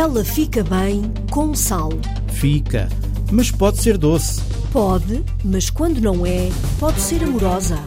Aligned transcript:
Ela 0.00 0.24
fica 0.24 0.64
bem 0.64 1.12
com 1.30 1.54
sal. 1.54 1.90
Fica, 2.28 2.88
mas 3.30 3.50
pode 3.50 3.82
ser 3.82 3.98
doce. 3.98 4.40
Pode, 4.72 5.22
mas 5.44 5.68
quando 5.68 6.00
não 6.00 6.24
é, 6.24 6.48
pode 6.78 6.98
ser 6.98 7.22
amorosa. 7.22 7.78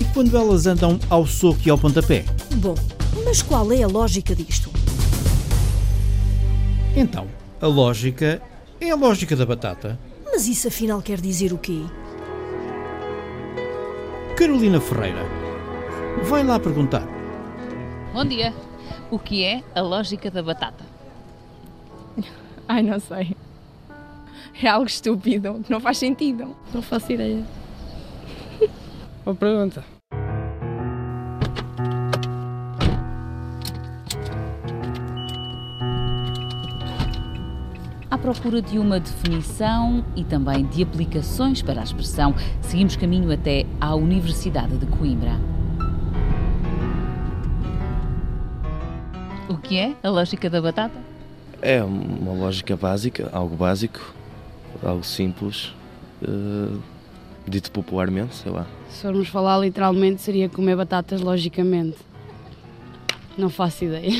E 0.00 0.04
quando 0.06 0.36
elas 0.36 0.66
andam 0.66 0.98
ao 1.08 1.24
soco 1.24 1.60
e 1.64 1.70
ao 1.70 1.78
pontapé? 1.78 2.24
Bom, 2.56 2.74
mas 3.24 3.42
qual 3.42 3.72
é 3.72 3.80
a 3.80 3.86
lógica 3.86 4.34
disto? 4.34 4.72
Então, 6.96 7.28
a 7.60 7.66
lógica 7.68 8.42
é 8.80 8.90
a 8.90 8.96
lógica 8.96 9.36
da 9.36 9.46
batata. 9.46 9.96
Mas 10.24 10.48
isso 10.48 10.66
afinal 10.66 11.00
quer 11.00 11.20
dizer 11.20 11.52
o 11.52 11.58
quê? 11.58 11.80
Carolina 14.36 14.80
Ferreira, 14.80 15.24
vai 16.24 16.42
lá 16.42 16.58
perguntar. 16.58 17.06
Bom 18.12 18.24
dia. 18.24 18.52
O 19.12 19.18
que 19.20 19.44
é 19.44 19.62
a 19.76 19.80
lógica 19.80 20.28
da 20.28 20.42
batata? 20.42 20.91
Ai, 22.68 22.82
não 22.82 22.98
sei. 22.98 23.36
É 24.62 24.68
algo 24.68 24.86
estúpido, 24.86 25.64
não 25.68 25.80
faz 25.80 25.98
sentido. 25.98 26.54
Não 26.72 26.82
faço 26.82 27.12
ideia. 27.12 27.44
Boa 29.24 29.34
pergunta. 29.34 29.84
À 38.10 38.18
procura 38.18 38.60
de 38.60 38.78
uma 38.78 39.00
definição 39.00 40.04
e 40.14 40.22
também 40.22 40.66
de 40.66 40.82
aplicações 40.82 41.62
para 41.62 41.80
a 41.80 41.84
expressão, 41.84 42.34
seguimos 42.60 42.94
caminho 42.94 43.32
até 43.32 43.64
à 43.80 43.94
Universidade 43.94 44.76
de 44.76 44.86
Coimbra. 44.86 45.40
O 49.48 49.56
que 49.56 49.78
é 49.78 49.94
a 50.02 50.10
lógica 50.10 50.50
da 50.50 50.60
batata? 50.60 51.11
É 51.62 51.80
uma 51.80 52.32
lógica 52.32 52.76
básica, 52.76 53.30
algo 53.32 53.54
básico, 53.54 54.12
algo 54.82 55.04
simples, 55.04 55.72
uh, 56.20 56.76
dito 57.46 57.70
popularmente, 57.70 58.34
sei 58.34 58.50
lá. 58.50 58.66
Se 58.90 59.02
formos 59.02 59.28
falar 59.28 59.58
literalmente, 59.60 60.20
seria 60.20 60.48
comer 60.48 60.74
batatas 60.74 61.20
logicamente. 61.20 61.96
Não 63.38 63.48
faço 63.48 63.84
ideia. 63.84 64.10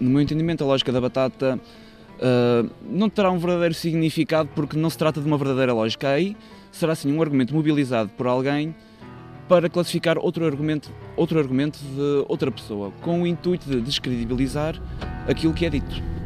No 0.00 0.10
meu 0.10 0.20
entendimento, 0.20 0.64
a 0.64 0.66
lógica 0.66 0.90
da 0.90 1.00
batata 1.00 1.60
uh, 2.16 2.70
não 2.82 3.08
terá 3.08 3.30
um 3.30 3.38
verdadeiro 3.38 3.74
significado 3.74 4.48
porque 4.52 4.76
não 4.76 4.90
se 4.90 4.98
trata 4.98 5.20
de 5.20 5.26
uma 5.28 5.38
verdadeira 5.38 5.72
lógica. 5.72 6.08
Aí 6.08 6.36
será 6.72 6.96
sim 6.96 7.12
um 7.12 7.22
argumento 7.22 7.54
mobilizado 7.54 8.10
por 8.16 8.26
alguém 8.26 8.74
para 9.48 9.68
classificar 9.68 10.18
outro 10.18 10.44
argumento, 10.44 10.92
outro 11.16 11.38
argumento 11.38 11.78
de 11.78 12.24
outra 12.28 12.50
pessoa, 12.50 12.92
com 13.00 13.22
o 13.22 13.26
intuito 13.26 13.68
de 13.68 13.80
descredibilizar 13.80 14.80
aquilo 15.28 15.54
que 15.54 15.64
é 15.66 15.70
dito. 15.70 16.19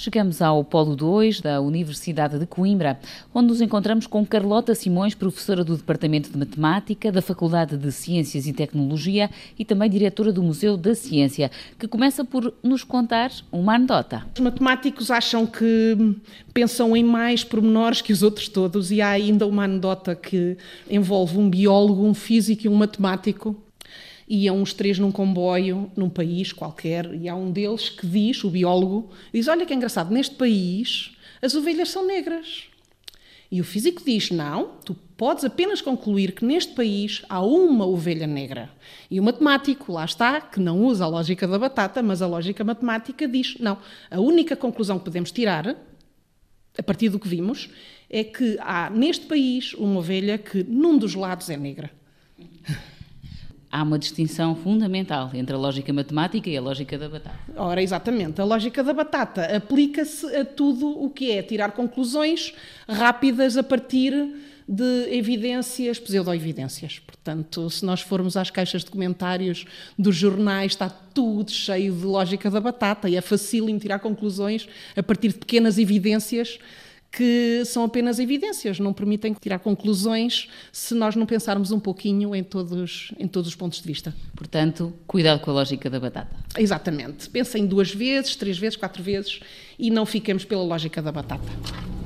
Chegamos 0.00 0.40
ao 0.40 0.62
Polo 0.62 0.94
2 0.94 1.40
da 1.40 1.60
Universidade 1.60 2.38
de 2.38 2.46
Coimbra, 2.46 3.00
onde 3.34 3.48
nos 3.48 3.60
encontramos 3.60 4.06
com 4.06 4.24
Carlota 4.24 4.72
Simões, 4.72 5.12
professora 5.12 5.64
do 5.64 5.76
Departamento 5.76 6.30
de 6.30 6.38
Matemática 6.38 7.10
da 7.10 7.20
Faculdade 7.20 7.76
de 7.76 7.90
Ciências 7.90 8.46
e 8.46 8.52
Tecnologia 8.52 9.28
e 9.58 9.64
também 9.64 9.90
diretora 9.90 10.32
do 10.32 10.40
Museu 10.40 10.76
da 10.76 10.94
Ciência, 10.94 11.50
que 11.76 11.88
começa 11.88 12.24
por 12.24 12.54
nos 12.62 12.84
contar 12.84 13.32
uma 13.50 13.74
anedota. 13.74 14.24
Os 14.36 14.40
matemáticos 14.40 15.10
acham 15.10 15.44
que 15.44 15.96
pensam 16.54 16.96
em 16.96 17.02
mais 17.02 17.42
pormenores 17.42 18.00
que 18.00 18.12
os 18.12 18.22
outros 18.22 18.46
todos 18.46 18.92
e 18.92 19.02
há 19.02 19.08
ainda 19.08 19.48
uma 19.48 19.64
anedota 19.64 20.14
que 20.14 20.56
envolve 20.88 21.36
um 21.36 21.50
biólogo, 21.50 22.06
um 22.06 22.14
físico 22.14 22.66
e 22.66 22.68
um 22.68 22.76
matemático 22.76 23.56
iam 24.28 24.60
os 24.60 24.72
três 24.72 24.98
num 24.98 25.10
comboio, 25.10 25.90
num 25.96 26.10
país 26.10 26.52
qualquer, 26.52 27.12
e 27.14 27.28
há 27.28 27.34
um 27.34 27.50
deles 27.50 27.88
que 27.88 28.06
diz, 28.06 28.44
o 28.44 28.50
biólogo, 28.50 29.10
diz: 29.32 29.48
Olha 29.48 29.64
que 29.64 29.74
engraçado, 29.74 30.12
neste 30.12 30.34
país 30.34 31.12
as 31.40 31.54
ovelhas 31.54 31.88
são 31.88 32.06
negras. 32.06 32.64
E 33.50 33.60
o 33.60 33.64
físico 33.64 34.02
diz: 34.04 34.30
Não, 34.30 34.72
tu 34.84 34.94
podes 35.16 35.44
apenas 35.44 35.80
concluir 35.80 36.32
que 36.32 36.44
neste 36.44 36.74
país 36.74 37.22
há 37.28 37.40
uma 37.40 37.86
ovelha 37.86 38.26
negra. 38.26 38.70
E 39.10 39.18
o 39.18 39.22
matemático, 39.22 39.92
lá 39.92 40.04
está, 40.04 40.40
que 40.40 40.60
não 40.60 40.84
usa 40.84 41.04
a 41.04 41.08
lógica 41.08 41.48
da 41.48 41.58
batata, 41.58 42.02
mas 42.02 42.20
a 42.20 42.26
lógica 42.26 42.62
matemática 42.62 43.26
diz: 43.26 43.56
Não, 43.58 43.78
a 44.10 44.20
única 44.20 44.54
conclusão 44.54 44.98
que 44.98 45.06
podemos 45.06 45.32
tirar, 45.32 45.74
a 46.76 46.82
partir 46.82 47.08
do 47.08 47.18
que 47.18 47.28
vimos, 47.28 47.70
é 48.10 48.22
que 48.22 48.58
há 48.60 48.90
neste 48.90 49.26
país 49.26 49.72
uma 49.74 50.00
ovelha 50.00 50.36
que 50.36 50.62
num 50.64 50.98
dos 50.98 51.14
lados 51.14 51.48
é 51.50 51.56
negra 51.56 51.90
há 53.70 53.82
uma 53.82 53.98
distinção 53.98 54.54
fundamental 54.54 55.30
entre 55.34 55.54
a 55.54 55.58
lógica 55.58 55.92
matemática 55.92 56.48
e 56.48 56.56
a 56.56 56.60
lógica 56.60 56.96
da 56.96 57.08
batata. 57.08 57.38
Ora, 57.56 57.82
exatamente. 57.82 58.40
A 58.40 58.44
lógica 58.44 58.82
da 58.82 58.92
batata 58.92 59.44
aplica-se 59.56 60.26
a 60.34 60.44
tudo 60.44 60.88
o 60.88 61.10
que 61.10 61.32
é 61.32 61.42
tirar 61.42 61.72
conclusões 61.72 62.54
rápidas 62.88 63.56
a 63.56 63.62
partir 63.62 64.12
de 64.68 65.16
evidências, 65.16 65.98
pseudo-evidências. 65.98 66.98
Portanto, 66.98 67.70
se 67.70 67.84
nós 67.84 68.02
formos 68.02 68.36
às 68.36 68.50
caixas 68.50 68.84
de 68.84 68.90
comentários 68.90 69.64
dos 69.98 70.14
jornais, 70.14 70.72
está 70.72 70.90
tudo 70.90 71.50
cheio 71.50 71.94
de 71.94 72.04
lógica 72.04 72.50
da 72.50 72.60
batata 72.60 73.08
e 73.08 73.16
é 73.16 73.20
fácil 73.22 73.66
tirar 73.78 73.98
conclusões 73.98 74.68
a 74.94 75.02
partir 75.02 75.28
de 75.28 75.38
pequenas 75.38 75.78
evidências 75.78 76.58
que 77.10 77.62
são 77.64 77.84
apenas 77.84 78.18
evidências, 78.18 78.78
não 78.78 78.92
permitem 78.92 79.32
tirar 79.32 79.58
conclusões 79.58 80.48
se 80.70 80.94
nós 80.94 81.16
não 81.16 81.26
pensarmos 81.26 81.70
um 81.72 81.80
pouquinho 81.80 82.34
em 82.34 82.44
todos, 82.44 83.12
em 83.18 83.26
todos 83.26 83.48
os 83.48 83.54
pontos 83.54 83.80
de 83.80 83.86
vista. 83.86 84.14
Portanto, 84.36 84.92
cuidado 85.06 85.40
com 85.40 85.50
a 85.50 85.54
lógica 85.54 85.88
da 85.88 85.98
batata. 85.98 86.36
Exatamente. 86.56 87.28
Pensem 87.30 87.66
duas 87.66 87.92
vezes, 87.92 88.36
três 88.36 88.58
vezes, 88.58 88.76
quatro 88.76 89.02
vezes 89.02 89.40
e 89.78 89.90
não 89.90 90.04
fiquemos 90.04 90.44
pela 90.44 90.62
lógica 90.62 91.00
da 91.00 91.10
batata. 91.10 91.97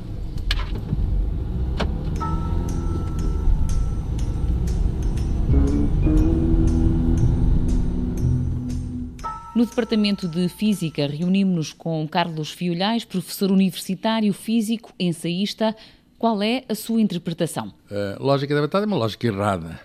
No 9.54 9.66
Departamento 9.66 10.26
de 10.26 10.48
Física, 10.48 11.06
reunimos-nos 11.06 11.74
com 11.74 12.08
Carlos 12.08 12.50
Fiolhais, 12.50 13.04
professor 13.04 13.50
universitário, 13.50 14.32
físico, 14.32 14.94
ensaísta. 14.98 15.76
Qual 16.18 16.42
é 16.42 16.64
a 16.70 16.74
sua 16.74 17.02
interpretação? 17.02 17.70
A 17.90 18.22
lógica 18.22 18.54
da 18.54 18.62
batata 18.62 18.84
é 18.84 18.86
uma 18.86 18.96
lógica 18.96 19.26
errada. 19.26 19.78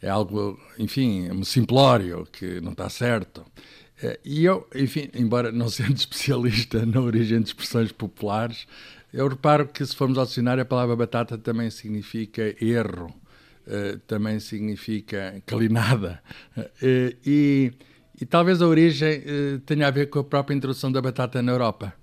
É 0.00 0.08
algo, 0.08 0.58
enfim, 0.78 1.30
um 1.30 1.44
simplório 1.44 2.26
que 2.32 2.62
não 2.62 2.72
está 2.72 2.88
certo. 2.88 3.44
É, 4.02 4.18
e 4.24 4.42
eu, 4.42 4.66
enfim, 4.74 5.10
embora 5.14 5.52
não 5.52 5.68
sendo 5.68 5.96
especialista 6.00 6.86
na 6.86 7.02
origem 7.02 7.42
de 7.42 7.48
expressões 7.48 7.92
populares, 7.92 8.66
eu 9.12 9.28
reparo 9.28 9.68
que 9.68 9.84
se 9.84 9.94
formos 9.94 10.16
ao 10.16 10.24
dicionário 10.24 10.62
a 10.62 10.66
palavra 10.66 10.96
batata 10.96 11.36
também 11.36 11.68
significa 11.68 12.54
erro, 12.58 13.14
eh, 13.66 13.98
também 14.06 14.40
significa 14.40 15.42
calinada. 15.44 16.22
Eh, 16.80 17.16
e 17.26 17.72
e 18.20 18.26
talvez 18.26 18.60
a 18.60 18.66
origem 18.66 19.22
eh, 19.24 19.60
tenha 19.64 19.88
a 19.88 19.90
ver 19.90 20.10
com 20.10 20.18
a 20.18 20.24
própria 20.24 20.54
introdução 20.54 20.92
da 20.92 21.00
batata 21.00 21.40
na 21.40 21.52
Europa. 21.52 21.94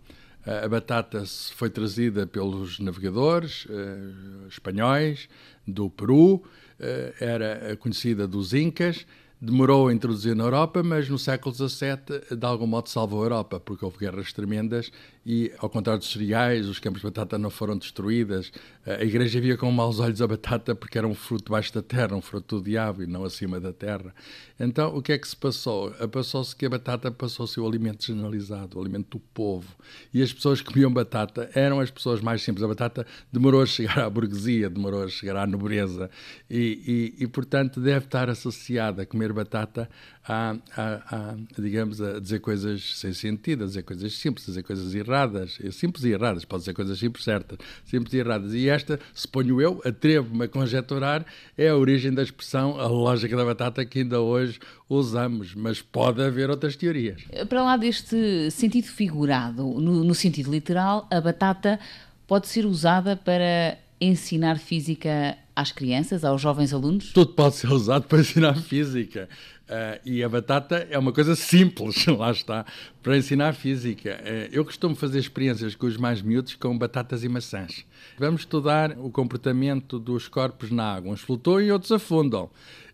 Uh, 0.45 0.66
a 0.66 0.67
batata 0.69 1.23
foi 1.55 1.69
trazida 1.69 2.25
pelos 2.25 2.79
navegadores 2.79 3.66
uh, 3.66 4.47
espanhóis 4.47 5.29
do 5.67 5.89
Peru, 5.89 6.41
eh, 6.79 7.13
era 7.19 7.75
conhecida 7.75 8.27
dos 8.27 8.53
Incas 8.53 9.06
demorou 9.39 9.88
a 9.88 9.94
introduzir 9.94 10.35
na 10.35 10.44
Europa, 10.44 10.81
mas 10.81 11.07
no 11.07 11.19
século 11.19 11.53
XVII, 11.53 12.35
de 12.35 12.45
algum 12.45 12.66
modo, 12.66 12.89
salvou 12.89 13.22
a 13.22 13.25
Europa, 13.25 13.59
porque 13.59 13.85
houve 13.85 14.00
guerras 14.00 14.33
tremendas 14.33 14.91
e, 15.29 15.51
ao 15.57 15.69
contrário 15.69 15.99
dos 15.99 16.09
cereais, 16.09 16.69
os 16.69 16.79
campos 16.79 17.01
de 17.01 17.07
batata 17.07 17.38
não 17.38 17.49
foram 17.49 17.77
destruídas. 17.77 18.49
A 18.85 19.03
Igreja 19.03 19.41
via 19.41 19.57
com 19.57 19.69
maus 19.69 20.00
olhos 20.00 20.21
a 20.21 20.27
batata 20.27 20.74
porque 20.74 20.97
era 20.97 21.06
um 21.06 21.13
fruto 21.13 21.44
debaixo 21.44 21.74
da 21.74 21.81
terra, 21.81 22.15
um 22.15 22.21
fruto 22.21 22.56
do 22.56 22.63
diabo 22.63 23.03
e 23.03 23.07
não 23.07 23.25
acima 23.25 23.59
da 23.59 23.74
terra. 23.74 24.15
Então, 24.57 24.95
o 24.95 25.01
que 25.01 25.12
é 25.12 25.18
que 25.18 25.27
se 25.27 25.35
passou? 25.35 25.91
Passou-se 26.09 26.56
que 26.56 26.65
a 26.65 26.69
batata 26.69 27.12
passou-se 27.12 27.59
o 27.59 27.68
alimento 27.68 28.06
generalizado, 28.06 28.77
o 28.77 28.81
alimento 28.81 29.18
do 29.18 29.19
povo. 29.19 29.68
E 30.13 30.24
as 30.24 30.31
pessoas 30.31 30.62
que 30.62 30.71
comiam 30.71 30.94
batata 30.94 31.50
eram 31.53 31.81
as 31.81 31.91
pessoas 31.91 32.21
mais 32.21 32.41
simples. 32.41 32.63
A 32.63 32.68
batata 32.69 33.06
demorou 33.30 33.62
a 33.62 33.65
chegar 33.65 34.00
à 34.00 34.09
burguesia, 34.09 34.69
demorou 34.69 35.03
a 35.03 35.09
chegar 35.09 35.35
à 35.35 35.45
nobreza 35.45 36.09
e, 36.50 37.13
e, 37.19 37.23
e 37.25 37.27
portanto, 37.27 37.81
deve 37.81 38.06
estar 38.06 38.30
associada 38.30 39.01
a 39.01 39.06
comer 39.06 39.33
batata 39.33 39.89
a, 40.27 40.56
a, 40.75 41.15
a, 41.15 41.35
digamos, 41.57 42.01
a 42.01 42.19
dizer 42.19 42.39
coisas 42.39 42.97
sem 42.97 43.13
sentido, 43.13 43.63
a 43.63 43.68
dizer 43.68 43.83
coisas 43.83 44.13
simples, 44.13 44.45
a 44.47 44.51
dizer 44.51 44.63
coisas 44.63 44.94
erradas, 44.94 45.57
simples 45.71 46.03
e 46.03 46.09
erradas, 46.09 46.44
pode 46.44 46.63
ser 46.63 46.74
coisas 46.74 47.00
simples 47.00 47.24
certas, 47.24 47.57
simples 47.85 48.13
e 48.13 48.18
erradas. 48.18 48.53
E 48.53 48.68
esta, 48.68 49.00
suponho 49.13 49.62
eu, 49.62 49.81
atrevo-me 49.85 50.45
a 50.45 50.47
conjecturar, 50.47 51.25
é 51.57 51.69
a 51.69 51.75
origem 51.75 52.13
da 52.13 52.21
expressão 52.21 52.79
a 52.79 52.88
lógica 52.88 53.35
da 53.35 53.45
batata 53.45 53.85
que 53.85 54.00
ainda 54.00 54.19
hoje 54.19 54.59
usamos, 54.89 55.56
mas 55.56 55.81
pode 55.81 56.21
haver 56.21 56.50
outras 56.50 56.75
teorias. 56.75 57.21
Para 57.47 57.63
lá 57.63 57.77
deste 57.77 58.51
sentido 58.51 58.88
figurado, 58.88 59.63
no, 59.63 60.03
no 60.03 60.15
sentido 60.15 60.51
literal, 60.51 61.07
a 61.09 61.21
batata 61.21 61.80
pode 62.27 62.47
ser 62.47 62.65
usada 62.65 63.15
para 63.15 63.77
ensinar 64.00 64.59
física 64.59 65.38
às 65.56 65.71
crianças, 65.71 66.23
aos 66.23 66.39
jovens 66.39 66.71
alunos? 66.71 67.12
Tudo 67.12 67.33
pode 67.33 67.56
ser 67.56 67.71
usado 67.71 68.03
para 68.03 68.19
ensinar 68.19 68.56
física. 68.62 69.27
Uh, 69.68 70.00
e 70.06 70.24
a 70.24 70.30
batata 70.30 70.88
é 70.90 70.98
uma 70.98 71.12
coisa 71.12 71.36
simples, 71.36 72.06
lá 72.08 72.31
está, 72.31 72.66
para 73.04 73.18
ensinar 73.18 73.54
física. 73.54 74.18
Uh, 74.22 74.50
eu 74.50 74.64
costumo 74.64 74.96
fazer 74.96 75.19
experiências 75.19 75.75
com 75.75 75.86
os 75.86 75.98
mais 75.98 76.22
miúdos 76.22 76.56
com 76.56 76.78
batatas 76.78 77.24
e 77.24 77.30
maçãs. 77.30 77.86
Vamos 78.18 78.42
estudar 78.42 78.98
o 78.98 79.10
comportamento 79.12 80.00
dos 80.00 80.30
corpos 80.30 80.72
na 80.72 80.96
água. 80.96 81.12
Uns 81.12 81.19
flutuam 81.19 81.62
e 81.62 81.72
outros 81.72 81.92
afundam. 81.92 82.46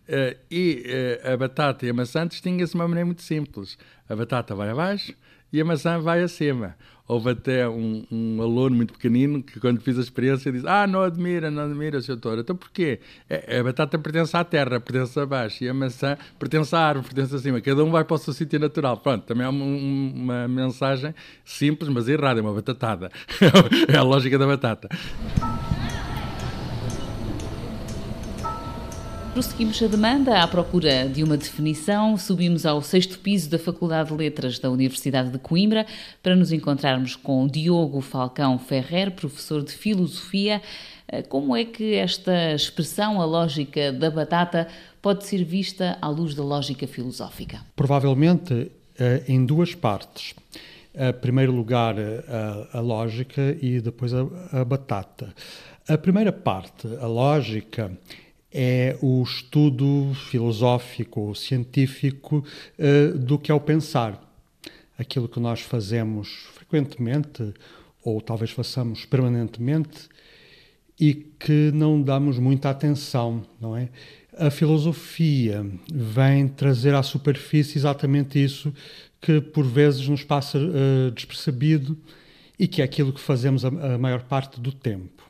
Uh, 0.06 0.36
e 0.50 0.84
a 1.24 1.36
batata 1.36 1.86
e 1.86 1.90
a 1.90 1.94
maçã 1.94 2.26
distinguem-se 2.26 2.72
de 2.72 2.76
uma 2.76 2.88
maneira 2.88 3.06
muito 3.06 3.22
simples. 3.22 3.78
A 4.08 4.16
batata 4.16 4.54
vai 4.54 4.70
abaixo 4.70 5.14
e 5.52 5.60
a 5.60 5.64
maçã 5.64 6.00
vai 6.00 6.22
acima. 6.22 6.76
Houve 7.06 7.30
até 7.30 7.68
um, 7.68 8.02
um, 8.10 8.40
aluno 8.40 8.76
muito 8.76 8.94
pequenino 8.94 9.42
que, 9.42 9.60
quando 9.60 9.78
fiz 9.80 9.98
a 9.98 10.00
experiência, 10.00 10.50
disse: 10.50 10.66
Ah, 10.66 10.86
não 10.86 11.02
admira, 11.02 11.50
não 11.50 11.64
admira, 11.64 12.00
Sr. 12.00 12.16
Doutor. 12.16 12.38
Então 12.38 12.56
porquê? 12.56 12.98
É, 13.28 13.58
a 13.58 13.62
batata 13.62 13.98
pertence 13.98 14.34
à 14.34 14.42
terra, 14.42 14.80
pertence 14.80 15.20
abaixo, 15.20 15.62
e 15.62 15.68
a 15.68 15.74
maçã 15.74 16.16
pertence 16.38 16.74
à 16.74 16.78
árvore, 16.80 17.14
pertence 17.14 17.36
acima. 17.36 17.60
Cada 17.60 17.84
um 17.84 17.90
vai 17.90 18.04
para 18.04 18.14
o 18.14 18.18
seu 18.18 18.32
sítio 18.32 18.58
natural. 18.58 18.96
Pronto, 18.96 19.22
também 19.24 19.44
é 19.44 19.48
uma, 19.50 19.64
uma 19.64 20.48
mensagem 20.48 21.14
simples, 21.44 21.90
mas 21.90 22.08
errada, 22.08 22.40
é 22.40 22.42
uma 22.42 22.54
batatada. 22.54 23.10
é 23.86 23.96
a 23.98 24.02
lógica 24.02 24.38
da 24.38 24.46
batata. 24.46 24.88
Prosseguimos 29.34 29.82
a 29.82 29.88
demanda 29.88 30.44
à 30.44 30.46
procura 30.46 31.08
de 31.08 31.24
uma 31.24 31.36
definição. 31.36 32.16
Subimos 32.16 32.64
ao 32.64 32.80
sexto 32.80 33.18
piso 33.18 33.50
da 33.50 33.58
Faculdade 33.58 34.10
de 34.10 34.14
Letras 34.14 34.60
da 34.60 34.70
Universidade 34.70 35.28
de 35.30 35.40
Coimbra 35.40 35.86
para 36.22 36.36
nos 36.36 36.52
encontrarmos 36.52 37.16
com 37.16 37.44
Diogo 37.48 38.00
Falcão 38.00 38.56
Ferrer, 38.60 39.10
professor 39.10 39.64
de 39.64 39.72
Filosofia. 39.72 40.62
Eh, 41.08 41.22
como 41.22 41.56
é 41.56 41.64
que 41.64 41.96
esta 41.96 42.54
expressão, 42.54 43.20
a 43.20 43.24
lógica 43.24 43.92
da 43.92 44.08
batata, 44.08 44.68
pode 45.02 45.24
ser 45.24 45.42
vista 45.42 45.98
à 46.00 46.08
luz 46.08 46.32
da 46.36 46.44
lógica 46.44 46.86
filosófica? 46.86 47.60
Provavelmente 47.74 48.70
eh, 48.96 49.24
em 49.26 49.44
duas 49.44 49.74
partes. 49.74 50.32
Em 50.94 51.12
primeiro 51.12 51.50
lugar, 51.50 51.96
a, 52.72 52.78
lógica 52.78 53.58
e 53.60 53.80
depois 53.80 54.12
a 54.14 54.64
batata. 54.64 55.34
A 55.88 55.98
primeira 55.98 56.30
parte, 56.30 56.86
a 57.00 57.06
lógica, 57.08 57.90
é 58.54 58.96
o 59.02 59.20
estudo 59.20 60.14
filosófico, 60.30 61.34
científico 61.34 62.44
uh, 62.78 63.18
do 63.18 63.36
que 63.36 63.50
é 63.50 63.54
o 63.54 63.58
pensar. 63.58 64.22
Aquilo 64.96 65.28
que 65.28 65.40
nós 65.40 65.60
fazemos 65.60 66.28
frequentemente, 66.54 67.52
ou 68.04 68.20
talvez 68.20 68.52
façamos 68.52 69.04
permanentemente, 69.04 70.08
e 70.98 71.14
que 71.14 71.72
não 71.74 72.00
damos 72.00 72.38
muita 72.38 72.70
atenção, 72.70 73.44
não 73.60 73.76
é? 73.76 73.88
A 74.36 74.50
filosofia 74.50 75.66
vem 75.92 76.46
trazer 76.46 76.94
à 76.94 77.02
superfície 77.02 77.76
exatamente 77.76 78.42
isso 78.42 78.72
que 79.20 79.40
por 79.40 79.64
vezes 79.64 80.06
nos 80.08 80.22
passa 80.22 80.58
uh, 80.58 81.10
despercebido 81.10 81.98
e 82.58 82.68
que 82.68 82.82
é 82.82 82.84
aquilo 82.84 83.12
que 83.12 83.20
fazemos 83.20 83.64
a, 83.64 83.68
a 83.68 83.98
maior 83.98 84.22
parte 84.22 84.60
do 84.60 84.70
tempo. 84.70 85.24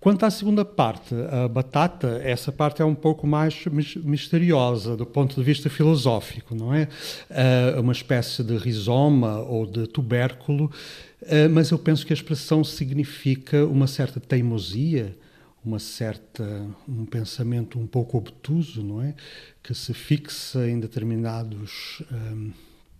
Quanto 0.00 0.24
à 0.24 0.30
segunda 0.30 0.64
parte, 0.64 1.14
a 1.30 1.46
batata, 1.46 2.22
essa 2.24 2.50
parte 2.50 2.80
é 2.80 2.84
um 2.84 2.94
pouco 2.94 3.26
mais 3.26 3.66
misteriosa 4.02 4.96
do 4.96 5.04
ponto 5.04 5.34
de 5.34 5.42
vista 5.42 5.68
filosófico, 5.68 6.54
não 6.54 6.72
é? 6.72 6.88
é 7.28 7.78
uma 7.78 7.92
espécie 7.92 8.42
de 8.42 8.56
rizoma 8.56 9.40
ou 9.40 9.66
de 9.66 9.86
tubérculo, 9.86 10.72
é, 11.20 11.46
mas 11.48 11.70
eu 11.70 11.78
penso 11.78 12.06
que 12.06 12.14
a 12.14 12.16
expressão 12.16 12.64
significa 12.64 13.66
uma 13.66 13.86
certa 13.86 14.18
teimosia, 14.18 15.14
uma 15.62 15.78
certa 15.78 16.66
um 16.88 17.04
pensamento 17.04 17.78
um 17.78 17.86
pouco 17.86 18.16
obtuso, 18.16 18.82
não 18.82 19.02
é? 19.02 19.14
Que 19.62 19.74
se 19.74 19.92
fixa 19.92 20.66
em 20.66 20.80
determinados 20.80 22.02
um, 22.10 22.52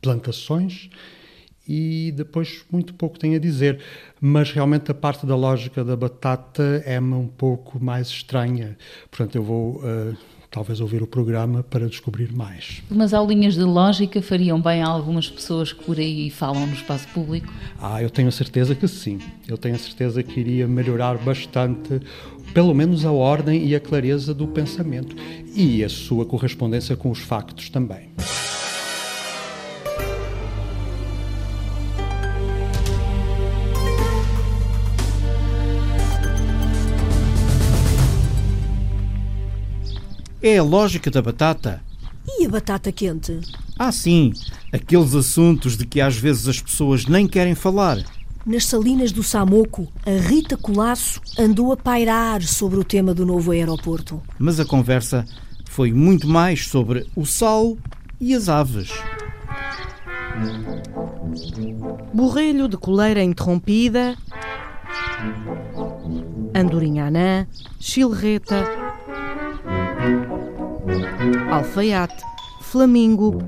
plantações 0.02 0.90
e 1.68 2.12
depois 2.16 2.64
muito 2.70 2.94
pouco 2.94 3.18
tem 3.18 3.34
a 3.34 3.38
dizer. 3.38 3.80
Mas 4.20 4.52
realmente 4.52 4.90
a 4.90 4.94
parte 4.94 5.26
da 5.26 5.36
lógica 5.36 5.84
da 5.84 5.96
batata 5.96 6.82
é-me 6.84 7.14
um 7.14 7.28
pouco 7.28 7.82
mais 7.82 8.08
estranha. 8.08 8.76
Portanto, 9.10 9.36
eu 9.36 9.42
vou 9.42 9.76
uh, 9.76 10.16
talvez 10.50 10.80
ouvir 10.80 11.02
o 11.02 11.06
programa 11.06 11.62
para 11.62 11.88
descobrir 11.88 12.32
mais. 12.32 12.82
Umas 12.90 13.14
aulinhas 13.14 13.54
de 13.54 13.62
lógica 13.62 14.20
fariam 14.20 14.60
bem 14.60 14.82
a 14.82 14.86
algumas 14.88 15.30
pessoas 15.30 15.72
que 15.72 15.84
por 15.84 15.98
aí 15.98 16.28
falam 16.28 16.66
no 16.66 16.72
espaço 16.72 17.06
público? 17.08 17.52
Ah, 17.80 18.02
eu 18.02 18.10
tenho 18.10 18.28
a 18.28 18.32
certeza 18.32 18.74
que 18.74 18.88
sim. 18.88 19.20
Eu 19.46 19.56
tenho 19.56 19.76
a 19.76 19.78
certeza 19.78 20.22
que 20.22 20.40
iria 20.40 20.66
melhorar 20.66 21.18
bastante, 21.18 22.00
pelo 22.52 22.74
menos 22.74 23.04
a 23.04 23.12
ordem 23.12 23.64
e 23.64 23.74
a 23.76 23.80
clareza 23.80 24.34
do 24.34 24.48
pensamento 24.48 25.14
e 25.54 25.84
a 25.84 25.88
sua 25.88 26.26
correspondência 26.26 26.96
com 26.96 27.10
os 27.10 27.20
factos 27.20 27.70
também. 27.70 28.10
É 40.42 40.58
a 40.58 40.62
lógica 40.62 41.10
da 41.10 41.20
batata. 41.20 41.82
E 42.26 42.46
a 42.46 42.48
batata 42.48 42.90
quente? 42.90 43.40
Ah, 43.78 43.92
sim, 43.92 44.32
aqueles 44.72 45.14
assuntos 45.14 45.76
de 45.76 45.86
que 45.86 46.00
às 46.00 46.16
vezes 46.16 46.48
as 46.48 46.60
pessoas 46.60 47.06
nem 47.06 47.26
querem 47.26 47.54
falar. 47.54 47.98
Nas 48.46 48.64
salinas 48.64 49.12
do 49.12 49.22
Samoco, 49.22 49.86
a 50.06 50.10
Rita 50.10 50.56
Colasso 50.56 51.20
andou 51.38 51.72
a 51.72 51.76
pairar 51.76 52.42
sobre 52.42 52.78
o 52.78 52.84
tema 52.84 53.12
do 53.12 53.26
novo 53.26 53.50
aeroporto. 53.50 54.22
Mas 54.38 54.58
a 54.58 54.64
conversa 54.64 55.26
foi 55.68 55.92
muito 55.92 56.26
mais 56.26 56.66
sobre 56.66 57.06
o 57.14 57.26
sal 57.26 57.76
e 58.18 58.34
as 58.34 58.48
aves. 58.48 58.90
Borrelho 62.14 62.66
de 62.66 62.78
coleira 62.78 63.22
interrompida, 63.22 64.16
andorinha 66.54 67.06
anã, 67.06 67.46
chilreta, 67.78 68.79
alfaiate, 71.50 72.22
flamingo. 72.60 73.38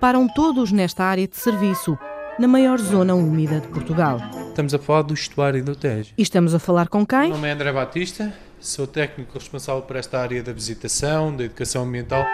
Param 0.00 0.28
todos 0.28 0.72
nesta 0.72 1.04
área 1.04 1.26
de 1.26 1.36
serviço, 1.36 1.98
na 2.38 2.46
maior 2.46 2.78
zona 2.78 3.14
úmida 3.14 3.60
de 3.60 3.68
Portugal. 3.68 4.18
Estamos 4.48 4.74
a 4.74 4.78
falar 4.78 5.02
do 5.02 5.14
estuário 5.14 5.64
do 5.64 5.74
Tejo. 5.74 6.12
E 6.16 6.22
estamos 6.22 6.54
a 6.54 6.58
falar 6.58 6.88
com 6.88 7.04
quem? 7.06 7.20
Meu 7.20 7.30
nome 7.30 7.48
é 7.48 7.52
André 7.52 7.72
Batista, 7.72 8.32
sou 8.60 8.86
técnico 8.86 9.38
responsável 9.38 9.82
por 9.82 9.96
esta 9.96 10.20
área 10.20 10.42
da 10.42 10.52
visitação, 10.52 11.34
da 11.34 11.44
educação 11.44 11.84
ambiental. 11.84 12.24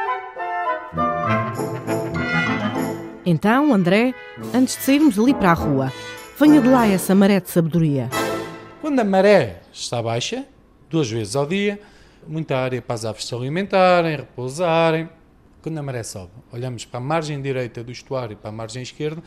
Então, 3.24 3.72
André, 3.72 4.14
antes 4.52 4.76
de 4.76 4.82
sairmos 4.82 5.18
ali 5.18 5.32
para 5.32 5.52
a 5.52 5.54
rua, 5.54 5.92
venha 6.38 6.60
de 6.60 6.68
lá 6.68 6.86
essa 6.86 7.14
maré 7.14 7.40
de 7.40 7.50
sabedoria. 7.50 8.10
Quando 8.80 8.98
a 8.98 9.04
maré 9.04 9.60
está 9.72 10.02
baixa, 10.02 10.44
duas 10.92 11.10
vezes 11.10 11.34
ao 11.34 11.46
dia, 11.46 11.80
muita 12.28 12.54
área 12.56 12.82
para 12.82 12.94
as 12.94 13.04
aves 13.06 13.24
se 13.24 13.34
alimentarem, 13.34 14.14
repousarem. 14.14 15.08
Quando 15.62 15.78
a 15.78 15.82
maré 15.82 16.02
sobe, 16.02 16.32
olhamos 16.52 16.84
para 16.84 16.98
a 16.98 17.00
margem 17.00 17.40
direita 17.40 17.82
do 17.82 17.90
estuário 17.90 18.34
e 18.34 18.36
para 18.36 18.50
a 18.50 18.52
margem 18.52 18.82
esquerda, 18.82 19.22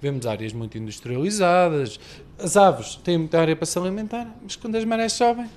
vemos 0.00 0.24
áreas 0.24 0.52
muito 0.54 0.78
industrializadas. 0.78 2.00
As 2.38 2.56
aves 2.56 2.94
têm 2.96 3.18
muita 3.18 3.38
área 3.38 3.54
para 3.54 3.66
se 3.66 3.78
alimentar, 3.78 4.34
mas 4.42 4.56
quando 4.56 4.76
as 4.76 4.84
marés 4.84 5.12
sobem, 5.12 5.50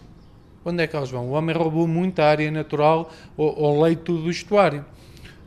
onde 0.66 0.84
é 0.84 0.88
que 0.88 0.96
elas 0.96 1.10
vão? 1.10 1.30
O 1.30 1.32
homem 1.32 1.56
roubou 1.56 1.88
muita 1.88 2.26
área 2.26 2.52
natural 2.52 3.10
ao 3.38 3.82
leito 3.82 4.18
do 4.18 4.30
estuário. 4.30 4.84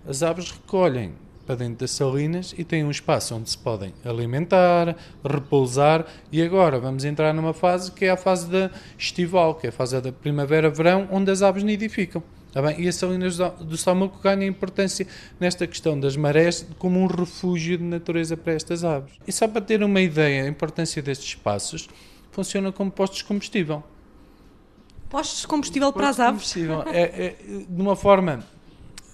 As 0.08 0.22
aves 0.22 0.50
recolhem 0.50 1.12
para 1.46 1.54
dentro 1.54 1.76
das 1.76 1.92
salinas 1.92 2.54
e 2.58 2.64
têm 2.64 2.84
um 2.84 2.90
espaço 2.90 3.34
onde 3.34 3.48
se 3.48 3.56
podem 3.56 3.94
alimentar, 4.04 4.96
repousar 5.24 6.04
e 6.32 6.42
agora 6.42 6.80
vamos 6.80 7.04
entrar 7.04 7.32
numa 7.32 7.54
fase 7.54 7.92
que 7.92 8.04
é 8.04 8.10
a 8.10 8.16
fase 8.16 8.50
da 8.50 8.70
estival, 8.98 9.54
que 9.54 9.66
é 9.66 9.70
a 9.70 9.72
fase 9.72 10.00
da 10.00 10.10
primavera-verão, 10.10 11.08
onde 11.10 11.30
as 11.30 11.42
aves 11.42 11.62
nidificam. 11.62 12.22
Está 12.48 12.62
bem? 12.62 12.80
E 12.80 12.88
as 12.88 12.94
salinas 12.96 13.36
do 13.36 13.76
Salmoco 13.76 14.18
ganham 14.18 14.42
importância 14.44 15.06
nesta 15.38 15.66
questão 15.66 16.00
das 16.00 16.16
marés 16.16 16.66
como 16.78 16.98
um 16.98 17.06
refúgio 17.06 17.76
de 17.76 17.84
natureza 17.84 18.34
para 18.34 18.54
estas 18.54 18.82
aves. 18.82 19.12
E 19.26 19.30
só 19.30 19.46
para 19.46 19.60
ter 19.60 19.82
uma 19.82 20.00
ideia 20.00 20.42
da 20.42 20.48
importância 20.48 21.02
destes 21.02 21.28
espaços, 21.28 21.86
funciona 22.30 22.72
como 22.72 22.90
postos 22.90 23.18
de 23.18 23.24
combustível. 23.24 23.84
Postos 25.10 25.42
de 25.42 25.46
combustível 25.46 25.92
para 25.92 26.08
as 26.08 26.18
aves? 26.18 26.56
É, 26.92 27.00
é, 27.02 27.36
de 27.68 27.82
uma 27.82 27.94
forma 27.94 28.42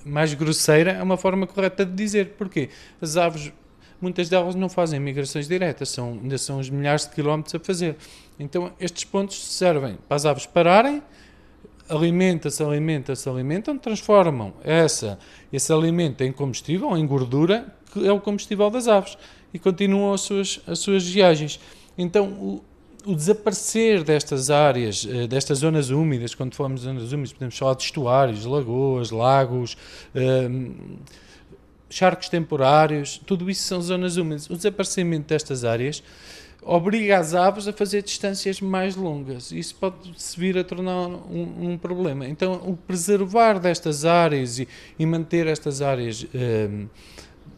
mais 0.05 0.35
grosseira 0.35 0.93
é 0.93 1.03
uma 1.03 1.17
forma 1.17 1.47
correta 1.47 1.85
de 1.85 1.93
dizer. 1.93 2.35
Porquê? 2.39 2.69
As 3.01 3.17
aves, 3.17 3.53
muitas 4.01 4.29
delas 4.29 4.55
não 4.55 4.69
fazem 4.69 4.99
migrações 4.99 5.49
diretas, 5.49 5.89
são, 5.91 6.19
ainda 6.23 6.39
são 6.39 6.59
os 6.59 6.69
milhares 6.69 7.07
de 7.07 7.11
quilómetros 7.15 7.55
a 7.55 7.59
fazer. 7.59 7.97
Então 8.39 8.73
estes 8.81 9.05
pontos 9.05 9.43
servem 9.43 9.99
para 10.09 10.17
as 10.17 10.27
aves 10.27 10.47
pararem, 10.47 11.03
alimenta-se, 11.89 12.63
alimenta-se, 12.63 13.29
alimentam, 13.29 13.77
transformam 13.77 14.55
essa, 14.65 15.19
esse 15.53 15.73
alimento 15.73 16.23
em 16.23 16.33
combustível, 16.33 16.97
em 16.97 17.07
gordura, 17.07 17.67
que 17.93 18.07
é 18.07 18.13
o 18.13 18.21
combustível 18.21 18.71
das 18.71 18.89
aves, 18.89 19.19
e 19.53 19.59
continuam 19.59 20.15
as 20.15 20.23
suas, 20.23 20.61
as 20.67 20.79
suas 20.79 21.07
viagens. 21.07 21.61
Então, 21.97 22.29
o, 22.29 22.65
o 23.05 23.15
desaparecer 23.15 24.03
destas 24.05 24.51
áreas, 24.51 25.07
eh, 25.09 25.27
destas 25.27 25.59
zonas 25.59 25.91
úmidas, 25.91 26.35
quando 26.35 26.55
falamos 26.55 26.81
de 26.81 26.87
zonas 26.87 27.13
úmidas, 27.13 27.33
podemos 27.33 27.59
falar 27.59 27.75
de 27.75 27.83
estuários, 27.83 28.45
lagoas, 28.45 29.11
lagos, 29.11 29.77
um, 30.15 30.97
charcos 31.91 32.29
temporários, 32.29 33.21
tudo 33.27 33.51
isso 33.51 33.63
são 33.65 33.81
zonas 33.81 34.17
úmidas. 34.17 34.49
O 34.49 34.57
desaparecimento 34.57 35.29
destas 35.29 35.65
áreas 35.65 36.03
obriga 36.63 37.19
as 37.19 37.35
aves 37.35 37.67
a 37.67 37.73
fazer 37.73 38.03
distâncias 38.03 38.61
mais 38.61 38.95
longas. 38.95 39.51
Isso 39.51 39.75
pode 39.75 39.97
se 40.17 40.39
vir 40.39 40.57
a 40.57 40.65
tornar 40.65 41.09
um, 41.09 41.73
um 41.73 41.79
problema. 41.79 42.27
Então, 42.27 42.55
o 42.65 42.77
preservar 42.77 43.59
destas 43.59 44.05
áreas 44.05 44.59
e, 44.59 44.69
e 44.99 45.05
manter 45.05 45.47
estas 45.47 45.83
áreas. 45.83 46.27
Um, 46.35 46.87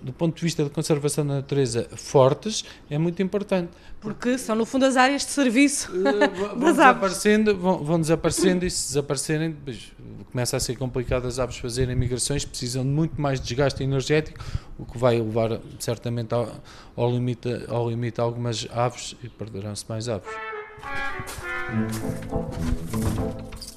do 0.05 0.13
ponto 0.13 0.37
de 0.37 0.43
vista 0.43 0.63
da 0.63 0.69
conservação 0.69 1.27
da 1.27 1.37
natureza 1.37 1.89
fortes 1.97 2.63
é 2.91 2.99
muito 2.99 3.23
importante. 3.23 3.71
Porque 4.05 4.37
são, 4.37 4.55
no 4.55 4.67
fundo, 4.67 4.85
as 4.85 4.99
áreas 4.99 5.25
de 5.25 5.31
serviço 5.31 5.91
uh, 5.91 6.59
vão 6.59 6.69
desaparecendo, 6.73 7.57
vão, 7.57 7.79
vão, 7.83 7.99
desaparecendo 7.99 8.67
e 8.67 8.71
se 8.71 8.89
desaparecerem, 8.89 9.53
depois 9.53 9.93
começa 10.31 10.59
a 10.59 10.61
ser 10.61 10.77
complicado 10.77 11.27
as 11.27 11.39
aves 11.39 11.57
fazerem 11.57 11.97
migrações, 11.97 12.45
precisam 12.45 12.83
de 12.83 12.91
muito 12.91 13.19
mais 13.19 13.41
desgaste 13.41 13.83
energético, 13.83 14.39
o 14.79 14.85
que 14.85 14.99
vai 14.99 15.19
levar 15.19 15.59
certamente 15.79 16.35
ao, 16.35 16.55
ao 16.95 17.11
limite, 17.11 17.49
ao 17.67 17.89
limite 17.89 18.21
algumas 18.21 18.69
aves 18.71 19.17
e 19.25 19.29
perderão-se 19.31 19.87
mais 19.89 20.07
aves. 20.07 20.29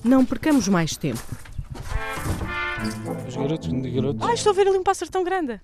Não 0.04 0.26
percamos 0.26 0.68
mais 0.68 0.98
tempo. 0.98 1.24
Os 3.26 3.36
garotos, 3.38 3.70
garotos. 3.70 4.28
Ah, 4.28 4.34
estou 4.34 4.52
a 4.52 4.56
ver 4.56 4.68
ali 4.68 4.78
um 4.78 4.84
pássaro 4.84 5.10
tão 5.10 5.24
grande 5.24 5.62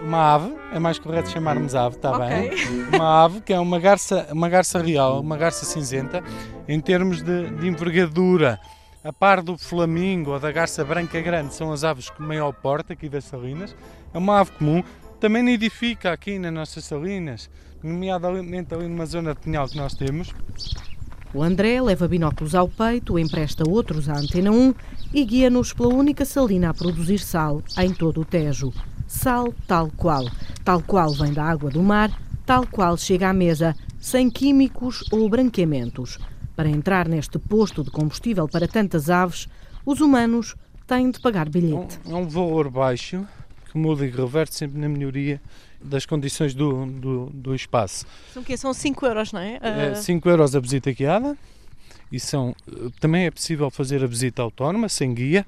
uma 0.00 0.34
ave, 0.34 0.54
é 0.72 0.78
mais 0.78 0.98
correto 0.98 1.30
chamarmos 1.30 1.74
ave, 1.74 1.96
está 1.96 2.16
okay. 2.16 2.50
bem? 2.50 2.84
Uma 2.92 3.24
ave 3.24 3.40
que 3.40 3.52
é 3.52 3.60
uma 3.60 3.78
garça, 3.78 4.28
uma 4.32 4.48
garça 4.48 4.80
real, 4.80 5.20
uma 5.20 5.36
garça 5.36 5.64
cinzenta, 5.64 6.22
em 6.68 6.80
termos 6.80 7.22
de, 7.22 7.50
de 7.50 7.68
envergadura. 7.68 8.60
A 9.02 9.12
par 9.12 9.42
do 9.42 9.58
flamingo 9.58 10.30
ou 10.30 10.40
da 10.40 10.50
garça 10.50 10.82
branca 10.82 11.20
grande, 11.20 11.54
são 11.54 11.70
as 11.70 11.84
aves 11.84 12.08
com 12.08 12.22
maior 12.22 12.52
porte 12.52 12.92
aqui 12.92 13.08
das 13.08 13.24
salinas. 13.24 13.76
É 14.12 14.18
uma 14.18 14.40
ave 14.40 14.52
comum, 14.52 14.82
também 15.20 15.42
nidifica 15.42 16.10
aqui 16.10 16.38
nas 16.38 16.52
nossas 16.52 16.84
salinas, 16.84 17.50
nomeadamente 17.82 18.74
ali 18.74 18.88
numa 18.88 19.04
zona 19.04 19.34
de 19.34 19.40
pinhal 19.40 19.68
que 19.68 19.76
nós 19.76 19.94
temos. 19.94 20.32
O 21.34 21.42
André 21.42 21.80
leva 21.82 22.08
binóculos 22.08 22.54
ao 22.54 22.68
peito, 22.68 23.18
empresta 23.18 23.68
outros 23.68 24.08
à 24.08 24.14
Antena 24.14 24.50
1 24.50 24.74
e 25.12 25.24
guia-nos 25.24 25.72
pela 25.72 25.92
única 25.92 26.24
salina 26.24 26.70
a 26.70 26.74
produzir 26.74 27.18
sal 27.18 27.60
em 27.76 27.92
todo 27.92 28.20
o 28.20 28.24
Tejo. 28.24 28.72
Sal 29.14 29.54
tal 29.66 29.90
qual, 29.96 30.24
tal 30.64 30.82
qual 30.82 31.12
vem 31.14 31.32
da 31.32 31.44
água 31.44 31.70
do 31.70 31.82
mar, 31.82 32.10
tal 32.44 32.66
qual 32.66 32.96
chega 32.98 33.30
à 33.30 33.32
mesa, 33.32 33.74
sem 33.98 34.28
químicos 34.28 35.04
ou 35.10 35.30
branqueamentos. 35.30 36.18
Para 36.56 36.68
entrar 36.68 37.08
neste 37.08 37.38
posto 37.38 37.82
de 37.82 37.90
combustível 37.90 38.48
para 38.48 38.66
tantas 38.68 39.08
aves, 39.08 39.48
os 39.86 40.00
humanos 40.00 40.56
têm 40.86 41.10
de 41.10 41.20
pagar 41.20 41.48
bilhete. 41.48 41.98
É 42.06 42.14
um 42.14 42.28
valor 42.28 42.68
baixo 42.68 43.26
que 43.70 43.78
muda 43.78 44.04
e 44.04 44.10
reverte 44.10 44.56
sempre 44.56 44.78
na 44.78 44.88
melhoria 44.88 45.40
das 45.80 46.04
condições 46.04 46.52
do, 46.52 46.84
do, 46.84 47.26
do 47.26 47.54
espaço. 47.54 48.04
São 48.32 48.42
o 48.42 48.44
quê? 48.44 48.56
São 48.56 48.74
5 48.74 49.06
euros, 49.06 49.32
não 49.32 49.40
é? 49.40 49.58
é 49.62 49.94
5 49.94 50.28
euros 50.28 50.56
a 50.56 50.60
visita 50.60 50.92
guiada 50.92 51.38
e 52.10 52.18
são, 52.20 52.54
também 53.00 53.26
é 53.26 53.30
possível 53.30 53.70
fazer 53.70 54.02
a 54.02 54.06
visita 54.06 54.42
autónoma, 54.42 54.88
sem 54.88 55.14
guia, 55.14 55.46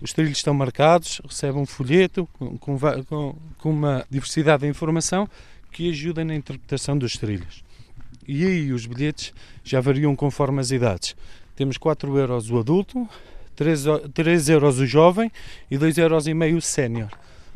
os 0.00 0.12
trilhos 0.12 0.38
estão 0.38 0.52
marcados, 0.52 1.20
recebem 1.24 1.60
um 1.60 1.66
folheto 1.66 2.28
com, 2.34 2.58
com, 2.58 3.36
com 3.58 3.70
uma 3.70 4.04
diversidade 4.10 4.62
de 4.62 4.68
informação 4.68 5.28
que 5.72 5.90
ajuda 5.90 6.24
na 6.24 6.34
interpretação 6.34 6.96
dos 6.96 7.16
trilhos. 7.16 7.64
E 8.26 8.44
aí 8.44 8.72
os 8.72 8.86
bilhetes 8.86 9.32
já 9.62 9.80
variam 9.80 10.14
conforme 10.16 10.60
as 10.60 10.70
idades. 10.70 11.14
Temos 11.54 11.78
4 11.78 12.18
euros 12.18 12.50
o 12.50 12.58
adulto, 12.58 13.08
3, 13.54 13.84
3 14.12 14.48
euros 14.50 14.78
o 14.78 14.86
jovem 14.86 15.30
e 15.70 15.78
2 15.78 15.98
euros 15.98 16.26
e 16.26 16.34
meio 16.34 16.56
o 16.56 16.62
sénior. 16.62 17.10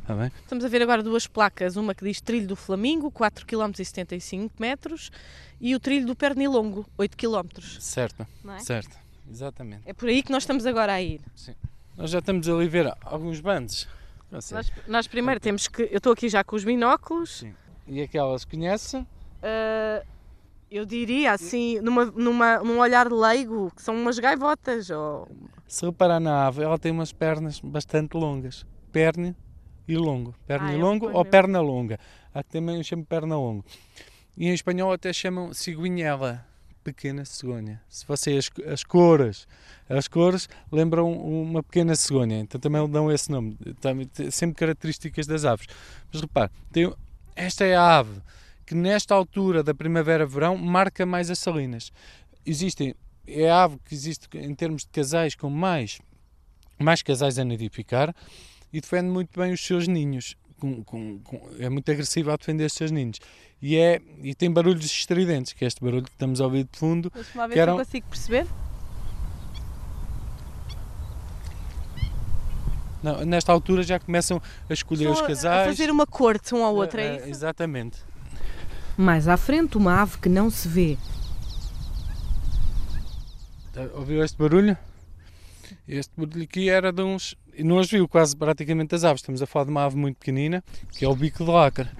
Tá 0.06 0.30
Estamos 0.42 0.64
a 0.64 0.68
ver 0.68 0.82
agora 0.82 1.02
duas 1.02 1.26
placas, 1.26 1.76
uma 1.76 1.94
que 1.94 2.04
diz 2.04 2.20
Trilho 2.20 2.48
do 2.48 2.56
Flamingo, 2.56 3.10
4 3.10 3.46
km 3.46 3.70
e 3.78 3.84
75 3.84 4.54
metros, 4.58 5.12
e 5.60 5.74
o 5.74 5.78
Trilho 5.78 6.06
do 6.06 6.16
Pernilongo, 6.16 6.86
8 6.98 7.16
km. 7.16 7.60
Certo, 7.78 8.26
é? 8.48 8.58
certo, 8.60 8.96
exatamente. 9.30 9.82
É 9.86 9.92
por 9.92 10.08
aí 10.08 10.22
que 10.22 10.32
nós 10.32 10.42
estamos 10.42 10.66
agora 10.66 10.94
a 10.94 11.02
ir. 11.02 11.20
Sim. 11.36 11.54
Nós 11.96 12.10
já 12.10 12.18
estamos 12.18 12.48
a 12.48 12.54
ver 12.66 12.92
alguns 13.02 13.40
bandos. 13.40 13.88
Nós, 14.30 14.72
nós, 14.86 15.06
primeiro 15.08 15.40
temos 15.40 15.66
que. 15.66 15.82
Eu 15.82 15.98
estou 15.98 16.12
aqui 16.12 16.28
já 16.28 16.44
com 16.44 16.54
os 16.54 16.64
binóculos. 16.64 17.38
Sim. 17.38 17.54
E 17.86 18.00
aquelas 18.00 18.44
conhece? 18.44 18.98
Uh, 18.98 20.06
eu 20.70 20.86
diria 20.86 21.32
assim, 21.32 21.80
numa, 21.80 22.04
numa, 22.06 22.58
num 22.60 22.78
olhar 22.78 23.10
leigo, 23.10 23.72
que 23.74 23.82
são 23.82 23.94
umas 23.94 24.18
gaivotas. 24.20 24.88
Ou... 24.90 25.28
Se 25.66 25.84
reparar 25.84 26.20
na 26.20 26.46
ave, 26.46 26.62
ela 26.62 26.78
tem 26.78 26.92
umas 26.92 27.12
pernas 27.12 27.58
bastante 27.60 28.16
longas. 28.16 28.64
Perna 28.92 29.36
e 29.88 29.96
longo. 29.96 30.32
Perna 30.46 30.68
ah, 30.68 30.74
e 30.74 30.76
longo 30.76 31.10
ou 31.10 31.24
perna 31.24 31.60
longa. 31.60 31.98
Há 32.32 32.44
que 32.44 32.50
também 32.50 32.76
eu 32.76 32.84
chamo 32.84 33.04
perna 33.04 33.36
longa. 33.36 33.64
E 34.36 34.46
em 34.46 34.54
espanhol 34.54 34.92
até 34.92 35.12
chamam 35.12 35.52
ciguinhela 35.52 36.46
pequena 36.82 37.24
cegonha. 37.24 37.80
Se 37.88 38.06
você 38.06 38.36
as, 38.36 38.50
as 38.66 38.84
cores, 38.84 39.46
as 39.88 40.08
cores 40.08 40.48
lembram 40.70 41.12
uma 41.12 41.62
pequena 41.62 41.94
cegonha, 41.94 42.40
então 42.40 42.60
também 42.60 42.88
dão 42.88 43.10
esse 43.10 43.30
nome. 43.30 43.56
Sempre 44.30 44.56
características 44.56 45.26
das 45.26 45.44
aves. 45.44 45.66
Mas 46.12 46.20
repare, 46.20 46.50
tem, 46.72 46.92
esta 47.36 47.64
é 47.64 47.76
a 47.76 47.98
ave 47.98 48.20
que 48.70 48.74
nesta 48.74 49.16
altura 49.16 49.64
da 49.64 49.74
primavera-verão 49.74 50.56
marca 50.56 51.04
mais 51.04 51.28
as 51.28 51.40
salinas. 51.40 51.90
Existem, 52.46 52.94
é 53.26 53.50
a 53.50 53.64
ave 53.64 53.78
que 53.84 53.92
existe 53.92 54.28
em 54.34 54.54
termos 54.54 54.82
de 54.82 54.90
casais 54.90 55.34
com 55.34 55.50
mais, 55.50 55.98
mais 56.78 57.02
casais 57.02 57.36
a 57.38 57.44
nidificar 57.44 58.14
e 58.72 58.80
defende 58.80 59.08
muito 59.08 59.38
bem 59.38 59.52
os 59.52 59.60
seus 59.60 59.88
ninhos. 59.88 60.36
Com, 60.60 60.84
com, 60.84 61.18
com, 61.20 61.40
é 61.58 61.68
muito 61.70 61.90
agressiva 61.90 62.34
a 62.34 62.36
defender 62.36 62.66
os 62.66 62.74
seus 62.74 62.90
ninhos 62.90 63.18
e, 63.62 63.76
é, 63.76 64.00
e 64.22 64.34
tem 64.34 64.50
barulhos 64.50 64.84
estridentes, 64.84 65.52
que 65.52 65.64
é 65.64 65.66
este 65.66 65.82
barulho 65.82 66.04
que 66.04 66.10
estamos 66.10 66.40
a 66.40 66.44
ouvir 66.44 66.64
de 66.64 66.78
fundo. 66.78 67.10
Deixa-me 67.14 67.48
ver 67.48 67.58
eram... 67.58 67.74
se 67.74 67.80
eu 67.80 67.84
consigo 67.84 68.06
perceber. 68.08 68.46
Não, 73.02 73.24
nesta 73.24 73.52
altura 73.52 73.82
já 73.82 73.98
começam 73.98 74.40
a 74.68 74.72
escolher 74.72 75.08
Estão 75.08 75.14
os 75.14 75.26
casais. 75.26 75.68
A 75.68 75.70
fazer 75.70 75.90
uma 75.90 76.06
corte 76.06 76.54
um 76.54 76.64
ao 76.64 76.74
outro, 76.74 77.00
é, 77.00 77.06
é 77.06 77.16
isso? 77.16 77.28
Exatamente. 77.28 77.98
Mais 78.96 79.28
à 79.28 79.36
frente, 79.36 79.76
uma 79.78 80.02
ave 80.02 80.18
que 80.18 80.28
não 80.28 80.50
se 80.50 80.68
vê. 80.68 80.98
Ouviu 83.94 84.22
este 84.22 84.36
barulho? 84.36 84.76
Este 85.88 86.12
barulho 86.16 86.42
aqui 86.42 86.68
era 86.68 86.92
de 86.92 87.02
uns. 87.02 87.34
E 87.60 87.62
não 87.62 87.78
as 87.78 87.90
viu 87.90 88.08
quase 88.08 88.34
praticamente 88.34 88.94
as 88.94 89.04
aves. 89.04 89.20
Estamos 89.20 89.42
a 89.42 89.46
falar 89.46 89.66
de 89.66 89.70
uma 89.70 89.84
ave 89.84 89.94
muito 89.94 90.16
pequenina, 90.16 90.64
que 90.92 91.04
é 91.04 91.08
o 91.08 91.14
bico 91.14 91.44
de 91.44 91.50
lacre. 91.50 91.90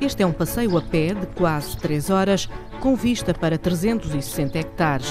Este 0.00 0.22
é 0.22 0.26
um 0.26 0.30
passeio 0.30 0.78
a 0.78 0.80
pé 0.80 1.12
de 1.12 1.26
quase 1.26 1.76
3 1.76 2.08
horas, 2.08 2.48
com 2.78 2.94
vista 2.94 3.34
para 3.34 3.58
360 3.58 4.56
hectares. 4.60 5.08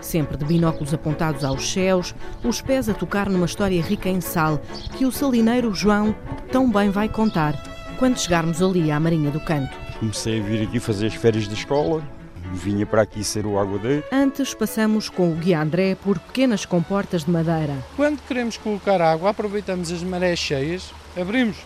Sempre 0.00 0.36
de 0.36 0.44
binóculos 0.44 0.94
apontados 0.94 1.42
aos 1.42 1.72
céus, 1.72 2.14
os 2.44 2.62
pés 2.62 2.88
a 2.88 2.94
tocar 2.94 3.28
numa 3.28 3.46
história 3.46 3.82
rica 3.82 4.08
em 4.08 4.20
sal, 4.20 4.60
que 4.96 5.04
o 5.04 5.10
salineiro 5.10 5.74
João 5.74 6.14
tão 6.52 6.70
bem 6.70 6.90
vai 6.90 7.08
contar 7.08 7.60
quando 7.98 8.20
chegarmos 8.20 8.62
ali 8.62 8.92
à 8.92 9.00
Marinha 9.00 9.32
do 9.32 9.40
Canto. 9.40 9.76
Comecei 9.98 10.38
a 10.38 10.42
vir 10.44 10.62
aqui 10.62 10.78
fazer 10.78 11.08
as 11.08 11.14
férias 11.14 11.48
da 11.48 11.54
escola, 11.54 12.04
vinha 12.52 12.86
para 12.86 13.02
aqui 13.02 13.22
ser 13.22 13.46
o 13.46 13.58
aguadeiro. 13.58 14.04
Antes 14.12 14.54
passamos 14.54 15.08
com 15.08 15.32
o 15.32 15.34
guia 15.34 15.60
André 15.60 15.94
por 15.94 16.18
pequenas 16.18 16.64
comportas 16.64 17.24
de 17.24 17.30
madeira. 17.30 17.74
Quando 17.96 18.20
queremos 18.26 18.56
colocar 18.56 19.00
água, 19.00 19.30
aproveitamos 19.30 19.92
as 19.92 20.02
marés 20.02 20.38
cheias, 20.38 20.92
abrimos 21.16 21.56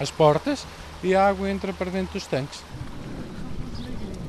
as 0.00 0.10
portas 0.10 0.66
e 1.02 1.14
a 1.14 1.28
água 1.28 1.50
entra 1.50 1.72
para 1.72 1.90
dentro 1.90 2.14
dos 2.14 2.26
tanques. 2.26 2.62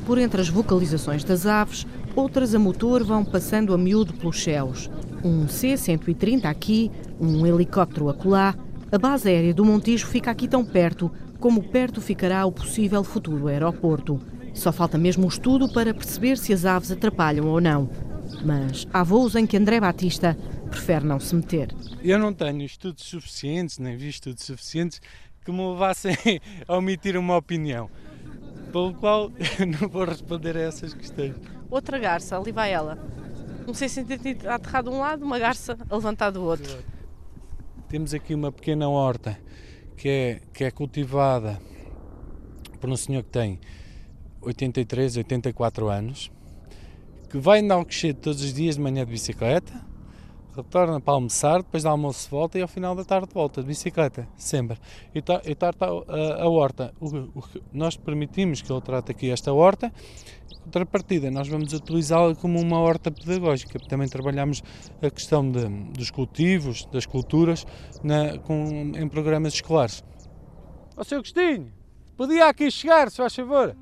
Por 0.05 0.17
entre 0.17 0.41
as 0.41 0.49
vocalizações 0.49 1.23
das 1.23 1.45
aves, 1.45 1.87
outras 2.15 2.53
a 2.53 2.59
motor 2.59 3.03
vão 3.03 3.25
passando 3.25 3.73
a 3.73 3.77
miúdo 3.77 4.13
pelos 4.13 4.43
céus. 4.43 4.89
Um 5.23 5.47
C-130 5.47 6.45
aqui, 6.45 6.91
um 7.19 7.45
helicóptero 7.45 8.09
acolá. 8.09 8.53
A 8.91 8.97
base 8.99 9.27
aérea 9.27 9.53
do 9.53 9.65
Montijo 9.65 10.05
fica 10.05 10.29
aqui 10.29 10.47
tão 10.47 10.63
perto 10.63 11.11
como 11.39 11.63
perto 11.63 11.99
ficará 12.01 12.45
o 12.45 12.51
possível 12.51 13.03
futuro 13.03 13.47
aeroporto. 13.47 14.19
Só 14.55 14.71
falta 14.71 14.97
mesmo 14.97 15.25
um 15.25 15.27
estudo 15.27 15.71
para 15.71 15.93
perceber 15.93 16.37
se 16.37 16.53
as 16.53 16.65
aves 16.65 16.89
atrapalham 16.89 17.47
ou 17.47 17.59
não. 17.59 17.89
Mas 18.43 18.87
há 18.91 19.03
voos 19.03 19.35
em 19.35 19.45
que 19.45 19.57
André 19.57 19.79
Batista 19.79 20.35
prefere 20.69 21.05
não 21.05 21.19
se 21.19 21.35
meter. 21.35 21.75
Eu 22.01 22.17
não 22.17 22.33
tenho 22.33 22.63
estudos 22.63 23.03
suficientes, 23.03 23.77
nem 23.77 23.97
vi 23.97 24.09
estudos 24.09 24.43
suficientes 24.43 25.01
que 25.43 25.51
me 25.51 25.61
levassem 25.69 26.15
a 26.67 26.77
omitir 26.77 27.17
uma 27.17 27.37
opinião, 27.37 27.89
pelo 28.71 28.93
qual 28.95 29.29
não 29.79 29.89
vou 29.89 30.05
responder 30.05 30.55
a 30.57 30.61
essas 30.61 30.93
questões. 30.93 31.35
Outra 31.69 31.99
garça, 31.99 32.37
ali 32.37 32.51
vai 32.51 32.71
ela. 32.71 32.97
Não 33.67 33.73
sei 33.73 33.89
se 33.89 34.03
tem 34.03 34.37
aterrado 34.47 34.89
de 34.89 34.95
um 34.95 34.99
lado, 34.99 35.25
uma 35.25 35.37
garça 35.37 35.77
a 35.89 35.95
levantar 35.95 36.31
do 36.31 36.43
outro. 36.43 36.77
Temos 37.89 38.13
aqui 38.13 38.33
uma 38.33 38.51
pequena 38.51 38.87
horta 38.87 39.37
que 39.97 40.09
é, 40.09 40.41
que 40.53 40.63
é 40.63 40.71
cultivada 40.71 41.59
por 42.79 42.89
um 42.89 42.97
senhor 42.97 43.23
que 43.23 43.29
tem 43.29 43.59
83, 44.45 45.17
84 45.17 45.89
anos, 45.89 46.31
que 47.29 47.37
vai 47.37 47.59
em 47.59 47.71
Alcochete 47.71 48.19
todos 48.19 48.41
os 48.41 48.53
dias 48.53 48.75
de 48.75 48.81
manhã 48.81 49.05
de 49.05 49.11
bicicleta, 49.11 49.73
retorna 50.55 51.01
para 51.01 51.13
almoçar, 51.13 51.57
depois 51.57 51.83
do 51.83 51.89
almoço 51.89 52.29
volta 52.29 52.57
e 52.57 52.61
ao 52.61 52.67
final 52.67 52.95
da 52.95 53.03
tarde 53.03 53.27
volta 53.33 53.61
de 53.61 53.67
bicicleta, 53.67 54.27
sempre. 54.37 54.77
E, 55.13 55.21
tá, 55.21 55.41
e 55.43 55.53
trata 55.53 55.85
a, 55.85 56.43
a 56.43 56.49
horta. 56.49 56.93
O, 56.99 57.07
o, 57.07 57.43
nós 57.73 57.97
permitimos 57.97 58.61
que 58.61 58.71
ele 58.71 58.81
trate 58.81 59.11
aqui 59.11 59.29
esta 59.29 59.51
horta, 59.51 59.91
contrapartida, 60.63 61.29
nós 61.29 61.47
vamos 61.47 61.73
utilizá-la 61.73 62.35
como 62.35 62.59
uma 62.59 62.79
horta 62.79 63.11
pedagógica. 63.11 63.79
Também 63.79 64.07
trabalhamos 64.07 64.63
a 65.01 65.09
questão 65.09 65.49
de, 65.49 65.67
dos 65.91 66.09
cultivos, 66.09 66.85
das 66.85 67.05
culturas, 67.05 67.65
na, 68.03 68.37
com, 68.39 68.93
em 68.95 69.07
programas 69.07 69.53
escolares. 69.53 70.03
Ó 70.95 71.03
Sr. 71.03 71.15
Agostinho, 71.15 71.73
podia 72.15 72.47
aqui 72.47 72.71
chegar, 72.71 73.11
se 73.11 73.17
faz 73.17 73.35
favor. 73.35 73.75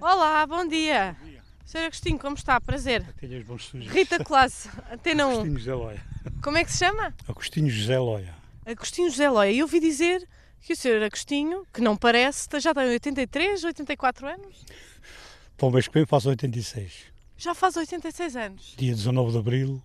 Olá, 0.00 0.46
bom 0.46 0.66
dia. 0.66 1.16
Sr. 1.64 1.86
Agostinho, 1.86 2.18
como 2.18 2.36
está? 2.36 2.60
Prazer. 2.60 3.02
Tenhas 3.14 3.44
bons 3.44 3.64
sujos. 3.64 3.90
Rita 3.90 4.22
Classe, 4.22 4.68
Antena 4.92 5.26
1. 5.26 5.30
Agostinho 5.30 5.58
José 5.58 5.74
Loia. 5.74 6.02
Como 6.42 6.56
é 6.58 6.64
que 6.64 6.72
se 6.72 6.78
chama? 6.78 7.14
Agostinho 7.26 7.70
José 7.70 7.98
Loia. 7.98 8.34
Agostinho 8.66 9.10
José 9.10 9.28
Loia. 9.28 9.50
E 9.50 9.58
eu 9.58 9.66
ouvi 9.66 9.80
dizer 9.80 10.26
que 10.60 10.72
o 10.72 10.76
Sr. 10.76 11.02
Agostinho, 11.04 11.66
que 11.72 11.80
não 11.80 11.96
parece, 11.96 12.48
já 12.60 12.74
tem 12.74 12.88
83, 12.88 13.64
84 13.64 14.26
anos. 14.28 14.64
Para 15.56 15.66
o 15.66 15.70
mês 15.70 15.88
que 15.88 15.94
vem 15.94 16.06
faço 16.06 16.28
86. 16.28 17.06
Já 17.36 17.54
faz 17.54 17.76
86 17.76 18.36
anos. 18.36 18.74
Dia 18.76 18.94
19 18.94 19.32
de 19.32 19.38
Abril, 19.38 19.82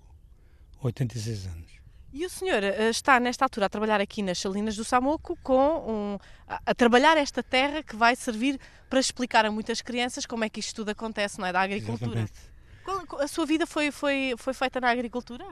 86 0.81 1.45
anos. 1.47 1.72
E 2.13 2.23
o 2.27 2.29
senhor 2.29 2.61
uh, 2.61 2.89
está, 2.91 3.19
nesta 3.19 3.43
altura, 3.43 3.65
a 3.65 3.69
trabalhar 3.69 3.99
aqui 3.99 4.21
nas 4.21 4.37
Salinas 4.37 4.75
do 4.75 4.83
Samoco 4.83 5.35
com 5.41 5.79
um, 6.13 6.19
a, 6.47 6.75
trabalhar 6.75 7.17
esta 7.17 7.41
terra 7.41 7.81
que 7.81 7.95
vai 7.95 8.15
servir 8.15 8.59
para 8.87 8.99
explicar 8.99 9.45
a 9.45 9.51
muitas 9.51 9.81
crianças 9.81 10.23
como 10.23 10.43
é 10.43 10.49
que 10.49 10.59
isto 10.59 10.75
tudo 10.75 10.89
acontece, 10.89 11.39
não 11.39 11.47
é? 11.47 11.51
Da 11.51 11.61
agricultura. 11.61 12.29
Qual, 12.85 13.19
a 13.19 13.27
sua 13.27 13.47
vida 13.47 13.65
foi, 13.65 13.89
foi, 13.89 14.35
foi 14.37 14.53
feita 14.53 14.79
na 14.79 14.91
agricultura? 14.91 15.43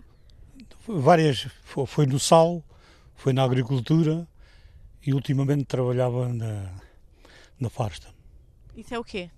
Várias. 0.87 1.47
Foi, 1.63 1.87
foi 1.87 2.05
no 2.05 2.19
sal, 2.19 2.63
foi 3.15 3.33
na 3.33 3.43
agricultura 3.43 4.27
e 5.03 5.15
ultimamente 5.15 5.65
trabalhava 5.65 6.31
na, 6.31 6.69
na 7.59 7.71
Farsta. 7.71 8.13
Isso 8.77 8.93
é 8.93 8.99
o 8.99 9.03
quê? 9.03 9.31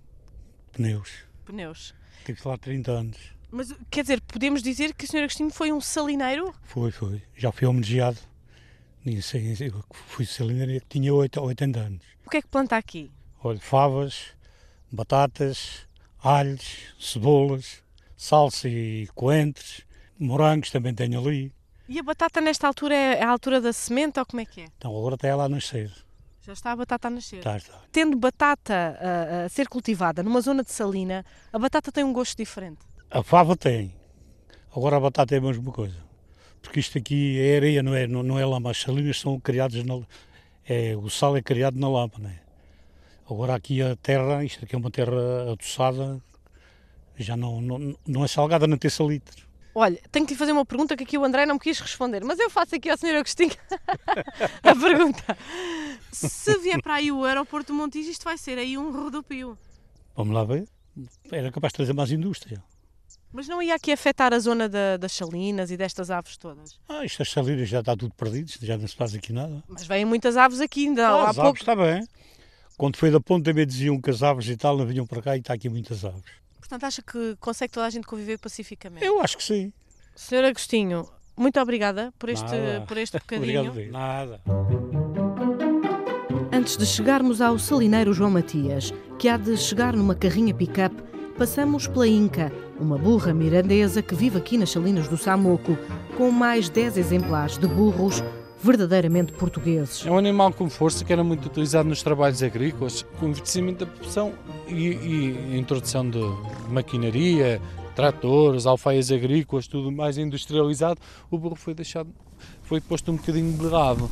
Pneus. 0.72 1.24
Pneus. 1.46 1.94
Tive 2.26 2.40
lá 2.44 2.58
30 2.58 2.92
anos. 2.92 3.33
Mas 3.54 3.72
quer 3.88 4.02
dizer, 4.02 4.20
podemos 4.22 4.60
dizer 4.60 4.92
que 4.92 5.04
o 5.04 5.08
Sr. 5.08 5.18
Agostinho 5.18 5.48
foi 5.48 5.70
um 5.70 5.80
salineiro? 5.80 6.52
Foi, 6.64 6.90
foi. 6.90 7.22
Já 7.36 7.52
fui 7.52 7.68
homenageado. 7.68 8.18
Fui 10.08 10.26
salineiro 10.26 10.84
tinha 10.88 11.14
8, 11.14 11.40
80 11.40 11.78
anos. 11.78 12.02
O 12.26 12.30
que 12.30 12.38
é 12.38 12.42
que 12.42 12.48
planta 12.48 12.76
aqui? 12.76 13.12
Olha, 13.44 13.60
favas, 13.60 14.34
batatas, 14.90 15.86
alhos, 16.20 16.96
cebolas, 16.98 17.80
salsa 18.16 18.68
e 18.68 19.06
coentros, 19.14 19.82
morangos 20.18 20.72
também 20.72 20.92
tenho 20.92 21.20
ali. 21.20 21.54
E 21.88 22.00
a 22.00 22.02
batata 22.02 22.40
nesta 22.40 22.66
altura 22.66 22.96
é 22.96 23.22
a 23.22 23.30
altura 23.30 23.60
da 23.60 23.72
semente 23.72 24.18
ou 24.18 24.26
como 24.26 24.40
é 24.40 24.46
que 24.46 24.62
é? 24.62 24.64
Então 24.76 24.90
agora 24.96 25.14
está 25.14 25.28
ela 25.28 25.44
a 25.44 25.48
nascer. 25.48 25.92
Já 26.40 26.54
está 26.54 26.72
a 26.72 26.76
batata 26.76 27.06
a 27.06 27.10
nascer? 27.12 27.38
Está, 27.38 27.56
está. 27.56 27.80
Tendo 27.92 28.18
batata 28.18 28.98
a, 28.98 29.44
a 29.44 29.48
ser 29.48 29.68
cultivada 29.68 30.24
numa 30.24 30.40
zona 30.40 30.64
de 30.64 30.72
salina, 30.72 31.24
a 31.52 31.58
batata 31.58 31.92
tem 31.92 32.02
um 32.02 32.12
gosto 32.12 32.36
diferente? 32.36 32.80
A 33.14 33.22
fava 33.22 33.56
tem. 33.56 33.94
Agora 34.74 34.96
a 34.96 35.00
batata 35.00 35.36
é 35.36 35.38
a 35.38 35.40
mesma 35.40 35.70
coisa. 35.70 35.94
Porque 36.60 36.80
isto 36.80 36.98
aqui 36.98 37.38
é 37.38 37.58
areia, 37.58 37.80
não 37.80 37.94
é, 37.94 38.08
não, 38.08 38.24
não 38.24 38.36
é 38.40 38.44
lama. 38.44 38.72
As 38.72 38.78
salinas 38.78 39.20
são 39.20 39.38
criadas 39.38 39.84
na. 39.84 40.00
É, 40.66 40.96
o 40.96 41.08
sal 41.08 41.36
é 41.36 41.40
criado 41.40 41.78
na 41.78 41.88
lama, 41.88 42.14
não 42.18 42.28
é? 42.28 42.40
Agora 43.30 43.54
aqui 43.54 43.80
a 43.80 43.94
terra, 43.94 44.44
isto 44.44 44.64
aqui 44.64 44.74
é 44.74 44.78
uma 44.78 44.90
terra 44.90 45.52
adoçada, 45.52 46.20
já 47.16 47.36
não, 47.36 47.60
não, 47.60 47.96
não 48.04 48.24
é 48.24 48.26
salgada, 48.26 48.66
não 48.66 48.76
tem 48.76 48.90
salitre. 48.90 49.44
Olha, 49.76 50.00
tenho 50.10 50.26
que 50.26 50.32
lhe 50.32 50.38
fazer 50.38 50.50
uma 50.50 50.66
pergunta 50.66 50.96
que 50.96 51.04
aqui 51.04 51.16
o 51.16 51.24
André 51.24 51.46
não 51.46 51.54
me 51.54 51.60
quis 51.60 51.78
responder, 51.78 52.24
mas 52.24 52.40
eu 52.40 52.50
faço 52.50 52.74
aqui 52.74 52.90
ao 52.90 52.98
Sr. 52.98 53.14
Agostinho 53.14 53.54
a 54.60 54.74
pergunta. 54.74 55.38
Se 56.10 56.58
vier 56.58 56.82
para 56.82 56.94
aí 56.94 57.12
o 57.12 57.24
aeroporto 57.24 57.72
do 57.72 57.78
Montijo, 57.78 58.10
isto 58.10 58.24
vai 58.24 58.36
ser 58.36 58.58
aí 58.58 58.76
um 58.76 58.90
rodopio. 58.90 59.56
Vamos 60.16 60.34
lá 60.34 60.42
ver. 60.42 60.66
Era 61.30 61.52
capaz 61.52 61.72
de 61.72 61.76
trazer 61.76 61.92
mais 61.92 62.10
indústria. 62.10 62.60
Mas 63.34 63.48
não 63.48 63.60
ia 63.60 63.74
aqui 63.74 63.90
afetar 63.90 64.32
a 64.32 64.38
zona 64.38 64.68
da, 64.68 64.96
das 64.96 65.10
salinas 65.10 65.68
e 65.72 65.76
destas 65.76 66.08
aves 66.08 66.36
todas? 66.36 66.78
Ah, 66.88 67.04
estas 67.04 67.28
salinas 67.28 67.68
já 67.68 67.80
está 67.80 67.96
tudo 67.96 68.14
perdido, 68.14 68.52
já 68.62 68.78
não 68.78 68.86
se 68.86 68.94
faz 68.94 69.12
aqui 69.12 69.32
nada. 69.32 69.60
Mas 69.68 69.84
vêm 69.84 70.04
muitas 70.04 70.36
aves 70.36 70.60
aqui 70.60 70.86
ainda. 70.86 71.08
Ah, 71.08 71.24
há 71.24 71.30
as 71.30 71.34
pouco... 71.34 71.48
aves 71.48 71.60
está 71.62 71.74
bem. 71.74 72.06
Quando 72.78 72.96
foi 72.96 73.10
da 73.10 73.20
ponta 73.20 73.50
também 73.50 73.66
diziam 73.66 74.00
que 74.00 74.08
as 74.08 74.22
aves 74.22 74.48
e 74.48 74.56
tal 74.56 74.78
não 74.78 74.86
vinham 74.86 75.04
para 75.04 75.20
cá 75.20 75.36
e 75.36 75.40
está 75.40 75.52
aqui 75.52 75.68
muitas 75.68 76.04
aves. 76.04 76.22
Portanto, 76.60 76.84
acha 76.84 77.02
que 77.02 77.36
consegue 77.40 77.72
toda 77.72 77.86
a 77.86 77.90
gente 77.90 78.06
conviver 78.06 78.38
pacificamente? 78.38 79.04
Eu 79.04 79.20
acho 79.20 79.36
que 79.36 79.42
sim. 79.42 79.72
Senhor 80.14 80.44
Agostinho, 80.44 81.08
muito 81.36 81.58
obrigada 81.58 82.14
por 82.16 82.28
este, 82.28 82.44
Nada. 82.44 82.84
por 82.86 82.96
este 82.96 83.18
bocadinho. 83.18 83.68
Obrigado, 83.68 83.90
Nada. 83.90 84.40
Antes 86.52 86.76
de 86.76 86.86
chegarmos 86.86 87.40
ao 87.40 87.58
salineiro 87.58 88.12
João 88.12 88.30
Matias, 88.30 88.92
que 89.18 89.28
há 89.28 89.36
de 89.36 89.56
chegar 89.56 89.96
numa 89.96 90.14
carrinha 90.14 90.54
pick-up, 90.54 90.94
passamos 91.36 91.86
pela 91.86 92.06
Inca, 92.06 92.52
uma 92.80 92.96
burra 92.96 93.34
mirandesa 93.34 94.02
que 94.02 94.14
vive 94.14 94.38
aqui 94.38 94.56
nas 94.56 94.70
salinas 94.70 95.08
do 95.08 95.16
Samoco, 95.16 95.76
com 96.16 96.30
mais 96.30 96.68
10 96.68 96.96
exemplares 96.96 97.58
de 97.58 97.66
burros 97.66 98.22
verdadeiramente 98.62 99.32
portugueses. 99.32 100.06
É 100.06 100.10
um 100.10 100.16
animal 100.16 100.52
com 100.52 100.70
força 100.70 101.04
que 101.04 101.12
era 101.12 101.22
muito 101.22 101.46
utilizado 101.46 101.88
nos 101.88 102.02
trabalhos 102.02 102.42
agrícolas, 102.42 103.04
com 103.18 103.28
envelhecimento 103.28 103.84
da 103.84 103.90
produção 103.90 104.32
e, 104.66 104.72
e 104.72 105.58
introdução 105.58 106.08
de 106.08 106.20
maquinaria, 106.70 107.60
tratores, 107.94 108.64
alfaias 108.64 109.10
agrícolas, 109.10 109.66
tudo 109.66 109.92
mais 109.92 110.16
industrializado, 110.16 110.98
o 111.30 111.36
burro 111.36 111.56
foi 111.56 111.74
deixado, 111.74 112.08
foi 112.62 112.80
posto 112.80 113.12
um 113.12 113.16
bocadinho 113.16 113.52
de 113.52 113.66
lado. 113.66 114.10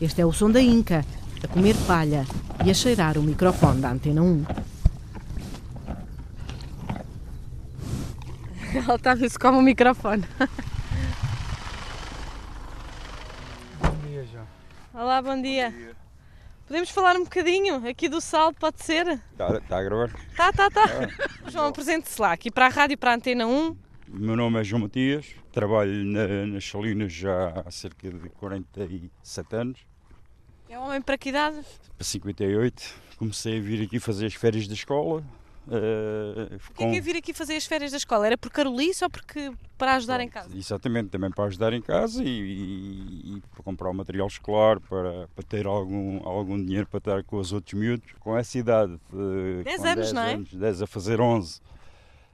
Este 0.00 0.20
é 0.20 0.26
o 0.26 0.32
som 0.32 0.50
da 0.50 0.60
Inca, 0.60 1.04
a 1.42 1.48
comer 1.48 1.76
palha 1.86 2.26
e 2.64 2.70
a 2.70 2.74
cheirar 2.74 3.16
o 3.16 3.22
microfone 3.22 3.80
da 3.80 3.92
Antena 3.92 4.22
1. 4.22 4.44
Ela 8.84 8.96
está 8.96 9.12
a 9.12 9.14
ver 9.14 9.30
se 9.30 9.38
come 9.38 9.58
o 9.58 9.62
microfone. 9.62 10.24
Bom 13.80 13.96
dia, 14.06 14.24
João. 14.26 14.46
Olá, 14.94 15.22
bom 15.22 15.40
dia. 15.40 15.72
Podemos 16.66 16.90
falar 16.90 17.16
um 17.16 17.24
bocadinho 17.24 17.86
aqui 17.88 18.08
do 18.08 18.20
salto, 18.20 18.58
pode 18.58 18.82
ser? 18.82 19.06
Está 19.32 19.60
tá 19.60 19.78
a 19.78 19.82
gravar? 19.82 20.10
Tá, 20.36 20.52
tá, 20.52 20.68
tá. 20.70 20.84
João, 21.48 21.66
apresente-se 21.68 22.20
lá, 22.20 22.32
aqui 22.32 22.50
para 22.50 22.66
a 22.66 22.68
rádio, 22.68 22.98
para 22.98 23.12
a 23.12 23.14
Antena 23.14 23.46
1. 23.46 23.68
O 23.70 23.76
meu 24.08 24.36
nome 24.36 24.60
é 24.60 24.64
João 24.64 24.82
Matias, 24.82 25.26
trabalho 25.52 26.04
na, 26.04 26.46
nas 26.46 26.64
Salinas 26.64 27.12
já 27.12 27.62
há 27.64 27.70
cerca 27.70 28.10
de 28.10 28.28
47 28.30 29.56
anos, 29.56 29.80
É 30.68 30.78
um 30.78 30.82
homem 30.82 31.00
para 31.00 31.16
que 31.16 31.28
idade? 31.30 31.58
para 31.96 32.04
58. 32.04 32.82
Comecei 33.16 33.58
a 33.58 33.60
vir 33.60 33.82
aqui 33.84 33.98
fazer 33.98 34.26
as 34.26 34.34
férias 34.34 34.66
da 34.68 34.74
escola. 34.74 35.24
Eh, 35.70 36.56
O 36.70 36.74
que 36.74 36.84
é 36.84 36.90
que 36.90 36.96
é 36.96 37.00
vir 37.00 37.16
aqui 37.16 37.32
fazer 37.32 37.56
as 37.56 37.66
férias 37.66 37.90
da 37.90 37.96
escola? 37.96 38.26
Era 38.26 38.38
por 38.38 38.50
Carolice 38.50 39.02
ou 39.04 39.10
porque 39.10 39.52
para 39.78 39.94
ajudar 39.96 40.20
em 40.20 40.28
casa? 40.28 40.56
Exatamente, 40.56 41.08
também 41.10 41.30
para 41.30 41.44
ajudar 41.44 41.72
em 41.72 41.82
casa 41.82 42.22
e, 42.24 42.28
e- 42.28 43.36
e 43.36 43.42
para 43.52 43.62
comprar 43.62 43.90
o 43.90 43.94
material 43.94 44.26
escolar, 44.26 44.80
para, 44.80 45.28
para 45.34 45.44
ter 45.44 45.66
algum, 45.66 46.26
algum 46.26 46.56
dinheiro 46.62 46.86
para 46.86 46.98
estar 46.98 47.24
com 47.24 47.36
os 47.38 47.52
outros 47.52 47.74
miúdos. 47.78 48.10
Com 48.20 48.36
essa 48.36 48.56
idade, 48.58 48.98
eh, 49.12 49.62
Dez 49.64 49.76
com 49.76 49.82
anos, 49.86 49.96
10 49.96 50.12
não 50.12 50.22
é? 50.22 50.34
anos, 50.34 50.54
10 50.54 50.82
a 50.82 50.86
fazer 50.86 51.20
11, 51.20 51.60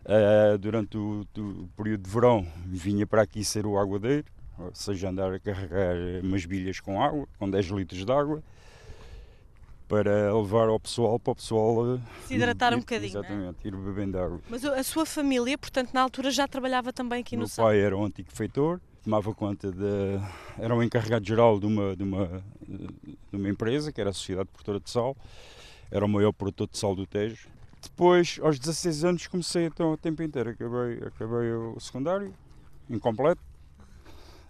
eh, 0.04 0.56
durante 0.58 0.96
o, 0.96 1.26
o 1.36 1.68
período 1.76 2.02
de 2.02 2.10
verão, 2.10 2.46
vinha 2.66 3.06
para 3.06 3.22
aqui 3.22 3.44
ser 3.44 3.66
o 3.66 3.78
aguadeiro, 3.78 4.26
ou 4.58 4.70
seja, 4.74 5.08
andar 5.08 5.32
a 5.32 5.40
carregar 5.40 5.96
umas 6.22 6.44
bilhas 6.44 6.78
com 6.80 7.02
água, 7.02 7.26
com 7.38 7.48
10 7.50 7.66
litros 7.66 8.04
de 8.04 8.12
água, 8.12 8.42
para 9.92 10.34
levar 10.34 10.68
ao 10.70 10.80
pessoal, 10.80 11.18
para 11.20 11.32
o 11.32 11.34
pessoal 11.36 11.96
eh, 11.96 12.00
Se 12.26 12.32
hidratar 12.34 12.72
um 12.72 12.78
ir- 12.78 12.80
bocadinho, 12.80 13.12
não 13.12 13.20
é? 13.20 13.24
Exatamente, 13.26 13.68
ir 13.68 13.76
bebendo 13.76 14.18
água. 14.18 14.40
Mas 14.48 14.64
a 14.64 14.82
sua 14.82 15.04
família, 15.04 15.58
portanto, 15.58 15.90
na 15.92 16.00
altura 16.00 16.30
já 16.30 16.48
trabalhava 16.48 16.94
também 16.94 17.20
aqui 17.20 17.34
O 17.34 17.36
no 17.36 17.40
meu 17.42 17.48
salto? 17.48 17.68
pai 17.68 17.78
era 17.78 17.94
um 17.94 18.02
antigo 18.06 18.30
feitor, 18.32 18.80
tomava 19.04 19.34
conta 19.34 19.70
de. 19.70 20.18
era 20.58 20.74
um 20.74 20.82
encarregado 20.82 21.26
geral 21.26 21.60
de 21.60 21.66
uma, 21.66 21.94
de 21.94 22.02
uma, 22.04 22.42
de 22.66 23.36
uma 23.36 23.50
empresa, 23.50 23.92
que 23.92 24.00
era 24.00 24.08
a 24.08 24.12
Sociedade 24.14 24.48
Produtora 24.48 24.80
de 24.80 24.88
Sal, 24.90 25.14
era 25.90 26.06
o 26.06 26.08
maior 26.08 26.32
produtor 26.32 26.68
de 26.68 26.78
sal 26.78 26.96
do 26.96 27.04
Tejo. 27.06 27.46
Depois, 27.82 28.38
aos 28.42 28.58
16 28.58 29.04
anos, 29.04 29.26
comecei 29.26 29.66
então 29.66 29.92
a 29.92 29.98
tempo 29.98 30.22
inteiro. 30.22 30.48
Acabei, 30.48 31.06
acabei 31.06 31.52
o 31.52 31.78
secundário, 31.78 32.32
incompleto, 32.88 33.42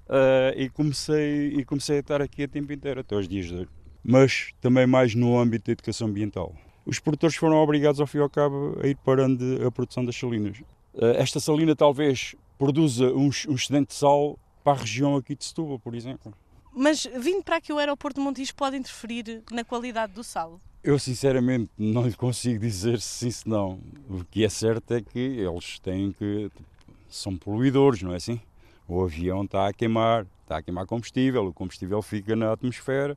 eh, 0.08 0.54
e, 0.56 0.68
comecei, 0.68 1.48
e 1.54 1.64
comecei 1.64 1.96
a 1.96 2.00
estar 2.00 2.22
aqui 2.22 2.44
a 2.44 2.48
tempo 2.48 2.72
inteiro, 2.72 3.00
até 3.00 3.16
aos 3.16 3.26
dias 3.26 3.46
de 3.46 3.54
hoje. 3.56 3.68
Mas 4.04 4.52
também 4.60 4.86
mais 4.86 5.14
no 5.14 5.38
âmbito 5.38 5.66
da 5.66 5.72
educação 5.72 6.08
ambiental. 6.08 6.54
Os 6.84 6.98
produtores 6.98 7.36
foram 7.36 7.56
obrigados, 7.56 8.00
ao 8.00 8.06
fim 8.06 8.18
e 8.18 8.20
ao 8.20 8.28
cabo, 8.30 8.76
a 8.82 8.86
ir 8.86 8.96
parando 8.96 9.64
a 9.66 9.70
produção 9.70 10.04
das 10.04 10.16
salinas. 10.16 10.62
Eh, 10.94 11.16
Esta 11.22 11.38
salina 11.38 11.76
talvez 11.76 12.34
produza 12.58 13.06
um, 13.12 13.30
um 13.48 13.54
excedente 13.54 13.88
de 13.88 13.94
sal 13.94 14.38
para 14.64 14.72
a 14.72 14.80
região 14.80 15.16
aqui 15.16 15.34
de 15.36 15.44
Setúbal, 15.44 15.78
por 15.78 15.94
exemplo. 15.94 16.34
Mas 16.74 17.06
vindo 17.20 17.42
para 17.44 17.56
aqui 17.56 17.72
o 17.72 17.78
aeroporto 17.78 18.18
de 18.20 18.24
Montijo 18.24 18.54
pode 18.54 18.76
interferir 18.76 19.42
na 19.50 19.62
qualidade 19.62 20.12
do 20.12 20.24
sal? 20.24 20.60
Eu 20.82 20.98
sinceramente 20.98 21.70
não 21.78 22.06
lhe 22.06 22.14
consigo 22.14 22.58
dizer 22.58 23.00
se 23.00 23.08
sim 23.26 23.30
se 23.30 23.48
não. 23.48 23.78
O 24.08 24.24
que 24.24 24.44
é 24.44 24.48
certo 24.48 24.94
é 24.94 25.00
que 25.00 25.18
eles 25.18 25.78
têm 25.78 26.12
que. 26.12 26.50
são 27.08 27.36
poluidores, 27.36 28.02
não 28.02 28.12
é 28.12 28.16
assim? 28.16 28.40
O 28.88 29.02
avião 29.04 29.44
está 29.44 29.68
a 29.68 29.72
queimar, 29.72 30.26
está 30.42 30.56
a 30.56 30.62
queimar 30.62 30.86
combustível, 30.86 31.46
o 31.46 31.52
combustível 31.52 32.02
fica 32.02 32.34
na 32.34 32.52
atmosfera 32.52 33.16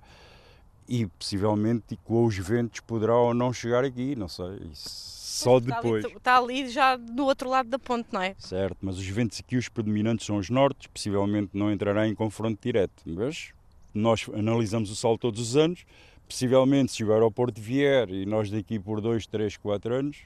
e 0.87 1.05
possivelmente 1.05 1.97
com 2.03 2.25
os 2.25 2.37
ventos 2.37 2.79
poderá 2.79 3.15
ou 3.15 3.33
não 3.33 3.51
chegar 3.51 3.83
aqui, 3.83 4.15
não 4.15 4.27
sei. 4.27 4.59
Só 4.73 5.57
está 5.57 5.75
depois. 5.75 6.05
Ali, 6.05 6.13
está 6.15 6.37
ali 6.37 6.69
já 6.69 6.95
do 6.95 7.25
outro 7.25 7.49
lado 7.49 7.69
da 7.69 7.77
ponte, 7.77 8.07
não 8.11 8.21
é? 8.21 8.35
Certo, 8.37 8.77
mas 8.81 8.97
os 8.97 9.07
ventos 9.07 9.39
aqui, 9.39 9.57
os 9.57 9.67
predominantes 9.67 10.25
são 10.25 10.37
os 10.37 10.49
nortes, 10.49 10.87
possivelmente 10.87 11.49
não 11.53 11.71
entrará 11.71 12.07
em 12.07 12.15
confronto 12.15 12.59
direto. 12.61 13.03
Mas 13.05 13.51
nós 13.93 14.25
analisamos 14.33 14.89
o 14.91 14.95
solo 14.95 15.17
todos 15.17 15.41
os 15.41 15.57
anos, 15.57 15.85
possivelmente 16.27 16.91
se 16.93 17.03
o 17.03 17.11
aeroporto 17.11 17.59
vier 17.59 18.09
e 18.09 18.25
nós 18.25 18.49
daqui 18.49 18.79
por 18.79 19.01
2, 19.01 19.27
3, 19.27 19.57
4 19.57 19.93
anos, 19.93 20.17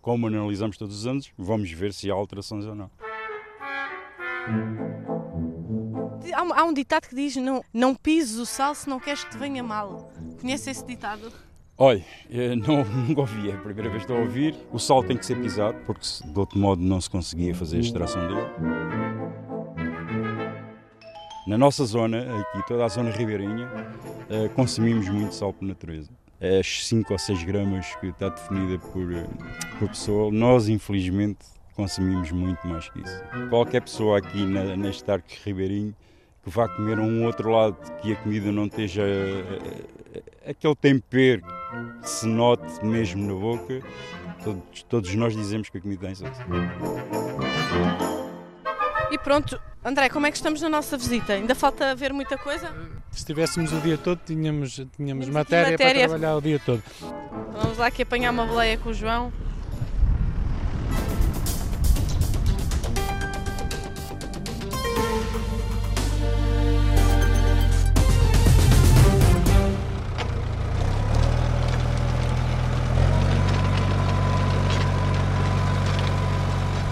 como 0.00 0.26
analisamos 0.26 0.76
todos 0.76 0.96
os 0.96 1.06
anos, 1.06 1.32
vamos 1.36 1.70
ver 1.70 1.92
se 1.92 2.10
há 2.10 2.14
alterações 2.14 2.64
ou 2.64 2.74
não. 2.74 2.90
Há, 6.32 6.60
há 6.60 6.64
um 6.64 6.72
ditado 6.72 7.08
que 7.08 7.14
diz: 7.14 7.36
não, 7.36 7.64
não 7.72 7.94
pises 7.94 8.38
o 8.38 8.46
sal 8.46 8.74
se 8.74 8.88
não 8.88 8.98
queres 8.98 9.24
que 9.24 9.30
te 9.30 9.38
venha 9.38 9.62
mal. 9.62 10.12
Conhece 10.40 10.70
esse 10.70 10.84
ditado? 10.84 11.32
Olha, 11.76 12.04
não, 12.66 12.84
nunca 13.08 13.20
ouvi, 13.22 13.50
é 13.50 13.54
a 13.54 13.58
primeira 13.58 13.90
vez 13.90 14.04
que 14.04 14.12
estou 14.12 14.16
a 14.16 14.20
ouvir. 14.20 14.54
O 14.70 14.78
sal 14.78 15.02
tem 15.02 15.16
que 15.16 15.26
ser 15.26 15.40
pisado, 15.40 15.78
porque 15.86 16.06
de 16.24 16.38
outro 16.38 16.58
modo 16.58 16.82
não 16.82 17.00
se 17.00 17.10
conseguia 17.10 17.54
fazer 17.54 17.78
a 17.78 17.80
extração 17.80 18.26
dele. 18.28 18.46
Na 21.46 21.58
nossa 21.58 21.84
zona, 21.84 22.40
aqui 22.40 22.66
toda 22.68 22.84
a 22.84 22.88
zona 22.88 23.10
ribeirinha, 23.10 23.68
eh, 24.30 24.48
consumimos 24.50 25.08
muito 25.08 25.34
sal 25.34 25.52
por 25.52 25.64
natureza. 25.66 26.08
As 26.40 26.86
5 26.86 27.12
ou 27.12 27.18
6 27.18 27.42
gramas 27.42 27.96
que 27.96 28.06
está 28.06 28.28
definida 28.28 28.78
por, 28.78 29.12
eh, 29.12 29.26
por 29.78 29.88
pessoa, 29.88 30.30
nós 30.30 30.68
infelizmente 30.68 31.40
consumimos 31.74 32.30
muito 32.30 32.64
mais 32.66 32.88
que 32.90 33.00
isso. 33.00 33.22
Qualquer 33.50 33.82
pessoa 33.82 34.18
aqui 34.18 34.44
na, 34.44 34.76
neste 34.76 35.10
arco 35.10 35.26
ribeirinho 35.44 35.94
que 36.42 36.50
vá 36.50 36.68
comer 36.68 36.98
a 36.98 37.02
um 37.02 37.24
outro 37.24 37.50
lado 37.50 37.76
que 38.00 38.12
a 38.12 38.16
comida 38.16 38.50
não 38.50 38.66
esteja 38.66 39.02
eh, 39.02 40.50
aquele 40.50 40.74
tempero 40.74 41.42
que 42.00 42.08
se 42.08 42.26
note 42.26 42.84
mesmo 42.84 43.26
na 43.26 43.38
boca, 43.38 43.80
todos, 44.42 44.82
todos 44.84 45.14
nós 45.14 45.34
dizemos 45.34 45.68
que 45.68 45.78
a 45.78 45.80
comida 45.80 46.06
tem 46.06 46.14
sexo. 46.14 46.42
E 49.10 49.18
pronto, 49.18 49.60
André, 49.84 50.08
como 50.08 50.26
é 50.26 50.30
que 50.30 50.36
estamos 50.36 50.60
na 50.60 50.68
nossa 50.68 50.96
visita? 50.96 51.34
Ainda 51.34 51.54
falta 51.54 51.94
ver 51.94 52.12
muita 52.12 52.36
coisa? 52.38 52.68
Se 53.10 53.18
estivéssemos 53.18 53.72
o 53.72 53.80
dia 53.80 53.98
todo, 53.98 54.20
tínhamos, 54.24 54.80
tínhamos 54.96 55.28
matéria, 55.28 55.72
matéria, 55.72 56.08
para 56.08 56.18
trabalhar 56.18 56.36
o 56.36 56.40
dia 56.40 56.58
todo. 56.58 56.82
Vamos 57.52 57.78
lá 57.78 57.86
aqui 57.86 58.02
apanhar 58.02 58.30
uma 58.30 58.46
boleia 58.46 58.78
com 58.78 58.90
o 58.90 58.94
João. 58.94 59.32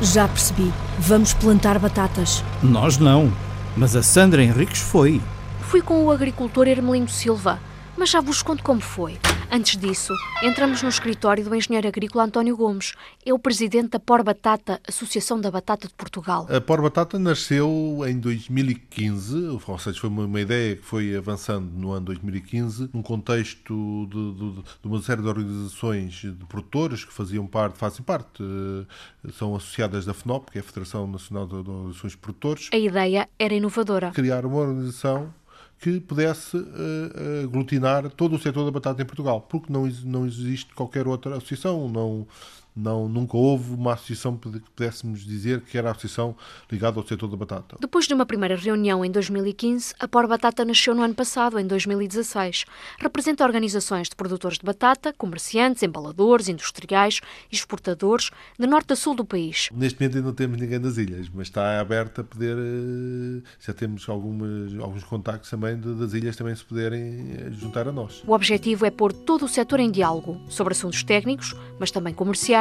Já 0.03 0.27
percebi. 0.27 0.73
Vamos 0.99 1.35
plantar 1.35 1.79
batatas. 1.79 2.43
Nós 2.63 2.97
não, 2.97 3.31
mas 3.77 3.95
a 3.95 4.03
Sandra 4.03 4.43
Henriques 4.43 4.81
foi. 4.81 5.21
Fui 5.61 5.83
com 5.83 6.05
o 6.05 6.11
agricultor 6.11 6.67
Hermelinho 6.67 7.09
Silva, 7.09 7.61
mas 7.97 8.09
já 8.09 8.21
vos 8.21 8.43
conto 8.43 8.63
como 8.63 8.81
foi. 8.81 9.19
Antes 9.53 9.77
disso, 9.77 10.15
entramos 10.45 10.81
no 10.81 10.89
escritório 10.89 11.43
do 11.43 11.53
engenheiro 11.53 11.89
agrícola 11.89 12.23
António 12.23 12.57
Gomes. 12.57 12.93
É 13.27 13.35
o 13.35 13.39
presidente 13.39 13.89
da 13.89 13.99
Por 13.99 14.23
Batata, 14.23 14.81
Associação 14.87 15.41
da 15.41 15.51
Batata 15.51 15.89
de 15.89 15.95
Portugal. 15.95 16.47
A 16.49 16.61
Por 16.61 16.81
Batata 16.81 17.19
nasceu 17.19 17.99
em 18.07 18.17
2015, 18.21 19.59
ou 19.67 19.79
seja, 19.81 19.99
foi 19.99 20.09
uma, 20.09 20.41
ideia 20.41 20.77
que 20.77 20.85
foi 20.85 21.17
avançando 21.17 21.69
no 21.73 21.91
ano 21.91 22.07
2015, 22.07 22.91
num 22.95 23.03
contexto 23.03 24.07
de, 24.09 24.35
de, 24.35 24.63
de, 24.63 24.65
uma 24.85 25.03
série 25.03 25.21
de 25.21 25.27
organizações 25.27 26.13
de 26.13 26.45
produtores 26.49 27.05
que 27.05 27.13
faziam 27.13 27.45
parte, 27.45 27.77
fazem 27.77 28.05
parte, 28.05 28.45
eh, 28.45 29.31
são 29.33 29.57
associadas 29.57 30.07
da 30.07 30.15
FNOP, 30.15 30.53
que 30.53 30.59
é 30.59 30.61
a 30.61 30.65
Federação 30.65 31.09
Nacional 31.09 31.49
de 31.49 31.57
Organizações 31.57 32.13
de 32.13 32.19
Produtores. 32.19 32.69
A 32.73 32.79
ideia 32.79 33.29
era 33.37 33.53
inovadora. 33.53 34.13
Criar 34.13 34.47
uma 34.47 34.59
organização 34.59 35.35
que 35.81 35.99
pudesse 35.99 36.57
uh, 36.57 37.45
aglutinar 37.45 38.11
todo 38.11 38.37
o 38.37 38.39
setor 38.39 38.67
da 38.67 38.71
batata 38.71 39.01
em 39.03 39.07
Portugal, 39.07 39.41
porque 39.41 39.73
não, 39.73 39.87
não 40.05 40.27
existe 40.27 40.75
qualquer 40.75 41.07
outra 41.09 41.39
associação, 41.39 41.89
não, 41.89 42.27
não, 42.75 43.09
nunca 43.09 43.37
houve 43.37 43.75
uma 43.75 43.95
associação 43.95 44.37
que 44.37 44.61
pudéssemos 44.75 45.25
dizer 45.25 45.61
que 45.63 45.77
era 45.77 45.89
a 45.89 45.93
associação 45.93 46.37
ligada 46.71 46.99
ao 46.99 47.07
setor 47.07 47.29
da 47.29 47.37
batata. 47.37 47.77
Depois 47.81 48.07
de 48.07 48.15
uma 48.15 48.25
primeira 48.25 48.57
reunião 48.57 49.05
em 49.05 49.11
2015, 49.11 49.95
a 49.99 50.09
Por 50.09 50.27
Batata 50.27 50.65
nasceu 50.65 50.95
no 50.95 51.03
ano 51.03 51.15
passado, 51.15 51.59
em 51.59 51.67
2016. 51.67 52.65
Representa 52.99 53.45
organizações 53.45 54.09
de 54.09 54.17
produtores 54.17 54.59
de 54.59 54.65
batata, 54.65 55.13
comerciantes, 55.13 55.83
embaladores, 55.83 56.49
industriais 56.49 57.21
e 57.51 57.55
exportadores 57.55 58.31
de 58.59 58.67
norte 58.67 58.93
a 58.93 58.97
sul 58.97 59.15
do 59.15 59.25
país. 59.25 59.69
Neste 59.73 60.01
momento 60.01 60.17
ainda 60.17 60.29
não 60.29 60.35
temos 60.35 60.59
ninguém 60.59 60.81
das 60.81 60.97
ilhas, 60.97 61.29
mas 61.29 61.49
está 61.49 61.81
aberta 61.81 62.21
a 62.21 62.25
poder. 62.25 62.57
Eh, 62.57 63.43
já 63.61 63.73
temos 63.73 64.09
algumas, 64.09 64.75
alguns 64.79 65.05
contactos 65.05 65.51
também 65.51 65.79
das 65.79 66.13
ilhas 66.13 66.37
também 66.37 66.55
se 66.55 66.65
poderem 66.65 67.33
eh, 67.33 67.51
juntar 67.53 67.89
a 67.89 67.93
nós. 67.93 68.23
O 68.27 68.33
objetivo 68.33 68.87
é 68.87 68.91
pôr 68.91 69.13
todo 69.13 69.45
o 69.45 69.49
setor 69.49 69.81
em 69.81 69.91
diálogo 69.91 70.41
sobre 70.49 70.73
assuntos 70.73 71.03
técnicos, 71.03 71.55
mas 71.79 71.91
também 71.91 72.15
comerciais 72.15 72.60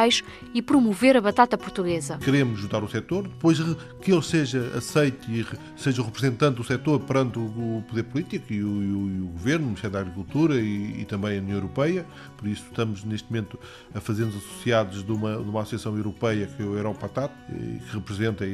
e 0.54 0.62
promover 0.62 1.18
a 1.18 1.22
batata 1.22 1.58
portuguesa. 1.58 2.18
Queremos 2.18 2.60
ajudar 2.60 2.84
o 2.84 2.90
setor, 2.90 3.24
depois 3.24 3.60
que 4.02 4.12
ele 4.12 4.22
seja 4.22 4.72
aceite 4.76 5.30
e 5.30 5.46
seja 5.76 6.02
representante 6.02 6.58
do 6.58 6.64
setor 6.64 7.00
perante 7.00 7.38
o 7.38 7.84
poder 7.88 8.04
político 8.04 8.54
e 8.54 8.64
o, 8.64 8.68
e 8.68 8.92
o, 8.92 9.10
e 9.10 9.22
o 9.22 9.28
governo, 9.28 9.66
o 9.66 9.68
Ministério 9.68 9.94
da 9.94 10.00
Agricultura 10.00 10.56
e, 10.56 11.02
e, 11.02 11.06
também 11.06 11.38
a 11.38 11.42
União 11.42 11.58
Europeia. 11.58 12.06
Por 12.38 12.48
isso 12.48 12.64
estamos 12.70 13.04
neste 13.04 13.30
momento 13.30 13.60
a 13.94 14.00
fazer-nos 14.00 14.36
associados 14.36 15.04
de 15.04 15.12
uma, 15.12 15.36
de 15.36 15.50
uma 15.50 15.62
associação 15.62 15.96
europeia 15.96 16.48
que 16.48 16.64
é 16.64 16.66
o 16.66 16.76
Europatat, 16.76 17.34
que 17.48 17.94
representa 17.94 18.46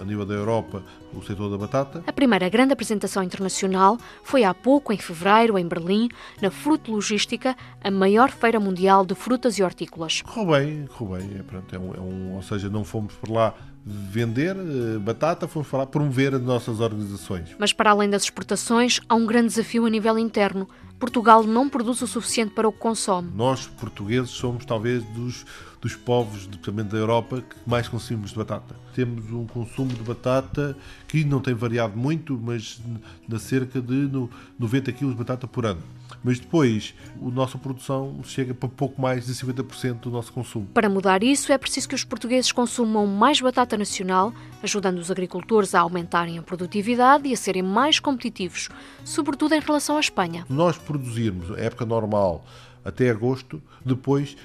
a 0.00 0.04
nível 0.04 0.24
da 0.24 0.34
Europa 0.34 0.82
o 1.12 1.22
setor 1.22 1.50
da 1.50 1.58
batata. 1.58 2.02
A 2.06 2.12
primeira 2.12 2.48
grande 2.48 2.72
apresentação 2.72 3.22
internacional 3.22 3.98
foi 4.22 4.44
há 4.44 4.54
pouco, 4.54 4.92
em 4.92 4.98
fevereiro, 4.98 5.58
em 5.58 5.66
Berlim, 5.66 6.08
na 6.40 6.50
Fruto 6.50 6.92
Logística, 6.92 7.56
a 7.82 7.90
maior 7.90 8.30
feira 8.30 8.60
mundial 8.60 9.04
de 9.04 9.14
frutas 9.14 9.58
e 9.58 9.62
hortícolas 9.62 10.22
correu 10.44 10.46
bem, 10.46 10.86
correu 10.86 11.18
bem. 11.18 11.38
É, 11.38 11.42
pronto, 11.42 11.74
é 11.74 11.78
um, 11.78 11.94
é 11.94 12.00
um, 12.00 12.34
ou 12.36 12.42
seja, 12.42 12.68
não 12.68 12.84
fomos 12.84 13.14
por 13.14 13.30
lá 13.30 13.54
vender 13.84 14.54
uh, 14.56 15.00
batata, 15.00 15.48
fomos 15.48 15.68
para 15.68 15.80
lá 15.80 15.86
promover 15.86 16.34
as 16.34 16.42
nossas 16.42 16.80
organizações. 16.80 17.56
Mas 17.58 17.72
para 17.72 17.90
além 17.90 18.10
das 18.10 18.24
exportações, 18.24 19.00
há 19.08 19.14
um 19.14 19.26
grande 19.26 19.48
desafio 19.48 19.86
a 19.86 19.90
nível 19.90 20.18
interno. 20.18 20.68
Portugal 20.98 21.44
não 21.44 21.68
produz 21.68 22.02
o 22.02 22.06
suficiente 22.06 22.52
para 22.54 22.68
o 22.68 22.72
que 22.72 22.78
consome. 22.78 23.30
Nós, 23.34 23.66
portugueses, 23.66 24.30
somos 24.30 24.64
talvez 24.64 25.04
dos, 25.04 25.46
dos 25.80 25.94
povos, 25.94 26.42
especialmente 26.42 26.88
da 26.88 26.98
Europa, 26.98 27.42
que 27.42 27.56
mais 27.66 27.88
consumimos 27.88 28.30
de 28.30 28.36
batata. 28.36 28.74
Temos 28.94 29.30
um 29.30 29.46
consumo 29.46 29.92
de 29.92 30.02
batata 30.02 30.76
que 31.06 31.24
não 31.24 31.40
tem 31.40 31.54
variado 31.54 31.96
muito, 31.96 32.38
mas 32.40 32.80
na 33.28 33.38
cerca 33.38 33.80
de 33.80 34.10
90 34.58 34.92
kg 34.92 35.08
de 35.08 35.14
batata 35.14 35.46
por 35.46 35.64
ano. 35.64 35.82
Mas 36.24 36.40
depois, 36.40 36.94
a 37.20 37.30
nossa 37.30 37.58
produção 37.58 38.18
chega 38.24 38.52
para 38.52 38.68
pouco 38.68 39.00
mais 39.00 39.26
de 39.26 39.34
50% 39.34 40.00
do 40.00 40.10
nosso 40.10 40.32
consumo. 40.32 40.66
Para 40.74 40.88
mudar 40.88 41.22
isso, 41.22 41.52
é 41.52 41.58
preciso 41.58 41.88
que 41.88 41.94
os 41.94 42.02
portugueses 42.02 42.50
consumam 42.50 43.06
mais 43.06 43.40
batata 43.40 43.76
nacional, 43.76 44.32
ajudando 44.62 44.98
os 44.98 45.10
agricultores 45.10 45.74
a 45.74 45.80
aumentarem 45.80 46.38
a 46.38 46.42
produtividade 46.42 47.28
e 47.28 47.34
a 47.34 47.36
serem 47.36 47.62
mais 47.62 48.00
competitivos, 48.00 48.68
sobretudo 49.04 49.54
em 49.54 49.60
relação 49.60 49.96
à 49.96 50.00
Espanha. 50.00 50.44
Nós 50.48 50.76
produzirmos 50.76 51.52
a 51.52 51.60
época 51.60 51.86
normal 51.86 52.44
até 52.84 53.10
agosto, 53.10 53.62
depois 53.84 54.36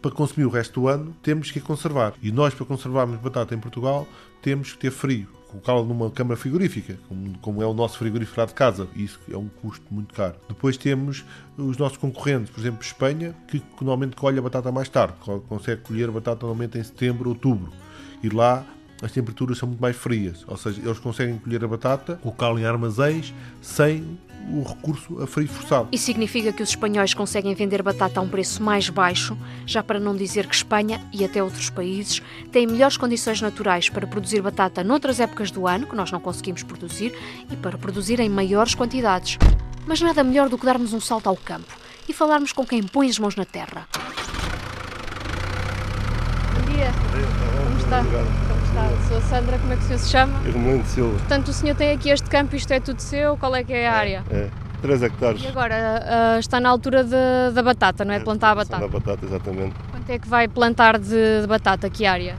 para 0.00 0.10
consumir 0.10 0.46
o 0.46 0.50
resto 0.50 0.80
do 0.80 0.88
ano, 0.88 1.14
temos 1.22 1.50
que 1.50 1.60
conservar. 1.60 2.14
E 2.22 2.32
nós, 2.32 2.54
para 2.54 2.66
conservarmos 2.66 3.18
batata 3.20 3.54
em 3.54 3.58
Portugal, 3.58 4.06
temos 4.42 4.72
que 4.72 4.78
ter 4.78 4.90
frio 4.90 5.28
colocá-la 5.48 5.82
numa 5.82 6.10
câmara 6.10 6.36
frigorífica, 6.36 6.98
como, 7.08 7.38
como, 7.38 7.62
é 7.62 7.66
o 7.66 7.72
nosso 7.72 7.98
frigorífico 7.98 8.40
lá 8.40 8.46
de 8.46 8.54
casa. 8.54 8.88
Isso 8.94 9.18
é 9.30 9.36
um 9.36 9.48
custo 9.48 9.84
muito 9.90 10.14
caro. 10.14 10.34
Depois 10.48 10.76
temos 10.76 11.24
os 11.56 11.76
nossos 11.76 11.96
concorrentes, 11.96 12.50
por 12.50 12.60
exemplo, 12.60 12.82
Espanha, 12.82 13.34
que 13.48 13.62
normalmente 13.80 14.16
colhe 14.16 14.38
a 14.38 14.42
batata 14.42 14.70
mais 14.72 14.88
tarde, 14.88 15.14
consegue 15.48 15.82
colher 15.82 16.08
a 16.08 16.12
batata 16.12 16.44
normalmente 16.44 16.78
em 16.78 16.82
setembro, 16.82 17.28
outubro. 17.28 17.72
E 18.22 18.28
lá 18.28 18.64
as 19.02 19.12
temperaturas 19.12 19.58
são 19.58 19.68
muito 19.68 19.80
mais 19.80 19.94
frias, 19.94 20.44
ou 20.46 20.56
seja, 20.56 20.80
eles 20.82 20.98
conseguem 20.98 21.38
colher 21.38 21.62
a 21.62 21.68
batata, 21.68 22.16
colocá-la 22.16 22.60
em 22.60 22.64
armazéns 22.64 23.34
sem 23.60 24.18
o 24.50 24.62
recurso 24.62 25.22
a 25.22 25.26
frio 25.26 25.48
forçado. 25.48 25.88
Isso 25.92 26.04
significa 26.04 26.52
que 26.52 26.62
os 26.62 26.70
espanhóis 26.70 27.14
conseguem 27.14 27.54
vender 27.54 27.82
batata 27.82 28.20
a 28.20 28.22
um 28.22 28.28
preço 28.28 28.62
mais 28.62 28.88
baixo, 28.88 29.36
já 29.64 29.82
para 29.82 29.98
não 29.98 30.14
dizer 30.16 30.46
que 30.46 30.54
Espanha 30.54 31.00
e 31.12 31.24
até 31.24 31.42
outros 31.42 31.70
países 31.70 32.22
têm 32.52 32.66
melhores 32.66 32.96
condições 32.96 33.40
naturais 33.40 33.88
para 33.88 34.06
produzir 34.06 34.40
batata 34.40 34.84
noutras 34.84 35.20
épocas 35.20 35.50
do 35.50 35.66
ano, 35.66 35.86
que 35.86 35.96
nós 35.96 36.10
não 36.10 36.20
conseguimos 36.20 36.62
produzir, 36.62 37.12
e 37.50 37.56
para 37.56 37.78
produzir 37.78 38.20
em 38.20 38.28
maiores 38.28 38.74
quantidades. 38.74 39.38
Mas 39.86 40.00
nada 40.00 40.24
melhor 40.24 40.48
do 40.48 40.58
que 40.58 40.66
darmos 40.66 40.92
um 40.92 41.00
salto 41.00 41.28
ao 41.28 41.36
campo 41.36 41.76
e 42.08 42.12
falarmos 42.12 42.52
com 42.52 42.64
quem 42.64 42.82
põe 42.82 43.08
as 43.08 43.18
mãos 43.18 43.36
na 43.36 43.44
terra. 43.44 43.88
Bom 46.54 46.72
dia. 46.72 46.92
Como 47.12 47.65
está? 47.86 48.02
Como 48.02 48.62
está? 48.64 49.08
Sou 49.08 49.16
a 49.16 49.20
Sandra, 49.22 49.58
como 49.58 49.72
é 49.72 49.76
que 49.76 49.82
o 49.82 49.86
senhor 49.86 49.98
se 49.98 50.10
chama? 50.10 50.40
Irmelino 50.46 50.82
de 50.82 50.88
Silva. 50.88 51.18
Portanto, 51.18 51.48
o 51.48 51.52
senhor 51.52 51.76
tem 51.76 51.92
aqui 51.92 52.10
este 52.10 52.28
campo, 52.28 52.56
isto 52.56 52.72
é 52.72 52.80
tudo 52.80 53.00
seu, 53.00 53.36
qual 53.36 53.54
é 53.54 53.62
que 53.62 53.72
é 53.72 53.88
a 53.88 53.92
área? 53.92 54.24
É, 54.30 54.48
3 54.82 55.02
hectares. 55.02 55.42
E 55.42 55.46
agora 55.46 56.02
uh, 56.36 56.38
está 56.38 56.60
na 56.60 56.68
altura 56.68 57.04
de, 57.04 57.54
da 57.54 57.62
batata, 57.62 58.04
não 58.04 58.14
é? 58.14 58.20
Plantar 58.20 58.50
a 58.50 58.54
batata. 58.56 58.82
Da 58.82 58.88
batata, 58.88 59.24
exatamente. 59.24 59.74
Quanto 59.90 60.10
é 60.10 60.18
que 60.18 60.28
vai 60.28 60.48
plantar 60.48 60.98
de, 60.98 61.40
de 61.40 61.46
batata? 61.46 61.88
Que 61.88 62.04
área? 62.06 62.36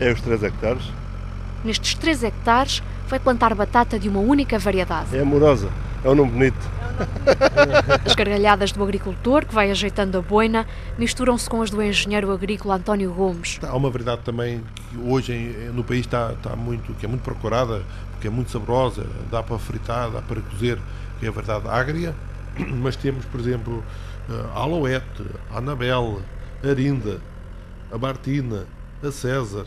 É 0.00 0.10
os 0.10 0.20
3 0.20 0.42
hectares. 0.42 0.82
Nestes 1.64 1.94
3 1.94 2.24
hectares 2.24 2.82
vai 3.08 3.20
plantar 3.20 3.54
batata 3.54 3.98
de 3.98 4.08
uma 4.08 4.20
única 4.20 4.58
variedade. 4.58 5.16
É 5.16 5.20
amorosa, 5.20 5.68
é 6.04 6.08
um 6.08 6.14
nome 6.14 6.32
bonito. 6.32 6.81
As 8.04 8.14
gargalhadas 8.14 8.72
do 8.72 8.82
agricultor, 8.82 9.46
que 9.46 9.54
vai 9.54 9.70
ajeitando 9.70 10.18
a 10.18 10.22
boina, 10.22 10.66
misturam-se 10.98 11.48
com 11.48 11.62
as 11.62 11.70
do 11.70 11.82
engenheiro 11.82 12.30
agrícola 12.32 12.76
António 12.76 13.12
Gomes. 13.12 13.58
Há 13.62 13.76
uma 13.76 13.90
variedade 13.90 14.22
também 14.22 14.62
que 14.74 14.98
hoje 14.98 15.32
no 15.74 15.84
país 15.84 16.00
está, 16.00 16.32
está 16.32 16.56
muito, 16.56 16.92
que 16.94 17.06
é 17.06 17.08
muito 17.08 17.22
procurada, 17.22 17.82
que 18.20 18.26
é 18.26 18.30
muito 18.30 18.50
saborosa, 18.50 19.06
dá 19.30 19.42
para 19.42 19.58
fritar, 19.58 20.10
dá 20.10 20.22
para 20.22 20.40
cozer, 20.40 20.78
que 21.18 21.26
é 21.26 21.28
a 21.28 21.32
variedade 21.32 21.68
ágria. 21.68 22.14
Mas 22.82 22.96
temos, 22.96 23.24
por 23.26 23.40
exemplo, 23.40 23.82
a 24.54 24.60
Aloete, 24.60 25.24
a 25.50 25.58
Anabel, 25.58 26.22
a 26.62 26.68
Arinda, 26.68 27.20
a 27.90 27.98
Bartina, 27.98 28.66
a 29.02 29.10
César, 29.10 29.66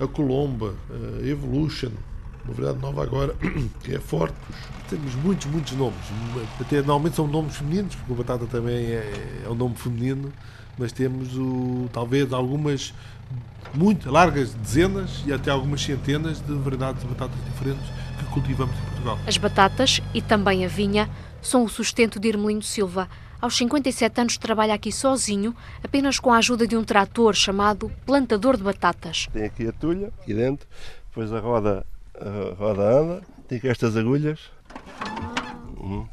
a 0.00 0.06
Colomba, 0.06 0.74
a 0.90 1.26
Evolution, 1.26 1.90
uma 2.44 2.54
variedade 2.54 2.80
nova 2.80 3.02
agora, 3.02 3.34
que 3.82 3.94
é 3.94 3.98
Fortes. 4.00 4.36
Temos 4.88 5.14
muitos, 5.16 5.46
muitos 5.46 5.72
nomes. 5.72 5.98
Até, 6.60 6.76
normalmente 6.76 7.16
são 7.16 7.26
nomes 7.26 7.56
femininos, 7.56 7.94
porque 7.94 8.12
o 8.12 8.16
batata 8.16 8.46
também 8.46 8.86
é, 8.86 9.42
é 9.44 9.48
um 9.48 9.54
nome 9.54 9.74
feminino, 9.74 10.32
mas 10.78 10.92
temos 10.92 11.36
o, 11.36 11.88
talvez 11.92 12.32
algumas 12.32 12.94
muito 13.74 14.10
largas 14.10 14.54
dezenas 14.54 15.22
e 15.26 15.32
até 15.32 15.50
algumas 15.50 15.82
centenas 15.82 16.40
de 16.40 16.54
variedades 16.54 17.02
de 17.02 17.08
batatas 17.08 17.36
diferentes 17.44 17.84
que 18.18 18.24
cultivamos 18.26 18.76
em 18.76 18.82
Portugal. 18.82 19.18
As 19.26 19.36
batatas 19.36 20.00
e 20.14 20.22
também 20.22 20.64
a 20.64 20.68
vinha 20.68 21.10
são 21.42 21.64
o 21.64 21.68
sustento 21.68 22.18
de 22.20 22.28
Irmelino 22.28 22.62
Silva. 22.62 23.08
Aos 23.40 23.56
57 23.56 24.20
anos 24.20 24.38
trabalha 24.38 24.74
aqui 24.74 24.90
sozinho, 24.90 25.54
apenas 25.84 26.18
com 26.18 26.32
a 26.32 26.38
ajuda 26.38 26.66
de 26.66 26.76
um 26.76 26.82
trator 26.82 27.34
chamado 27.34 27.90
plantador 28.06 28.56
de 28.56 28.62
batatas. 28.62 29.28
Tem 29.32 29.44
aqui 29.44 29.68
a 29.68 29.72
tulha, 29.72 30.12
aqui 30.22 30.32
dentro, 30.32 30.66
depois 31.08 31.32
a 31.32 31.40
roda 31.40 31.86
a 32.18 32.54
roda 32.54 32.82
anda, 32.82 33.22
tem 33.46 33.58
aqui 33.58 33.68
estas 33.68 33.96
agulhas. 33.96 34.40
Uhum. 35.86 36.06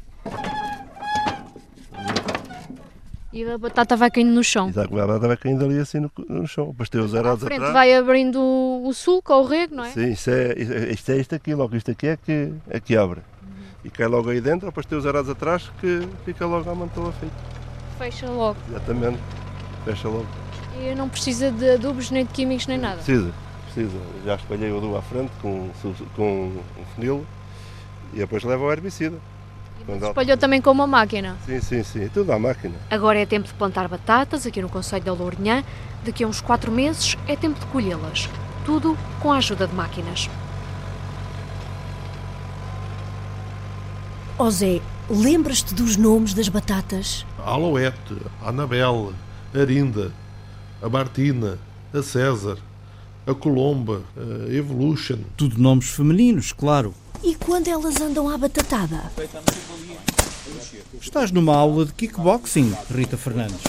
E 3.32 3.44
a 3.44 3.58
batata 3.58 3.96
vai 3.96 4.08
caindo 4.12 4.30
no 4.30 4.44
chão. 4.44 4.68
Exato, 4.68 4.96
a 4.96 5.06
batata 5.06 5.26
vai 5.26 5.36
caindo 5.36 5.64
ali 5.64 5.78
assim 5.80 5.98
no, 5.98 6.10
no 6.28 6.46
chão. 6.46 6.68
Depois 6.68 6.88
tem 6.88 7.00
os 7.00 7.12
arados 7.16 7.42
frente 7.42 7.56
atrás. 7.56 7.72
vai 7.72 7.92
abrindo 7.92 8.40
o 8.40 8.92
sulco 8.94 9.32
ou 9.32 9.42
o 9.42 9.46
rego, 9.48 9.74
não 9.74 9.84
é? 9.84 9.90
Sim, 9.90 10.12
isto 10.12 10.30
é 10.30 10.54
isto, 10.92 11.10
é 11.10 11.16
isto 11.16 11.34
aqui, 11.34 11.52
logo 11.52 11.74
isto 11.74 11.90
aqui 11.90 12.06
é 12.06 12.16
que, 12.16 12.52
é 12.70 12.78
que 12.78 12.96
abre. 12.96 13.22
E 13.84 13.90
cai 13.90 14.06
logo 14.06 14.30
aí 14.30 14.40
dentro, 14.40 14.68
depois 14.68 14.86
tem 14.86 14.96
os 14.96 15.04
arados 15.04 15.28
atrás 15.28 15.68
que 15.80 16.08
fica 16.24 16.46
logo 16.46 16.70
a 16.70 16.74
mantoa 16.74 17.10
feita. 17.12 17.34
Fecha 17.98 18.30
logo. 18.30 18.56
Exatamente, 18.70 19.18
fecha 19.84 20.08
logo. 20.08 20.26
E 20.80 20.94
não 20.94 21.08
precisa 21.08 21.50
de 21.50 21.70
adubos, 21.70 22.12
nem 22.12 22.24
de 22.24 22.32
químicos, 22.32 22.68
nem 22.68 22.78
nada? 22.78 22.96
Precisa, 22.96 23.32
precisa. 23.64 23.98
Já 24.24 24.36
espalhei 24.36 24.70
o 24.70 24.78
adubo 24.78 24.96
à 24.96 25.02
frente 25.02 25.32
com, 25.42 25.70
com 26.14 26.52
um 26.78 26.84
funil 26.94 27.26
e 28.12 28.18
depois 28.18 28.44
leva 28.44 28.62
o 28.62 28.70
herbicida. 28.72 29.18
Quando 29.86 30.06
espalhou 30.06 30.36
também 30.36 30.62
com 30.62 30.70
uma 30.70 30.86
máquina? 30.86 31.36
Sim, 31.44 31.60
sim, 31.60 31.82
sim, 31.82 32.08
tudo 32.12 32.32
à 32.32 32.38
máquina. 32.38 32.74
Agora 32.90 33.18
é 33.18 33.26
tempo 33.26 33.46
de 33.46 33.54
plantar 33.54 33.86
batatas 33.86 34.46
aqui 34.46 34.62
no 34.62 34.68
Conselho 34.68 35.04
da 35.04 35.12
Lourinhã. 35.12 35.62
Daqui 36.04 36.24
a 36.24 36.26
uns 36.26 36.40
4 36.40 36.72
meses 36.72 37.16
é 37.26 37.36
tempo 37.36 37.60
de 37.60 37.66
colhê-las. 37.66 38.28
Tudo 38.64 38.96
com 39.20 39.32
a 39.32 39.36
ajuda 39.36 39.66
de 39.66 39.74
máquinas. 39.74 40.30
Oh 44.38 44.50
Zé, 44.50 44.80
lembras-te 45.08 45.74
dos 45.74 45.96
nomes 45.96 46.34
das 46.34 46.48
batatas? 46.48 47.24
A 47.38 47.50
Aloete, 47.50 48.16
a 48.42 48.48
Anabel, 48.48 49.12
a 49.54 49.58
Arinda, 49.58 50.10
a 50.82 50.88
Bartina, 50.88 51.58
a 51.92 52.02
César, 52.02 52.58
a 53.26 53.34
Colomba, 53.34 54.02
a 54.16 54.52
Evolution. 54.52 55.18
Tudo 55.36 55.58
nomes 55.58 55.90
femininos, 55.90 56.52
claro. 56.52 56.94
E 57.22 57.34
quando 57.34 57.68
elas 57.68 58.00
andam 58.00 58.28
à 58.28 58.36
batatada? 58.36 59.10
Estás 61.00 61.30
numa 61.30 61.54
aula 61.54 61.86
de 61.86 61.92
kickboxing, 61.92 62.74
Rita 62.90 63.16
Fernandes. 63.16 63.60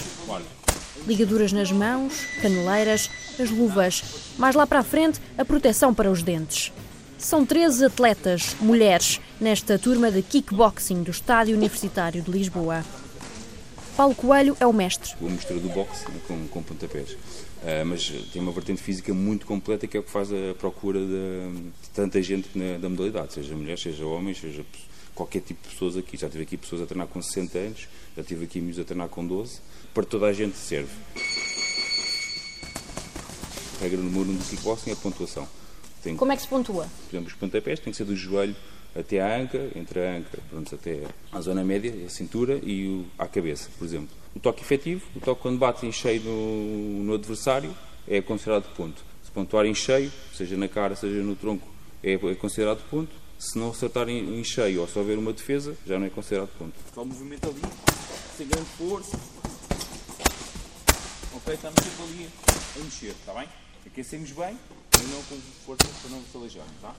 Ligaduras 1.06 1.52
nas 1.52 1.70
mãos, 1.70 2.14
caneleiras, 2.42 3.10
as 3.38 3.50
luvas. 3.50 4.02
Mais 4.36 4.54
lá 4.54 4.66
para 4.66 4.80
a 4.80 4.82
frente, 4.82 5.20
a 5.38 5.44
proteção 5.44 5.94
para 5.94 6.10
os 6.10 6.22
dentes. 6.22 6.72
São 7.18 7.46
13 7.46 7.86
atletas, 7.86 8.56
mulheres, 8.60 9.20
nesta 9.40 9.78
turma 9.78 10.10
de 10.10 10.22
kickboxing 10.22 11.02
do 11.02 11.10
Estádio 11.10 11.56
Universitário 11.56 12.22
de 12.22 12.30
Lisboa. 12.30 12.84
Paulo 13.96 14.14
Coelho 14.14 14.54
é 14.60 14.66
o 14.66 14.72
mestre. 14.72 15.14
O 15.20 15.30
mistura 15.30 15.58
do 15.58 15.70
boxe 15.70 16.04
com, 16.28 16.46
com 16.48 16.62
pontapés. 16.62 17.16
Uh, 17.62 17.84
mas 17.86 18.08
tem 18.32 18.40
uma 18.40 18.52
vertente 18.52 18.82
física 18.82 19.12
muito 19.14 19.46
completa 19.46 19.86
que 19.86 19.96
é 19.96 20.00
o 20.00 20.02
que 20.02 20.10
faz 20.10 20.30
a 20.30 20.54
procura 20.58 21.00
de, 21.00 21.70
de 21.82 21.90
tanta 21.94 22.22
gente 22.22 22.48
na, 22.54 22.78
da 22.78 22.88
modalidade, 22.88 23.32
seja 23.32 23.56
mulheres, 23.56 23.80
seja 23.80 24.04
homens, 24.04 24.38
seja 24.38 24.64
qualquer 25.14 25.40
tipo 25.40 25.62
de 25.62 25.72
pessoas 25.72 25.96
aqui. 25.96 26.16
Já 26.16 26.28
tive 26.28 26.44
aqui 26.44 26.56
pessoas 26.56 26.82
a 26.82 26.86
treinar 26.86 27.08
com 27.08 27.20
60 27.20 27.58
anos, 27.58 27.88
já 28.16 28.22
tive 28.22 28.44
aqui 28.44 28.58
amigos 28.58 28.78
a 28.78 28.84
treinar 28.84 29.08
com 29.08 29.26
12. 29.26 29.60
Para 29.92 30.04
toda 30.04 30.26
a 30.26 30.32
gente 30.32 30.56
serve. 30.56 30.92
A 33.78 33.82
regra 33.82 33.98
número 33.98 34.30
1 34.30 34.32
um 34.32 34.36
do 34.36 34.44
kickboxing 34.44 34.90
é 34.90 34.92
a 34.92 34.96
pontuação. 34.96 35.48
Tem, 36.02 36.14
Como 36.14 36.30
é 36.30 36.36
que 36.36 36.42
se 36.42 36.48
pontua? 36.48 36.86
Por 37.08 37.16
exemplo, 37.16 37.28
os 37.28 37.34
pontapés 37.34 37.80
têm 37.80 37.90
que 37.90 37.96
ser 37.96 38.04
do 38.04 38.14
joelho 38.14 38.54
até 38.94 39.20
à 39.20 39.38
anca, 39.38 39.70
entre 39.74 40.00
a 40.00 40.16
anca 40.16 40.38
pronto, 40.48 40.74
até 40.74 41.02
à 41.32 41.40
zona 41.40 41.64
média, 41.64 41.92
a 42.06 42.08
cintura 42.08 42.60
e 42.62 42.86
o, 42.86 43.06
à 43.18 43.26
cabeça, 43.26 43.68
por 43.78 43.84
exemplo. 43.84 44.25
O 44.36 44.38
toque 44.38 44.60
efetivo, 44.60 45.02
o 45.16 45.20
toque 45.20 45.40
quando 45.40 45.58
bate 45.58 45.86
em 45.86 45.90
cheio 45.90 46.20
no, 46.20 47.04
no 47.04 47.14
adversário, 47.14 47.74
é 48.06 48.20
considerado 48.20 48.70
ponto. 48.74 49.02
Se 49.24 49.30
pontuar 49.30 49.64
em 49.64 49.74
cheio, 49.74 50.12
seja 50.34 50.58
na 50.58 50.68
cara, 50.68 50.94
seja 50.94 51.22
no 51.22 51.34
tronco, 51.34 51.66
é, 52.04 52.12
é 52.12 52.34
considerado 52.34 52.86
ponto. 52.90 53.10
Se 53.38 53.58
não 53.58 53.70
acertar 53.70 54.10
em, 54.10 54.38
em, 54.38 54.44
cheio 54.44 54.82
ou 54.82 54.88
só 54.88 55.00
houver 55.00 55.16
uma 55.18 55.32
defesa, 55.32 55.74
já 55.86 55.98
não 55.98 56.06
é 56.06 56.10
considerado 56.10 56.50
ponto. 56.58 56.74
Só 56.94 57.00
o 57.00 57.06
movimento 57.06 57.48
ali, 57.48 57.62
sem 58.36 58.46
grande 58.46 58.68
força. 58.76 59.18
Ok, 61.34 61.54
estamos 61.54 61.82
sempre 61.82 62.04
ali 62.04 62.28
a 62.78 62.84
mexer, 62.84 63.06
está 63.06 63.32
bem? 63.32 63.48
Aquecemos 63.86 64.32
bem, 64.32 64.58
mas 64.92 65.10
não 65.12 65.22
com 65.22 65.36
força 65.64 65.86
para 66.02 66.10
não 66.10 66.22
se 66.30 66.36
aleijar, 66.36 66.66
tá? 66.82 66.94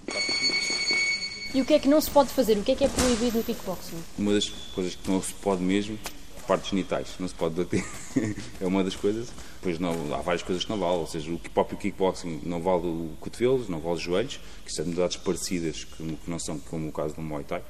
E 1.54 1.62
o 1.62 1.66
que 1.66 1.76
é 1.76 1.80
que 1.80 1.88
não 1.88 2.02
se 2.02 2.10
pode 2.10 2.30
fazer? 2.30 2.58
O 2.58 2.64
que 2.64 2.72
é 2.72 2.76
que 2.76 2.84
é 2.84 2.90
proibido 2.90 3.38
no 3.38 3.44
kickboxing? 3.44 4.04
Uma 4.18 4.34
das 4.34 4.50
coisas 4.50 4.96
que 4.96 5.12
não 5.12 5.22
se 5.22 5.34
pode 5.34 5.62
mesmo, 5.62 6.00
partes 6.48 6.70
genitais, 6.70 7.10
não 7.20 7.28
se 7.28 7.36
pode 7.36 7.56
bater. 7.56 7.84
é 8.62 8.66
uma 8.66 8.84
das 8.84 8.96
coisas. 8.96 9.28
Pois 9.62 9.78
não, 9.78 9.92
há 10.14 10.22
várias 10.22 10.42
coisas 10.42 10.64
que 10.64 10.70
não 10.70 10.80
valem, 10.80 11.00
ou 11.00 11.08
seja, 11.08 11.32
o 11.32 11.38
próprio 11.38 11.78
kickboxing 11.78 12.42
não 12.44 12.62
vale 12.62 12.88
o 12.88 13.12
cotovelos, 13.20 13.68
não 13.68 13.80
vale 13.80 13.96
os 13.96 14.02
joelhos, 14.02 14.40
que 14.66 14.72
são 14.72 14.86
modalidades 14.86 15.18
parecidas 15.18 15.84
que, 15.84 16.18
não 16.26 16.40
são 16.40 16.58
como 16.58 16.88
o 16.88 16.92
caso 16.92 17.14
do 17.16 17.22
Muay 17.22 17.44
Thai. 17.44 17.62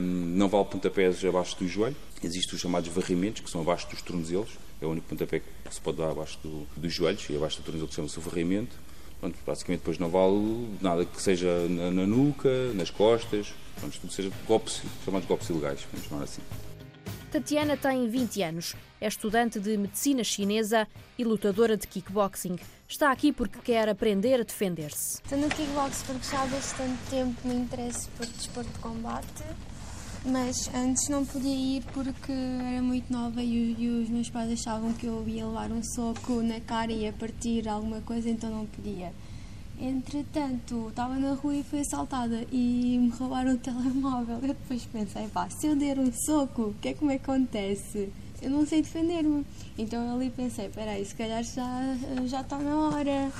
Não 0.00 0.48
vale 0.48 0.64
pontapés 0.66 1.24
abaixo 1.24 1.58
do 1.58 1.66
joelho. 1.66 1.96
Existem 2.22 2.54
os 2.54 2.60
chamados 2.60 2.88
varrimentos, 2.88 3.42
que 3.42 3.50
são 3.50 3.60
abaixo 3.60 3.88
dos 3.90 4.00
tornozelos. 4.02 4.50
É 4.80 4.86
o 4.86 4.90
único 4.90 5.08
pontapé 5.08 5.40
que 5.40 5.74
se 5.74 5.80
pode 5.80 5.98
dar 5.98 6.10
abaixo 6.10 6.38
do, 6.42 6.66
dos 6.76 6.92
joelhos 6.92 7.28
e 7.28 7.36
abaixo 7.36 7.58
do 7.58 7.64
tornozelo 7.64 7.88
que 7.88 7.94
chama-se 7.94 8.18
o 8.18 8.22
varrimento. 8.22 8.76
Pronto, 9.20 9.38
basicamente 9.46 9.80
depois 9.80 9.98
não 9.98 10.10
vale 10.10 10.68
nada 10.80 11.04
que 11.04 11.20
seja 11.20 11.48
na, 11.68 11.90
na 11.90 12.06
nuca, 12.06 12.72
nas 12.74 12.90
costas, 12.90 13.54
pronto, 13.80 13.98
tudo 14.00 14.12
seja 14.12 14.30
golpes, 14.46 14.82
chamados 15.04 15.26
golpes 15.26 15.48
ilegais, 15.48 15.80
vamos 15.90 16.06
chamar 16.06 16.24
assim. 16.24 16.42
Tatiana 17.34 17.76
tem 17.76 18.08
20 18.08 18.42
anos, 18.44 18.76
é 19.00 19.08
estudante 19.08 19.58
de 19.58 19.76
medicina 19.76 20.22
chinesa 20.22 20.86
e 21.18 21.24
lutadora 21.24 21.76
de 21.76 21.84
kickboxing. 21.84 22.56
Está 22.88 23.10
aqui 23.10 23.32
porque 23.32 23.58
quer 23.58 23.88
aprender 23.88 24.40
a 24.40 24.44
defender-se. 24.44 25.20
Estou 25.20 25.36
no 25.38 25.48
kickboxing 25.48 26.04
porque 26.06 26.30
já 26.30 26.44
há 26.44 26.46
bastante 26.46 26.96
tempo 27.10 27.34
me 27.42 27.56
interesso 27.56 28.08
por 28.16 28.24
desporto 28.24 28.70
de 28.70 28.78
combate, 28.78 29.42
mas 30.24 30.70
antes 30.72 31.08
não 31.08 31.26
podia 31.26 31.78
ir 31.78 31.82
porque 31.92 32.30
era 32.30 32.80
muito 32.80 33.12
nova 33.12 33.42
e, 33.42 33.74
e 33.80 33.88
os 33.88 34.08
meus 34.08 34.30
pais 34.30 34.52
achavam 34.52 34.92
que 34.92 35.06
eu 35.06 35.26
ia 35.26 35.44
levar 35.44 35.72
um 35.72 35.82
soco 35.82 36.40
na 36.40 36.60
cara 36.60 36.92
e 36.92 37.00
ia 37.00 37.12
partir 37.12 37.68
alguma 37.68 38.00
coisa, 38.00 38.30
então 38.30 38.48
não 38.48 38.64
podia. 38.64 39.12
Entretanto, 39.80 40.88
estava 40.88 41.16
na 41.16 41.34
rua 41.34 41.56
e 41.56 41.62
fui 41.62 41.80
assaltada 41.80 42.44
e 42.52 42.98
me 42.98 43.08
roubaram 43.10 43.54
o 43.54 43.58
telemóvel. 43.58 44.36
Eu 44.36 44.48
depois 44.48 44.84
pensei, 44.86 45.28
pá, 45.28 45.48
se 45.50 45.66
eu 45.66 45.76
der 45.76 45.98
um 45.98 46.12
soco, 46.12 46.62
o 46.62 46.74
que 46.80 46.88
é 46.88 46.94
que 46.94 47.04
me 47.04 47.14
acontece? 47.14 48.10
Eu 48.40 48.50
não 48.50 48.66
sei 48.66 48.82
defender-me. 48.82 49.44
Então 49.76 50.04
eu 50.06 50.14
ali 50.14 50.30
pensei, 50.30 50.68
peraí, 50.68 51.04
se 51.04 51.14
calhar 51.14 51.42
já, 51.42 51.96
já 52.26 52.40
está 52.40 52.58
na 52.58 52.76
hora. 52.76 53.30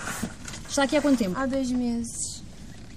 Está 0.69 0.85
aqui 0.85 0.97
há 0.97 1.03
quanto 1.03 1.19
tempo? 1.19 1.39
Há 1.39 1.47
dois 1.47 1.71
meses. 1.71 2.43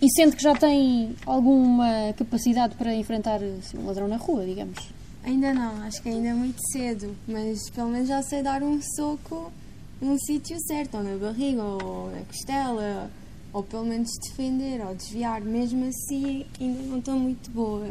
E 0.01 0.07
sente 0.15 0.35
que 0.35 0.43
já 0.43 0.53
tem 0.53 1.15
alguma 1.25 2.13
capacidade 2.15 2.75
para 2.75 2.93
enfrentar 2.93 3.41
assim, 3.43 3.77
um 3.77 3.85
ladrão 3.85 4.07
na 4.07 4.17
rua, 4.17 4.45
digamos? 4.45 4.77
Ainda 5.23 5.53
não, 5.53 5.81
acho 5.81 6.01
que 6.01 6.09
ainda 6.09 6.29
é 6.29 6.33
muito 6.33 6.59
cedo, 6.71 7.15
mas 7.27 7.69
pelo 7.71 7.89
menos 7.89 8.07
já 8.07 8.21
sei 8.21 8.41
dar 8.41 8.63
um 8.63 8.79
soco 8.95 9.51
num 9.99 10.17
sítio 10.19 10.57
certo, 10.67 10.97
ou 10.97 11.03
na 11.03 11.17
barriga, 11.17 11.63
ou 11.63 12.11
na 12.11 12.21
costela, 12.21 13.09
ou 13.57 13.63
pelo 13.63 13.85
menos 13.85 14.11
defender 14.19 14.85
ou 14.85 14.93
desviar. 14.93 15.41
Mesmo 15.41 15.87
assim, 15.87 16.45
ainda 16.61 16.81
não 16.83 16.99
estou 16.99 17.15
muito 17.15 17.49
boa. 17.49 17.87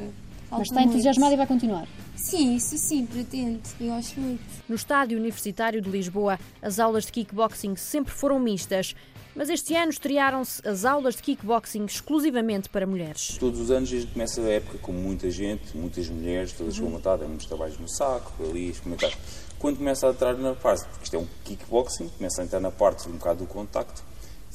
Falta 0.48 0.59
Mas 0.59 0.68
está 0.68 0.83
entusiasmada 0.83 1.35
e 1.35 1.37
vai 1.37 1.46
continuar? 1.46 1.88
Sim, 2.14 2.55
isso 2.55 2.79
sim, 2.79 3.05
pretendo. 3.05 3.61
Eu 3.81 3.88
gosto 3.88 4.20
muito. 4.20 4.40
No 4.68 4.76
Estádio 4.76 5.18
Universitário 5.18 5.83
de 5.83 5.90
Lisboa, 5.90 6.38
as 6.62 6.79
aulas 6.79 7.07
de 7.07 7.12
kickboxing 7.12 7.74
sempre 7.74 8.12
foram 8.12 8.38
mistas. 8.38 8.94
Mas 9.35 9.50
este 9.50 9.74
ano 9.74 9.90
estrearam-se 9.90 10.66
as 10.66 10.85
aulas 10.85 11.16
de 11.16 11.22
kickboxing 11.22 11.85
exclusivamente 11.85 12.70
para 12.70 12.87
mulheres. 12.87 13.37
Todos 13.38 13.61
os 13.61 13.70
anos 13.70 13.92
a 13.92 13.96
gente 13.96 14.12
começa 14.12 14.40
a 14.40 14.48
época 14.48 14.79
com 14.79 14.92
muita 14.92 15.31
gente, 15.31 15.76
muitas 15.76 16.09
mulheres, 16.09 16.52
todas 16.52 16.79
com 16.79 16.88
vontade, 16.88 17.24
muitos 17.24 17.46
trabalhos 17.46 17.79
no 17.79 17.88
saco, 17.88 18.33
ali, 18.44 18.70
experimentar. 18.70 19.12
Quando 19.59 19.79
começa 19.79 20.07
a 20.07 20.11
entrar 20.11 20.35
na 20.38 20.55
parte, 20.55 20.85
porque 20.85 21.05
isto 21.05 21.16
é 21.16 21.18
um 21.18 21.26
kickboxing, 21.44 22.09
começa 22.16 22.40
a 22.40 22.44
entrar 22.44 22.61
na 22.61 22.70
parte 22.70 23.09
um 23.09 23.12
bocado 23.12 23.40
do 23.40 23.46
contacto, 23.46 24.02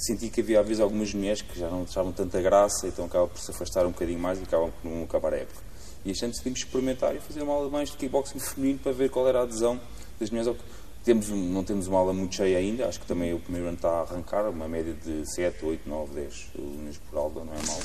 senti 0.02 0.30
que 0.30 0.42
havia 0.42 0.60
às 0.60 0.68
vezes 0.68 0.82
algumas 0.82 1.14
mulheres 1.14 1.42
que 1.42 1.60
já 1.60 1.70
não 1.70 1.84
achavam 1.84 2.12
tanta 2.12 2.42
graça, 2.42 2.88
então 2.88 3.06
acabam 3.06 3.30
por 3.30 3.40
se 3.40 3.52
afastar 3.52 3.86
um 3.86 3.92
bocadinho 3.92 4.20
mais 4.20 4.40
e 4.40 4.44
acabam 4.44 4.72
por 4.82 4.90
não 4.90 5.04
acabar 5.04 5.34
a 5.34 5.38
época. 5.38 5.62
E 6.04 6.12
este 6.12 6.26
ano 6.26 6.32
decidimos 6.32 6.60
experimentar 6.60 7.16
e 7.16 7.20
fazer 7.20 7.44
uma 7.44 7.54
aula 7.54 7.70
mais 7.70 7.92
de 7.92 7.98
kickboxing 7.98 8.40
feminino 8.40 8.80
para 8.80 8.92
ver 8.92 9.10
qual 9.12 9.28
era 9.28 9.40
a 9.40 9.44
adesão 9.44 9.80
das 10.20 10.30
mulheres. 10.32 10.56
Temos, 11.04 11.30
não 11.30 11.64
temos 11.64 11.88
uma 11.88 12.00
aula 12.00 12.14
muito 12.14 12.36
cheia 12.36 12.58
ainda, 12.58 12.88
acho 12.88 13.00
que 13.00 13.06
também 13.06 13.34
o 13.34 13.40
primeiro 13.40 13.68
ano 13.68 13.76
está 13.76 13.90
a 13.90 14.02
arrancar, 14.02 14.48
uma 14.50 14.68
média 14.68 14.94
de 14.94 15.24
7, 15.34 15.66
8, 15.66 15.90
9, 15.90 16.14
10 16.14 16.48
alunos 16.58 16.98
por 16.98 17.18
aula, 17.18 17.46
não 17.46 17.54
é 17.54 17.66
mal. 17.68 17.80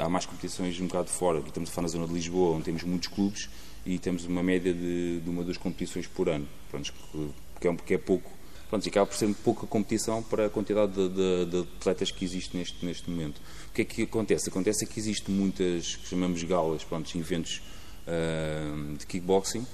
Há 0.00 0.08
mais 0.08 0.26
competições 0.26 0.78
um 0.80 0.86
bocado 0.86 1.08
fora, 1.10 1.40
estamos 1.40 1.70
a 1.70 1.72
falar 1.72 1.86
na 1.86 1.88
zona 1.88 2.06
de 2.06 2.12
Lisboa, 2.12 2.56
onde 2.56 2.64
temos 2.64 2.82
muitos 2.84 3.08
clubes 3.08 3.48
e 3.88 3.98
temos 3.98 4.26
uma 4.26 4.42
média 4.42 4.72
de, 4.72 5.20
de 5.20 5.30
uma 5.30 5.42
duas 5.42 5.56
competições 5.56 6.06
por 6.06 6.28
ano, 6.28 6.46
pronto, 6.70 6.92
que, 7.58 7.66
é, 7.66 7.74
que 7.74 7.94
é 7.94 7.98
pouco. 7.98 8.30
Pronto, 8.68 8.84
e 8.84 8.90
acaba 8.90 9.06
por 9.06 9.16
ser 9.16 9.34
pouca 9.42 9.66
competição 9.66 10.22
para 10.22 10.44
a 10.44 10.50
quantidade 10.50 10.92
de, 10.92 11.08
de, 11.08 11.46
de, 11.46 11.58
atletas 11.78 12.10
que 12.10 12.22
existe 12.22 12.54
neste, 12.54 12.84
neste 12.84 13.08
momento. 13.08 13.40
O 13.70 13.72
que 13.72 13.80
é 13.80 13.84
que 13.86 14.02
acontece? 14.02 14.50
Acontece 14.50 14.84
é 14.84 14.86
que 14.86 15.00
existem 15.00 15.34
muitas, 15.34 15.96
que 15.96 16.06
chamamos 16.06 16.42
galas, 16.42 16.84
pronto, 16.84 17.16
eventos 17.16 17.62
uh, 18.06 18.94
de 18.98 19.06
kickboxing, 19.06 19.66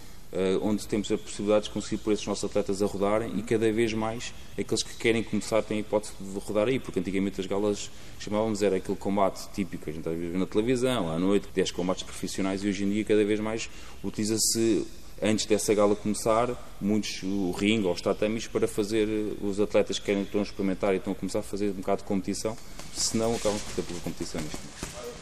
onde 0.62 0.86
temos 0.86 1.10
a 1.12 1.18
possibilidade 1.18 1.66
de 1.66 1.70
conseguir 1.70 2.02
pôr 2.02 2.12
esses 2.12 2.26
nossos 2.26 2.44
atletas 2.44 2.82
a 2.82 2.86
rodarem 2.86 3.38
e 3.38 3.42
cada 3.42 3.70
vez 3.70 3.92
mais 3.92 4.34
aqueles 4.58 4.82
que 4.82 4.96
querem 4.96 5.22
começar 5.22 5.62
têm 5.62 5.78
a 5.78 5.80
hipótese 5.80 6.12
de 6.20 6.38
rodar 6.38 6.68
aí, 6.68 6.78
porque 6.78 6.98
antigamente 6.98 7.40
as 7.40 7.46
galas 7.46 7.90
chamávamos 8.18 8.62
era 8.62 8.76
aquele 8.76 8.96
combate 8.96 9.48
típico, 9.52 9.88
a 9.88 9.92
gente 9.92 10.08
às 10.08 10.16
vezes 10.16 10.38
na 10.38 10.46
televisão, 10.46 11.10
à 11.10 11.18
noite, 11.18 11.48
10 11.54 11.70
combates 11.70 12.02
profissionais 12.02 12.64
e 12.64 12.68
hoje 12.68 12.84
em 12.84 12.90
dia 12.90 13.04
cada 13.04 13.24
vez 13.24 13.38
mais 13.38 13.70
utiliza-se 14.02 14.86
antes 15.22 15.46
dessa 15.46 15.72
gala 15.72 15.94
começar, 15.94 16.50
muitos 16.80 17.22
o 17.22 17.52
ringue 17.52 17.86
ou 17.86 17.92
os 17.92 18.00
tatamis 18.00 18.46
para 18.46 18.66
fazer 18.66 19.08
os 19.40 19.60
atletas 19.60 19.98
que 19.98 20.06
querem 20.06 20.22
estão 20.22 20.40
a 20.40 20.44
experimentar 20.44 20.94
e 20.94 20.98
estão 20.98 21.12
a 21.12 21.16
começar 21.16 21.38
a 21.38 21.42
fazer 21.42 21.70
um 21.70 21.74
bocado 21.74 22.02
de 22.02 22.08
competição, 22.08 22.56
senão 22.92 23.34
acabam 23.34 23.58
por 23.58 23.74
ter 23.74 23.82
pouca 23.82 24.02
competição 24.02 24.40
nisto. 24.40 25.13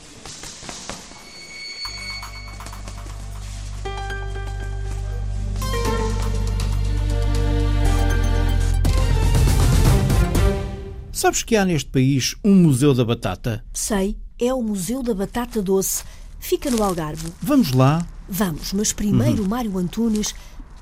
Sabes 11.23 11.45
que 11.45 11.55
há 11.55 11.65
neste 11.65 11.89
país 11.89 12.35
um 12.43 12.53
Museu 12.53 12.93
da 12.93 13.05
Batata? 13.05 13.65
Sei, 13.73 14.19
é 14.41 14.53
o 14.53 14.61
Museu 14.61 15.05
da 15.05 15.15
Batata 15.15 15.63
Doce. 15.63 16.03
Fica 16.41 16.69
no 16.69 16.83
Algarve. 16.83 17.33
Vamos 17.41 17.71
lá. 17.71 18.05
Vamos, 18.29 18.73
mas 18.73 18.93
primeiro 18.93 19.45
uhum. 19.45 19.49
Mário 19.49 19.79
Antunes 19.79 20.35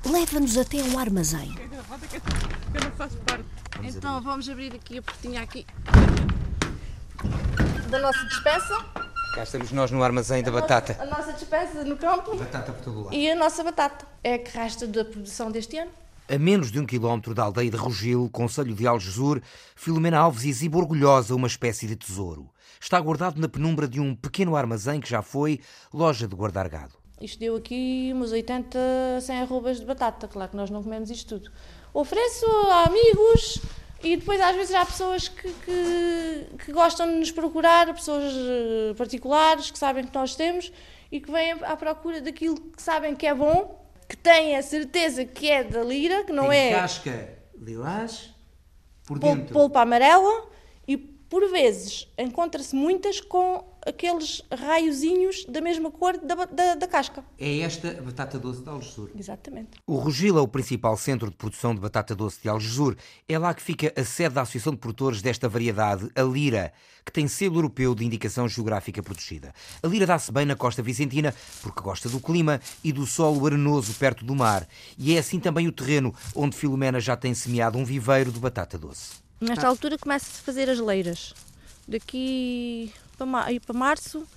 leva-nos 0.03 0.57
até 0.57 0.77
um 0.77 0.97
armazém. 0.97 1.53
Eu 2.73 2.81
não 2.81 2.91
faço 2.93 3.17
parte. 3.17 3.45
Então 3.83 4.19
vamos 4.19 4.49
abrir 4.49 4.73
aqui 4.73 4.97
a 4.97 5.03
portinha 5.03 5.43
aqui 5.43 5.63
da 7.91 7.99
nossa 7.99 8.25
despeça. 8.25 8.75
Cá 9.35 9.43
estamos 9.43 9.71
nós 9.71 9.91
no 9.91 10.01
armazém 10.01 10.41
da 10.41 10.49
a 10.49 10.53
batata. 10.55 10.93
Nossa, 10.93 11.03
a 11.03 11.17
nossa 11.19 11.33
despeça 11.33 11.83
no 11.83 11.97
campo. 11.97 12.35
Batata 12.35 12.71
por 12.71 12.83
todo 12.83 13.03
lado. 13.03 13.15
E 13.15 13.29
a 13.29 13.35
nossa 13.35 13.63
batata. 13.63 14.07
É 14.23 14.33
a 14.33 14.39
que 14.39 14.57
resta 14.57 14.87
da 14.87 15.05
produção 15.05 15.51
deste 15.51 15.77
ano. 15.77 15.91
A 16.33 16.39
menos 16.39 16.71
de 16.71 16.79
um 16.79 16.85
quilómetro 16.85 17.35
da 17.35 17.43
aldeia 17.43 17.69
de 17.69 17.75
Rogil, 17.75 18.29
Conselho 18.31 18.73
de 18.73 18.87
Algesur, 18.87 19.41
Filomena 19.75 20.17
Alves 20.17 20.45
exibe 20.45 20.77
orgulhosa 20.77 21.35
uma 21.35 21.45
espécie 21.45 21.85
de 21.85 21.97
tesouro. 21.97 22.49
Está 22.79 22.97
guardado 23.01 23.37
na 23.37 23.49
penumbra 23.49 23.85
de 23.85 23.99
um 23.99 24.15
pequeno 24.15 24.55
armazém 24.55 25.01
que 25.01 25.09
já 25.09 25.21
foi 25.21 25.59
loja 25.93 26.29
de 26.29 26.33
guardar 26.33 26.69
gado. 26.69 26.93
Isto 27.19 27.37
deu 27.37 27.57
aqui 27.57 28.11
umas 28.13 28.31
80, 28.31 28.79
100 29.19 29.41
arrobas 29.41 29.81
de 29.81 29.85
batata. 29.85 30.25
Claro 30.25 30.51
que 30.51 30.55
nós 30.55 30.69
não 30.69 30.81
comemos 30.81 31.11
isto 31.11 31.37
tudo. 31.37 31.51
Ofereço 31.93 32.45
a 32.45 32.85
amigos 32.85 33.59
e 34.01 34.15
depois 34.15 34.39
às 34.39 34.55
vezes 34.55 34.73
há 34.73 34.85
pessoas 34.85 35.27
que, 35.27 35.51
que, 35.51 36.47
que 36.63 36.71
gostam 36.71 37.07
de 37.07 37.15
nos 37.15 37.31
procurar, 37.31 37.93
pessoas 37.93 38.31
eh, 38.33 38.93
particulares 38.97 39.69
que 39.69 39.77
sabem 39.77 40.05
que 40.05 40.15
nós 40.15 40.33
temos 40.33 40.71
e 41.11 41.19
que 41.19 41.29
vêm 41.29 41.57
à 41.61 41.75
procura 41.75 42.21
daquilo 42.21 42.55
que 42.55 42.81
sabem 42.81 43.17
que 43.17 43.27
é 43.27 43.35
bom 43.35 43.80
que 44.11 44.17
têm 44.17 44.57
a 44.57 44.61
certeza 44.61 45.23
que 45.23 45.49
é 45.49 45.63
da 45.63 45.81
lira, 45.81 46.25
que 46.25 46.33
não 46.33 46.49
Tem 46.49 46.59
é. 46.59 46.71
casca 46.73 47.29
lilás, 47.57 48.29
por 49.05 49.17
dentro. 49.17 49.53
Polpa 49.53 49.81
amarela 49.81 50.49
e 50.85 50.97
por 50.97 51.49
vezes 51.49 52.09
encontra-se 52.17 52.75
muitas 52.75 53.21
com 53.21 53.63
aqueles 53.85 54.41
raiozinhos 54.51 55.45
da 55.45 55.61
mesma 55.61 55.89
cor 55.91 56.17
da, 56.17 56.45
da, 56.45 56.75
da, 56.75 56.87
casca. 56.87 57.23
É 57.39 57.59
esta 57.59 57.89
a 57.89 58.01
batata 58.01 58.37
doce 58.37 58.61
de 58.61 58.69
Algesur. 58.69 59.09
Exatamente. 59.17 59.69
O 59.87 59.95
Rogil 59.97 60.37
é 60.37 60.41
o 60.41 60.47
principal 60.47 60.95
centro 60.97 61.29
de 61.29 61.35
produção 61.35 61.73
de 61.73 61.81
batata 61.81 62.15
doce 62.15 62.41
de 62.41 62.49
Algesur. 62.49 62.95
É 63.27 63.37
lá 63.37 63.53
que 63.53 63.61
fica 63.61 63.91
a 63.95 64.03
sede 64.03 64.35
da 64.35 64.41
Associação 64.41 64.73
de 64.73 64.79
Produtores 64.79 65.21
desta 65.21 65.49
variedade, 65.49 66.09
a 66.15 66.21
Lira, 66.21 66.73
que 67.05 67.11
tem 67.11 67.27
selo 67.27 67.57
europeu 67.57 67.95
de 67.95 68.05
indicação 68.05 68.47
geográfica 68.47 69.01
protegida. 69.01 69.53
A 69.81 69.87
Lira 69.87 70.05
dá-se 70.05 70.31
bem 70.31 70.45
na 70.45 70.55
costa 70.55 70.81
vicentina 70.81 71.33
porque 71.61 71.81
gosta 71.81 72.07
do 72.07 72.19
clima 72.19 72.61
e 72.83 72.91
do 72.91 73.05
solo 73.05 73.45
arenoso 73.45 73.93
perto 73.95 74.23
do 74.23 74.35
mar. 74.35 74.67
E 74.97 75.15
é 75.15 75.19
assim 75.19 75.39
também 75.39 75.67
o 75.67 75.71
terreno 75.71 76.13
onde 76.35 76.55
Filomena 76.55 76.99
já 76.99 77.15
tem 77.15 77.33
semeado 77.33 77.77
um 77.77 77.85
viveiro 77.85 78.31
de 78.31 78.39
batata 78.39 78.77
doce. 78.77 79.21
Nesta 79.39 79.67
altura 79.67 79.97
começa-se 79.97 80.39
a 80.39 80.43
fazer 80.43 80.69
as 80.69 80.79
leiras. 80.79 81.33
Daqui 81.87 82.93
para, 83.25 83.59
para 83.59 83.77
março 83.77 84.27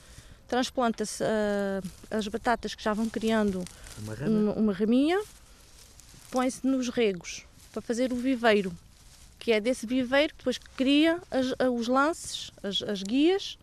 transplanta-se 0.48 1.22
uh, 1.22 1.90
as 2.10 2.28
batatas 2.28 2.74
que 2.74 2.82
já 2.82 2.92
vão 2.92 3.08
criando 3.08 3.64
uma, 3.98 4.14
uma, 4.14 4.52
uma 4.52 4.72
raminha, 4.72 5.20
põe-se 6.30 6.66
nos 6.66 6.88
regos 6.88 7.44
para 7.72 7.82
fazer 7.82 8.12
o 8.12 8.16
viveiro, 8.16 8.72
que 9.38 9.52
é 9.52 9.60
desse 9.60 9.86
viveiro 9.86 10.32
que 10.32 10.38
depois 10.38 10.58
cria 10.76 11.20
as, 11.30 11.54
os 11.72 11.88
lances, 11.88 12.50
as, 12.62 12.82
as 12.82 13.02
guias, 13.02 13.58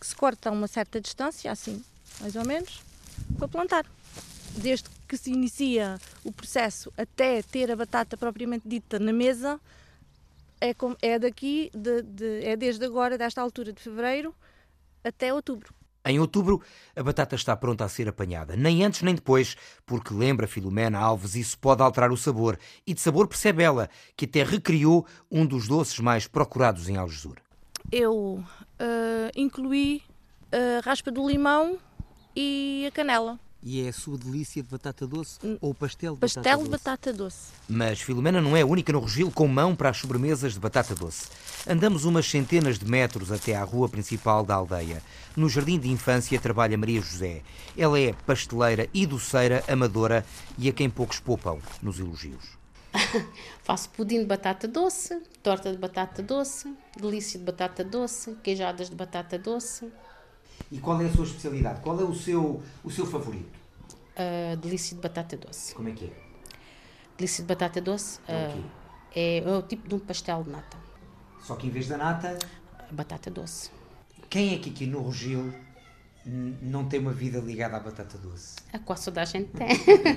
que 0.00 0.06
se 0.06 0.14
cortam 0.14 0.52
a 0.52 0.56
uma 0.56 0.66
certa 0.66 1.00
distância, 1.00 1.50
assim, 1.50 1.82
mais 2.20 2.34
ou 2.36 2.44
menos, 2.44 2.82
para 3.38 3.48
plantar. 3.48 3.86
Desde 4.56 4.88
que 5.08 5.16
se 5.16 5.30
inicia 5.30 5.98
o 6.24 6.32
processo 6.32 6.92
até 6.96 7.42
ter 7.42 7.70
a 7.70 7.76
batata 7.76 8.16
propriamente 8.16 8.68
dita 8.68 8.98
na 8.98 9.12
mesa, 9.12 9.60
é, 10.60 10.72
com, 10.72 10.96
é 11.02 11.18
daqui, 11.18 11.70
de, 11.74 12.02
de, 12.02 12.44
é 12.44 12.56
desde 12.56 12.84
agora, 12.84 13.18
desta 13.18 13.40
altura 13.40 13.72
de 13.72 13.80
fevereiro, 13.80 14.34
até 15.04 15.32
outubro. 15.32 15.74
Em 16.06 16.18
outubro, 16.18 16.60
a 16.94 17.02
batata 17.02 17.34
está 17.34 17.56
pronta 17.56 17.84
a 17.84 17.88
ser 17.88 18.08
apanhada. 18.08 18.54
Nem 18.56 18.84
antes 18.84 19.00
nem 19.00 19.14
depois, 19.14 19.56
porque 19.86 20.12
lembra 20.12 20.46
Filomena 20.46 20.98
Alves, 20.98 21.34
isso 21.34 21.58
pode 21.58 21.82
alterar 21.82 22.12
o 22.12 22.16
sabor. 22.16 22.58
E 22.86 22.92
de 22.92 23.00
sabor 23.00 23.26
percebe 23.26 23.62
ela, 23.62 23.88
que 24.14 24.26
até 24.26 24.42
recriou 24.42 25.06
um 25.30 25.46
dos 25.46 25.66
doces 25.66 25.98
mais 26.00 26.26
procurados 26.26 26.90
em 26.90 26.96
Algesur. 26.98 27.36
Eu 27.90 28.14
uh, 28.44 29.30
incluí 29.34 30.02
a 30.52 30.84
raspa 30.84 31.10
do 31.10 31.26
limão 31.26 31.78
e 32.36 32.84
a 32.86 32.90
canela. 32.90 33.40
E 33.66 33.80
é 33.80 33.88
a 33.88 33.92
sua 33.94 34.18
delícia 34.18 34.62
de 34.62 34.68
batata 34.68 35.06
doce 35.06 35.38
ou 35.58 35.72
pastel 35.72 36.12
de 36.14 36.20
pastel 36.20 36.42
batata 36.42 36.58
doce? 36.58 36.64
de 36.64 36.70
batata 36.70 37.12
doce. 37.14 37.52
Mas 37.66 37.98
Filomena 37.98 38.38
não 38.38 38.54
é 38.54 38.60
a 38.60 38.66
única 38.66 38.92
no 38.92 38.98
Rogil 38.98 39.30
com 39.30 39.48
mão 39.48 39.74
para 39.74 39.88
as 39.88 39.96
sobremesas 39.96 40.52
de 40.52 40.60
batata 40.60 40.94
doce. 40.94 41.28
Andamos 41.66 42.04
umas 42.04 42.26
centenas 42.28 42.78
de 42.78 42.84
metros 42.84 43.32
até 43.32 43.56
à 43.56 43.64
rua 43.64 43.88
principal 43.88 44.44
da 44.44 44.54
aldeia. 44.54 45.02
No 45.34 45.48
jardim 45.48 45.78
de 45.78 45.90
infância 45.90 46.38
trabalha 46.38 46.76
Maria 46.76 47.00
José. 47.00 47.40
Ela 47.74 47.98
é 47.98 48.12
pasteleira 48.26 48.86
e 48.92 49.06
doceira 49.06 49.64
amadora 49.66 50.26
e 50.58 50.68
a 50.68 50.72
quem 50.72 50.90
poucos 50.90 51.18
poupam 51.18 51.58
nos 51.82 51.98
elogios. 51.98 52.58
Faço 53.64 53.88
pudim 53.88 54.18
de 54.20 54.26
batata 54.26 54.68
doce, 54.68 55.22
torta 55.42 55.72
de 55.72 55.78
batata 55.78 56.22
doce, 56.22 56.70
delícia 57.00 57.38
de 57.38 57.46
batata 57.46 57.82
doce, 57.82 58.36
queijadas 58.42 58.90
de 58.90 58.94
batata 58.94 59.38
doce. 59.38 59.90
E 60.70 60.78
qual 60.78 61.00
é 61.00 61.06
a 61.06 61.12
sua 61.12 61.24
especialidade? 61.24 61.80
Qual 61.80 61.98
é 62.00 62.04
o 62.04 62.14
seu, 62.14 62.62
o 62.82 62.90
seu 62.90 63.06
favorito? 63.06 63.58
Uh, 64.16 64.56
delícia 64.56 64.94
de 64.94 65.02
batata 65.02 65.36
doce. 65.36 65.74
Como 65.74 65.88
é 65.88 65.92
que 65.92 66.06
é? 66.06 66.12
Delícia 67.16 67.42
de 67.42 67.48
batata 67.48 67.80
doce 67.80 68.18
é, 68.26 68.48
uh, 68.48 68.64
é, 69.14 69.38
é 69.38 69.56
o 69.56 69.62
tipo 69.62 69.88
de 69.88 69.94
um 69.94 69.98
pastel 69.98 70.42
de 70.42 70.50
nata. 70.50 70.76
Só 71.42 71.56
que 71.56 71.66
em 71.66 71.70
vez 71.70 71.88
da 71.88 71.96
nata. 71.96 72.38
batata 72.90 73.30
doce. 73.30 73.70
Quem 74.30 74.54
é 74.54 74.58
que 74.58 74.70
aqui 74.70 74.86
no 74.86 75.00
Rogil 75.00 75.52
não 76.24 76.86
tem 76.86 77.00
uma 77.00 77.12
vida 77.12 77.38
ligada 77.38 77.76
à 77.76 77.80
batata 77.80 78.16
doce? 78.18 78.56
É, 78.72 78.78
quase 78.78 79.04
toda 79.04 79.22
a 79.22 79.24
gente 79.24 79.50
tem. 79.50 79.68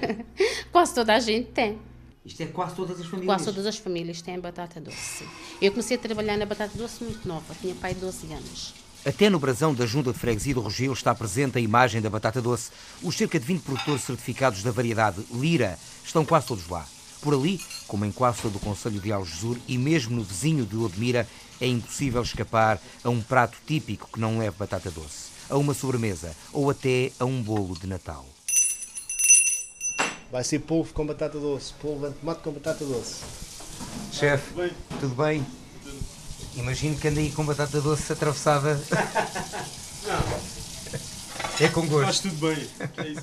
quase 0.72 0.96
toda 0.96 1.14
a 1.14 1.20
gente 1.20 1.52
tem. 1.52 1.80
Isto 2.26 2.44
é 2.44 2.46
quase 2.48 2.76
todas 2.76 3.00
as 3.00 3.06
famílias? 3.06 3.26
Quase 3.26 3.46
todas 3.46 3.66
as 3.66 3.78
famílias 3.78 4.22
têm 4.22 4.40
batata 4.40 4.82
doce. 4.82 5.28
Eu 5.62 5.72
comecei 5.72 5.98
a 5.98 6.00
trabalhar 6.00 6.38
na 6.38 6.46
batata 6.46 6.78
doce 6.78 7.04
muito 7.04 7.28
nova, 7.28 7.56
tinha 7.56 7.76
pai 7.76 7.94
de 7.94 8.02
12 8.02 8.34
anos. 8.34 8.87
Até 9.08 9.30
no 9.30 9.40
brasão 9.40 9.74
da 9.74 9.86
Junta 9.86 10.12
de 10.12 10.20
Freguesia 10.20 10.54
do 10.54 10.60
Rogil 10.60 10.92
está 10.92 11.16
presente 11.16 11.58
a 11.58 11.62
imagem 11.62 12.02
da 12.02 12.10
batata 12.10 12.42
doce. 12.42 12.72
Os 13.02 13.16
cerca 13.16 13.40
de 13.40 13.46
20 13.46 13.62
produtores 13.62 14.02
certificados 14.02 14.62
da 14.62 14.70
variedade 14.70 15.26
Lira 15.32 15.80
estão 16.04 16.26
quase 16.26 16.48
todos 16.48 16.68
lá. 16.68 16.86
Por 17.22 17.34
ali, 17.34 17.62
como 17.88 18.04
em 18.04 18.12
quase 18.12 18.42
todo 18.42 18.58
o 18.58 18.60
Conselho 18.60 19.00
de 19.00 19.10
Algesur 19.10 19.58
e 19.66 19.78
mesmo 19.78 20.14
no 20.14 20.24
vizinho 20.24 20.66
de 20.66 20.76
Odmira, 20.76 21.26
é 21.62 21.68
impossível 21.68 22.22
escapar 22.22 22.82
a 23.02 23.10
um 23.10 23.22
prato 23.22 23.58
típico 23.66 24.10
que 24.12 24.20
não 24.20 24.40
leve 24.40 24.58
batata 24.60 24.92
doce, 24.92 25.30
a 25.50 25.56
uma 25.56 25.74
sobremesa 25.74 26.36
ou 26.52 26.70
até 26.70 27.10
a 27.18 27.24
um 27.24 27.42
bolo 27.42 27.80
de 27.80 27.88
Natal. 27.88 28.26
Vai 30.30 30.44
ser 30.44 30.60
polvo 30.60 30.94
com 30.94 31.06
batata 31.06 31.40
doce, 31.40 31.72
polvo 31.76 32.10
de 32.10 32.16
tomate 32.16 32.42
com 32.42 32.52
batata 32.52 32.84
doce. 32.84 33.24
Chefe, 34.12 34.74
tudo 35.00 35.16
bem? 35.16 35.46
Imagino 36.58 36.98
que 36.98 37.08
anda 37.08 37.20
aí 37.20 37.32
com 37.32 37.46
batata 37.46 37.80
doce 37.80 38.12
atravessada. 38.12 38.82
É 41.60 41.68
com 41.70 41.88
gosto. 41.88 42.06
Faz 42.06 42.20
tudo 42.20 42.36
bem. 42.36 42.68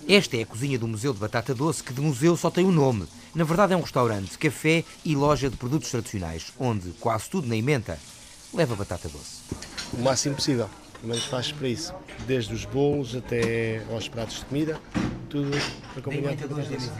É 0.08 0.16
Esta 0.16 0.36
é 0.36 0.42
a 0.42 0.46
cozinha 0.46 0.76
do 0.76 0.88
Museu 0.88 1.12
de 1.12 1.20
Batata 1.20 1.54
Doce, 1.54 1.84
que 1.84 1.92
de 1.92 2.00
museu 2.00 2.36
só 2.36 2.50
tem 2.50 2.64
o 2.64 2.68
um 2.68 2.72
nome. 2.72 3.06
Na 3.32 3.44
verdade 3.44 3.74
é 3.74 3.76
um 3.76 3.80
restaurante, 3.80 4.36
café 4.36 4.84
e 5.04 5.14
loja 5.14 5.48
de 5.48 5.56
produtos 5.56 5.90
tradicionais, 5.90 6.52
onde 6.58 6.90
quase 6.98 7.30
tudo 7.30 7.46
na 7.46 7.56
emenda 7.56 7.96
leva 8.52 8.74
batata 8.74 9.08
doce. 9.08 9.42
O 9.92 10.00
máximo 10.00 10.34
possível, 10.34 10.68
mas 11.02 11.24
faz 11.24 11.52
para 11.52 11.68
isso. 11.68 11.94
Desde 12.26 12.52
os 12.54 12.64
bolos 12.64 13.14
até 13.14 13.82
aos 13.92 14.08
pratos 14.08 14.38
de 14.38 14.44
comida, 14.46 14.80
tudo 15.28 15.50
acompanhado 15.96 16.48
com 16.48 16.54
batata 16.54 16.76
doce. 16.76 16.90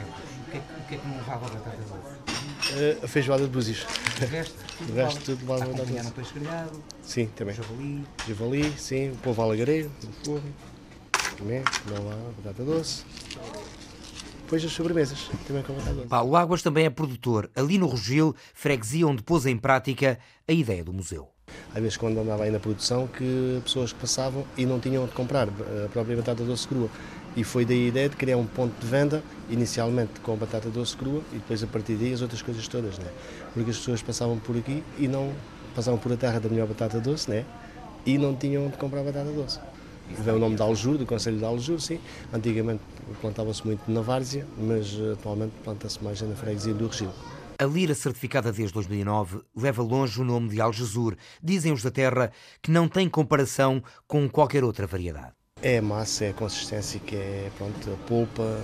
O 0.47 0.51
que, 0.51 0.57
é, 0.57 0.59
o 0.59 0.87
que 0.87 0.95
é 0.95 0.97
que 0.97 1.07
não 1.07 1.17
levava 1.17 1.49
batata 1.49 1.77
doce? 1.77 2.14
Uh, 2.75 3.05
a 3.05 3.07
feijoada 3.07 3.43
de 3.43 3.49
búzios. 3.49 3.85
O 4.21 4.25
resto, 4.25 4.55
o 4.89 4.93
resto 4.93 5.21
tudo 5.23 5.45
doce. 5.45 6.11
peixe 6.11 6.33
grelhado? 6.33 6.83
Sim, 7.01 7.27
também. 7.27 7.55
Javali? 7.55 8.03
Javali, 8.27 8.73
sim. 8.77 9.11
O 9.11 9.15
povo 9.15 9.41
alagareiro, 9.41 9.89
no 10.03 10.11
forno. 10.25 10.53
Também, 11.37 11.63
não 11.89 12.05
lá, 12.05 12.17
batata 12.37 12.63
doce. 12.63 13.03
Depois 14.41 14.63
as 14.63 14.71
sobremesas, 14.73 15.29
também 15.47 15.63
com 15.63 15.73
batata 15.73 15.93
doce. 15.93 16.07
Paulo 16.07 16.35
Águas 16.35 16.61
também 16.61 16.85
é 16.85 16.89
produtor, 16.89 17.49
ali 17.55 17.77
no 17.77 17.87
Rogil, 17.87 18.35
freguesia 18.53 19.07
onde 19.07 19.23
pôs 19.23 19.45
em 19.45 19.57
prática 19.57 20.19
a 20.47 20.51
ideia 20.51 20.83
do 20.83 20.91
museu. 20.91 21.29
Às 21.73 21.81
vezes, 21.81 21.97
quando 21.97 22.19
andava 22.19 22.43
aí 22.43 22.51
na 22.51 22.59
produção, 22.59 23.07
que 23.07 23.61
pessoas 23.63 23.93
que 23.93 23.99
passavam 23.99 24.45
e 24.57 24.65
não 24.65 24.79
tinham 24.79 25.05
de 25.05 25.11
comprar 25.13 25.47
a 25.47 25.89
própria 25.89 26.17
batata 26.17 26.43
doce 26.43 26.67
crua. 26.67 26.89
E 27.35 27.43
foi 27.43 27.65
daí 27.65 27.85
a 27.85 27.87
ideia 27.87 28.09
de 28.09 28.15
criar 28.15 28.37
um 28.37 28.45
ponto 28.45 28.79
de 28.79 28.87
venda, 28.87 29.21
inicialmente 29.49 30.19
com 30.21 30.33
a 30.33 30.35
batata 30.35 30.69
doce 30.69 30.95
crua 30.95 31.21
e 31.31 31.35
depois 31.35 31.61
a 31.61 31.67
partir 31.67 31.95
daí 31.95 32.13
as 32.13 32.21
outras 32.21 32.41
coisas 32.41 32.67
todas, 32.67 32.97
né? 32.97 33.11
Porque 33.53 33.71
as 33.71 33.77
pessoas 33.77 34.01
passavam 34.01 34.37
por 34.37 34.55
aqui 34.55 34.83
e 34.97 35.07
não 35.07 35.33
passavam 35.75 35.99
por 35.99 36.13
a 36.13 36.17
terra 36.17 36.39
da 36.39 36.47
melhor 36.47 36.67
batata 36.67 36.99
doce, 36.99 37.29
né? 37.29 37.45
E 38.05 38.17
não 38.17 38.35
tinham 38.35 38.69
de 38.69 38.77
comprar 38.77 39.03
batata 39.03 39.31
doce. 39.31 39.59
Vem 40.07 40.35
o 40.35 40.39
nome 40.39 40.55
de 40.55 40.61
Aljur, 40.61 40.97
do 40.97 41.05
Conselho 41.05 41.37
de 41.37 41.45
Aljur, 41.45 41.79
sim. 41.81 41.99
Antigamente 42.31 42.81
plantava-se 43.19 43.65
muito 43.65 43.89
na 43.91 44.01
várzea, 44.01 44.45
mas 44.57 44.95
atualmente 45.13 45.53
planta-se 45.63 46.01
mais 46.03 46.21
na 46.21 46.35
freguesia 46.35 46.73
do 46.73 46.87
Regil. 46.87 47.09
A 47.57 47.65
lira 47.65 47.95
certificada 47.95 48.51
desde 48.51 48.73
2009 48.73 49.41
leva 49.55 49.81
longe 49.81 50.19
o 50.19 50.25
nome 50.25 50.49
de 50.49 50.59
Algesur. 50.59 51.15
Dizem 51.41 51.71
os 51.71 51.81
da 51.81 51.89
terra 51.89 52.31
que 52.61 52.69
não 52.69 52.87
tem 52.87 53.07
comparação 53.09 53.81
com 54.05 54.29
qualquer 54.29 54.63
outra 54.63 54.85
variedade. 54.85 55.31
É 55.65 55.79
a 55.79 55.81
massa, 55.81 56.25
é 56.25 56.29
a 56.29 56.33
consistência 56.33 56.99
que 56.99 57.15
é, 57.15 57.49
pronto, 57.57 57.89
a 57.91 57.97
polpa 58.07 58.61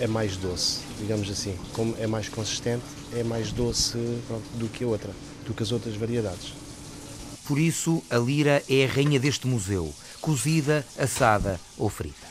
é 0.00 0.06
mais 0.06 0.38
doce, 0.38 0.80
digamos 0.98 1.30
assim. 1.30 1.54
Como 1.74 1.94
é 1.98 2.06
mais 2.06 2.30
consistente, 2.30 2.82
é 3.14 3.22
mais 3.22 3.52
doce 3.52 3.98
pronto, 4.26 4.48
do 4.54 4.68
que 4.68 4.84
a 4.84 4.86
outra, 4.86 5.10
do 5.44 5.52
que 5.52 5.62
as 5.62 5.70
outras 5.70 5.94
variedades. 5.94 6.54
Por 7.46 7.58
isso, 7.58 8.02
a 8.08 8.16
lira 8.16 8.62
é 8.70 8.86
a 8.86 8.88
rainha 8.88 9.20
deste 9.20 9.46
museu, 9.46 9.92
cozida, 10.18 10.82
assada 10.98 11.60
ou 11.76 11.90
frita. 11.90 12.26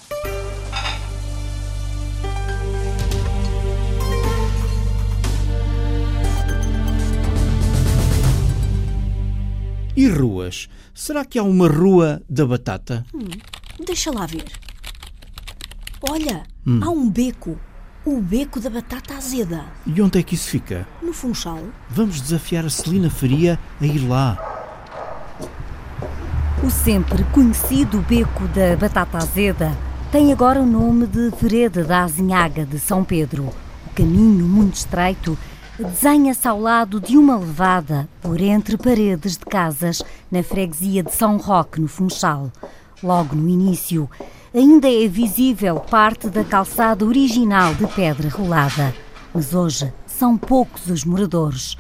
E 9.96 10.08
ruas? 10.08 10.68
Será 10.96 11.24
que 11.24 11.38
há 11.38 11.44
uma 11.44 11.68
rua 11.68 12.24
da 12.28 12.44
batata? 12.44 13.06
Hum, 13.14 13.28
deixa 13.84 14.12
lá 14.12 14.26
ver. 14.26 14.46
Olha, 16.10 16.44
hum. 16.66 16.80
há 16.84 16.90
um 16.90 17.10
beco. 17.10 17.58
O 18.04 18.20
beco 18.20 18.60
da 18.60 18.70
batata 18.70 19.14
azeda. 19.14 19.66
E 19.86 20.02
onde 20.02 20.20
é 20.20 20.24
que 20.24 20.34
isso 20.34 20.50
fica? 20.50 20.88
No 21.02 21.14
Funchal. 21.14 21.62
Vamos 21.90 22.20
desafiar 22.20 22.66
a 22.66 22.70
Celina 22.70 23.10
Faria 23.10 23.60
a 23.80 23.86
ir 23.86 24.00
lá. 24.08 24.38
O 26.64 26.70
sempre 26.70 27.24
conhecido 27.26 28.00
beco 28.08 28.48
da 28.50 28.76
batata 28.76 29.18
azeda 29.18 29.78
tem 30.12 30.34
agora 30.34 30.60
o 30.60 30.66
nome 30.66 31.08
de 31.08 31.30
Vereda 31.40 31.84
da 31.84 32.04
Azinhaga 32.04 32.66
de 32.66 32.80
São 32.80 33.04
Pedro. 33.04 33.46
O 33.88 33.90
caminho 33.96 34.46
muito 34.46 34.76
estreito 34.76 35.38
desenha-se 35.78 36.48
ao 36.48 36.60
lado 36.60 37.00
de 37.00 37.18
uma 37.18 37.38
levada 37.38 38.08
por 38.22 38.42
entre 38.42 38.78
paredes 38.78 39.38
de 39.38 39.46
casas 39.46 40.04
na 40.30 40.44
freguesia 40.44 41.02
de 41.02 41.14
São 41.14 41.38
Roque, 41.38 41.80
no 41.80 41.88
Funchal. 41.88 42.52
Logo 43.04 43.36
no 43.36 43.50
início, 43.50 44.08
ainda 44.54 44.88
é 44.88 45.08
visível 45.08 45.80
parte 45.80 46.30
da 46.30 46.44
calçada 46.44 47.04
original 47.04 47.74
de 47.74 47.88
pedra 47.88 48.30
rolada, 48.30 48.94
mas 49.34 49.56
hoje 49.56 49.92
são 50.06 50.38
poucos 50.38 50.86
os 50.88 51.04
moradores. 51.04 51.76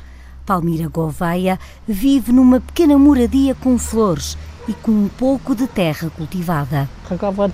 Palmira 0.48 0.90
Gouveia 0.90 1.60
vive 1.88 2.32
numa 2.32 2.60
pequena 2.60 2.98
moradia 2.98 3.54
com 3.54 3.78
flores 3.78 4.36
e 4.68 4.74
com 4.74 4.92
um 4.92 5.08
pouco 5.10 5.56
de 5.56 5.68
terra 5.68 6.10
cultivada. 6.10 6.90
Carregava 7.08 7.52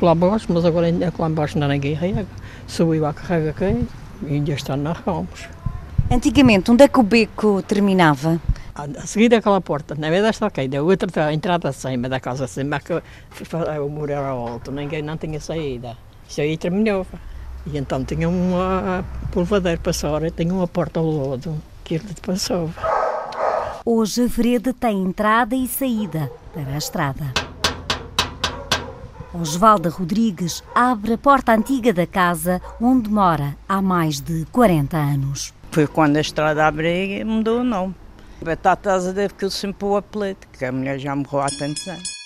lá 0.00 0.12
embaixo, 0.12 0.46
mas 0.48 0.64
agora 0.64 0.86
lá 1.18 1.28
embaixo 1.28 1.58
não 1.58 1.66
ninguém 1.66 1.94
rega. 1.94 2.26
Subiu 2.68 3.06
a 3.06 3.12
carrega 3.12 3.50
aqui 3.50 3.86
e 4.22 4.34
ainda 4.34 4.52
está 4.52 4.76
nas 4.76 4.98
ramos. 4.98 5.48
Antigamente, 6.08 6.70
onde 6.70 6.84
é 6.84 6.88
que 6.88 7.00
o 7.00 7.02
beco 7.02 7.60
terminava? 7.62 8.40
A 8.74 9.06
seguir 9.06 9.28
daquela 9.28 9.60
porta, 9.60 9.94
na 9.94 10.10
vez 10.10 10.22
desta 10.22 10.46
aqui, 10.46 10.68
da 10.68 10.82
outra 10.82 11.26
a 11.26 11.32
entrada 11.32 11.68
acima 11.68 12.08
da 12.08 12.20
casa 12.20 12.44
acima, 12.44 12.80
que 12.80 12.92
o 12.92 13.88
muro 13.88 14.12
era 14.12 14.28
alto, 14.28 14.70
ninguém 14.70 15.02
não 15.02 15.16
tinha 15.16 15.40
saída. 15.40 15.96
Isso 16.28 16.40
aí 16.40 16.56
terminou. 16.56 17.06
E 17.66 17.76
então 17.76 18.04
tinha 18.04 18.28
uma 18.28 19.04
polvadeira 19.32 19.78
passora, 19.80 20.30
tinha 20.30 20.52
uma 20.54 20.68
porta 20.68 21.00
ao 21.00 21.10
lado 21.10 21.60
que 21.84 21.94
ele 21.94 22.14
passava. 22.24 22.72
Hoje 23.84 24.24
a 24.24 24.26
vereda 24.26 24.72
tem 24.72 25.02
entrada 25.02 25.54
e 25.56 25.66
saída 25.66 26.30
para 26.52 26.74
a 26.74 26.78
estrada. 26.78 27.32
Osvalda 29.32 29.88
Rodrigues 29.88 30.62
abre 30.74 31.12
a 31.12 31.18
porta 31.18 31.52
antiga 31.52 31.92
da 31.92 32.06
casa 32.06 32.60
onde 32.80 33.08
mora 33.08 33.56
há 33.68 33.80
mais 33.80 34.20
de 34.20 34.44
40 34.50 34.96
anos. 34.96 35.54
Foi 35.70 35.86
quando 35.86 36.16
a 36.16 36.20
estrada 36.20 36.66
abriu 36.66 36.90
e 36.90 37.24
mudou 37.24 37.60
o 37.60 37.64
nome. 37.64 37.94
Batata 38.44 38.92
Azeda 38.92 39.28
ficou 39.28 39.50
sempre 39.50 39.84
o 39.86 39.96
apelido, 39.96 40.46
que 40.52 40.64
a 40.64 40.72
mulher 40.72 40.98
já 40.98 41.14
morreu 41.14 41.40
há 41.40 41.48
tantos 41.48 41.86
anos. 41.86 42.20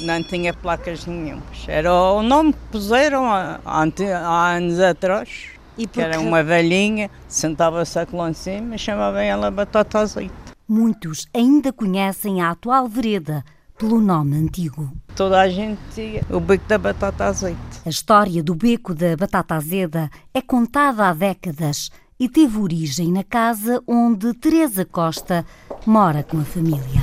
Não 0.00 0.22
tinha 0.22 0.54
placas 0.54 1.06
nenhumas. 1.06 1.64
Era 1.66 1.92
o 1.92 2.22
nome 2.22 2.52
que 2.52 2.58
puseram 2.70 3.24
há, 3.26 3.58
há 3.64 4.50
anos 4.52 4.78
atrás. 4.78 5.50
E 5.76 5.86
porque... 5.86 6.00
Era 6.00 6.20
uma 6.20 6.42
velhinha, 6.42 7.10
sentava-se 7.26 7.98
lá 8.12 8.30
em 8.30 8.34
cima 8.34 8.74
e 8.74 8.78
chamavam 8.78 9.20
ela 9.20 9.50
Batata 9.50 10.00
Azeite. 10.00 10.34
Muitos 10.68 11.26
ainda 11.32 11.72
conhecem 11.72 12.42
a 12.42 12.50
atual 12.50 12.86
vereda 12.86 13.42
pelo 13.78 14.00
nome 14.00 14.36
antigo. 14.36 14.92
Toda 15.16 15.40
a 15.40 15.48
gente 15.48 15.80
tinha 15.94 16.20
o 16.28 16.40
beco 16.40 16.68
da 16.68 16.76
batata 16.76 17.24
azeite. 17.24 17.58
A 17.86 17.88
história 17.88 18.42
do 18.42 18.54
beco 18.54 18.92
da 18.94 19.16
batata 19.16 19.54
azeda 19.54 20.10
é 20.34 20.42
contada 20.42 21.08
há 21.08 21.14
décadas 21.14 21.90
e 22.18 22.28
teve 22.28 22.58
origem 22.58 23.12
na 23.12 23.22
casa 23.22 23.82
onde 23.86 24.34
Teresa 24.34 24.84
Costa 24.84 25.46
mora 25.86 26.22
com 26.22 26.40
a 26.40 26.44
família. 26.44 27.02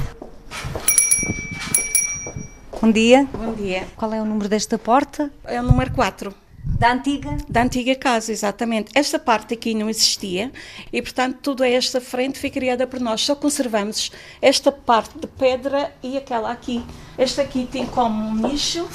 Bom 2.81 2.91
dia. 2.91 3.27
Bom 3.33 3.53
dia. 3.53 3.87
Qual 3.95 4.13
é 4.13 4.21
o 4.21 4.25
número 4.25 4.49
desta 4.49 4.77
porta? 4.77 5.31
É 5.45 5.59
o 5.59 5.63
número 5.63 5.91
4. 5.93 6.33
Da 6.77 6.91
antiga? 6.91 7.37
Da 7.47 7.63
antiga 7.63 7.95
casa, 7.95 8.31
exatamente. 8.31 8.91
Esta 8.93 9.17
parte 9.17 9.53
aqui 9.53 9.73
não 9.73 9.89
existia 9.89 10.51
e, 10.91 11.01
portanto, 11.01 11.37
toda 11.41 11.67
esta 11.67 12.01
frente 12.01 12.37
foi 12.37 12.49
criada 12.49 12.85
por 12.85 12.99
nós. 12.99 13.21
Só 13.21 13.35
conservamos 13.35 14.11
esta 14.41 14.71
parte 14.71 15.17
de 15.17 15.27
pedra 15.27 15.93
e 16.03 16.17
aquela 16.17 16.51
aqui. 16.51 16.83
Esta 17.17 17.43
aqui 17.43 17.67
tem 17.71 17.85
como 17.85 18.23
um 18.23 18.35
nicho, 18.35 18.87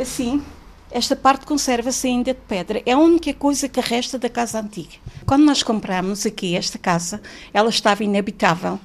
assim, 0.00 0.42
esta 0.96 1.14
parte 1.14 1.44
conserva-se 1.44 2.06
ainda 2.06 2.32
de 2.32 2.40
pedra. 2.48 2.82
É 2.86 2.92
a 2.92 2.98
única 2.98 3.32
coisa 3.34 3.68
que 3.68 3.80
resta 3.80 4.18
da 4.18 4.30
casa 4.30 4.58
antiga. 4.58 4.96
Quando 5.26 5.44
nós 5.44 5.62
compramos 5.62 6.24
aqui 6.24 6.56
esta 6.56 6.78
casa, 6.78 7.20
ela 7.52 7.68
estava 7.68 8.02
inabitável 8.02 8.80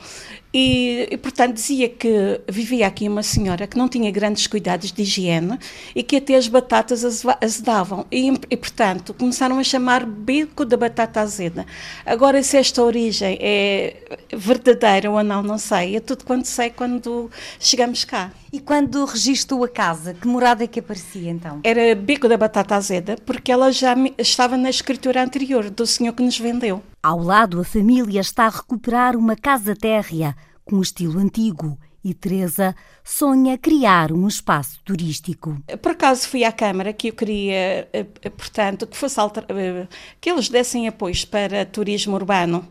E, 0.53 1.07
e, 1.09 1.17
portanto, 1.17 1.53
dizia 1.53 1.87
que 1.87 2.41
vivia 2.49 2.85
aqui 2.85 3.07
uma 3.07 3.23
senhora 3.23 3.65
que 3.65 3.77
não 3.77 3.87
tinha 3.87 4.11
grandes 4.11 4.47
cuidados 4.47 4.91
de 4.91 5.01
higiene 5.01 5.57
e 5.95 6.03
que 6.03 6.17
até 6.17 6.35
as 6.35 6.47
batatas 6.47 7.05
azedavam. 7.41 8.05
E, 8.11 8.33
e, 8.49 8.57
portanto, 8.57 9.13
começaram 9.13 9.59
a 9.59 9.63
chamar 9.63 10.05
beco 10.05 10.65
da 10.65 10.75
batata 10.75 11.21
azeda. 11.21 11.65
Agora, 12.05 12.43
se 12.43 12.57
esta 12.57 12.83
origem 12.83 13.37
é 13.39 13.95
verdadeira 14.33 15.09
ou 15.09 15.23
não, 15.23 15.41
não 15.41 15.57
sei. 15.57 15.95
É 15.95 15.99
tudo 15.99 16.25
quanto 16.25 16.47
sei 16.47 16.69
quando 16.69 17.31
chegamos 17.59 18.03
cá. 18.03 18.31
E 18.51 18.59
quando 18.59 19.05
registrou 19.05 19.63
a 19.63 19.69
casa, 19.69 20.13
que 20.13 20.27
morada 20.27 20.65
é 20.65 20.67
que 20.67 20.81
aparecia 20.81 21.31
então? 21.31 21.61
Era 21.63 21.95
beco 21.95 22.27
da 22.27 22.35
batata 22.35 22.75
azeda, 22.75 23.15
porque 23.25 23.51
ela 23.51 23.71
já 23.71 23.95
estava 24.17 24.57
na 24.57 24.69
escritura 24.69 25.23
anterior 25.23 25.69
do 25.69 25.87
senhor 25.87 26.11
que 26.11 26.21
nos 26.21 26.37
vendeu. 26.37 26.83
Ao 27.03 27.19
lado, 27.19 27.59
a 27.59 27.63
família 27.63 28.21
está 28.21 28.45
a 28.45 28.49
recuperar 28.49 29.15
uma 29.17 29.35
casa 29.35 29.75
térrea 29.75 30.35
com 30.63 30.79
estilo 30.79 31.17
antigo 31.17 31.75
e 32.03 32.13
Teresa 32.13 32.75
sonha 33.03 33.57
criar 33.57 34.11
um 34.11 34.27
espaço 34.27 34.79
turístico. 34.85 35.57
Por 35.81 35.93
acaso 35.93 36.27
fui 36.27 36.43
à 36.43 36.51
Câmara 36.51 36.93
que 36.93 37.09
eu 37.09 37.13
queria, 37.13 37.89
eh, 37.91 38.05
eh, 38.21 38.29
portanto, 38.29 38.85
que 38.85 38.95
fosse 38.95 39.19
eh, 39.19 39.87
que 40.19 40.29
eles 40.29 40.47
dessem 40.47 40.87
apoios 40.87 41.25
para 41.25 41.65
turismo 41.65 42.13
urbano. 42.13 42.67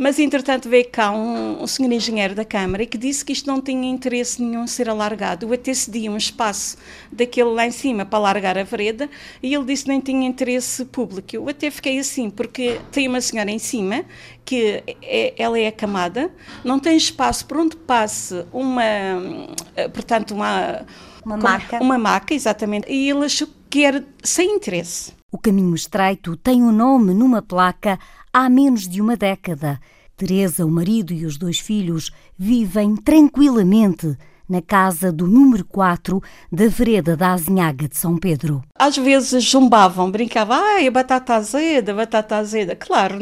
Mas, 0.00 0.18
entretanto, 0.18 0.66
veio 0.66 0.88
cá 0.90 1.10
um, 1.10 1.62
um 1.62 1.66
senhor 1.66 1.92
engenheiro 1.92 2.34
da 2.34 2.42
Câmara 2.42 2.86
que 2.86 2.96
disse 2.96 3.22
que 3.22 3.34
isto 3.34 3.46
não 3.46 3.60
tinha 3.60 3.86
interesse 3.86 4.40
nenhum 4.40 4.66
ser 4.66 4.88
alargado. 4.88 5.44
Eu 5.44 5.52
até 5.52 5.74
cedi 5.74 6.08
um 6.08 6.16
espaço 6.16 6.78
daquele 7.12 7.50
lá 7.50 7.66
em 7.66 7.70
cima 7.70 8.06
para 8.06 8.18
alargar 8.18 8.56
a 8.56 8.62
vereda 8.62 9.10
e 9.42 9.54
ele 9.54 9.66
disse 9.66 9.84
que 9.84 9.90
nem 9.90 10.00
tinha 10.00 10.26
interesse 10.26 10.86
público. 10.86 11.36
Eu 11.36 11.46
até 11.50 11.70
fiquei 11.70 11.98
assim, 11.98 12.30
porque 12.30 12.80
tem 12.90 13.08
uma 13.08 13.20
senhora 13.20 13.50
em 13.50 13.58
cima 13.58 14.06
que 14.42 14.82
é, 15.02 15.34
ela 15.36 15.58
é 15.58 15.66
acamada, 15.66 16.32
não 16.64 16.80
tem 16.80 16.96
espaço 16.96 17.44
por 17.44 17.58
onde 17.58 17.76
passe 17.76 18.46
uma, 18.54 18.82
portanto, 19.92 20.30
uma... 20.30 20.86
Uma 21.22 21.36
maca. 21.36 21.78
Uma 21.78 21.98
maca, 21.98 22.32
exatamente. 22.32 22.90
E 22.90 23.10
ele 23.10 23.26
achou 23.26 23.46
que 23.68 23.84
era 23.84 24.02
sem 24.24 24.56
interesse. 24.56 25.12
O 25.30 25.38
caminho 25.38 25.74
estreito 25.74 26.36
tem 26.38 26.62
o 26.62 26.68
um 26.68 26.72
nome 26.72 27.14
numa 27.14 27.40
placa 27.40 27.98
há 28.32 28.48
menos 28.48 28.88
de 28.88 29.00
uma 29.00 29.16
década. 29.16 29.80
Teresa, 30.16 30.66
o 30.66 30.70
marido 30.70 31.12
e 31.12 31.24
os 31.24 31.36
dois 31.36 31.58
filhos 31.58 32.10
vivem 32.38 32.96
tranquilamente 32.96 34.16
na 34.50 34.60
casa 34.60 35.12
do 35.12 35.26
número 35.26 35.64
4 35.64 36.20
da 36.50 36.66
vereda 36.66 37.16
da 37.16 37.32
Azinhaga 37.32 37.88
de 37.88 37.96
São 37.96 38.18
Pedro. 38.18 38.62
Às 38.74 38.96
vezes 38.96 39.50
zumbavam, 39.50 40.10
brincavam, 40.10 40.56
ai, 40.56 40.86
a 40.88 40.90
batata 40.90 41.34
azeda, 41.34 41.94
batata 41.94 42.36
azeda. 42.36 42.74
Claro, 42.74 43.18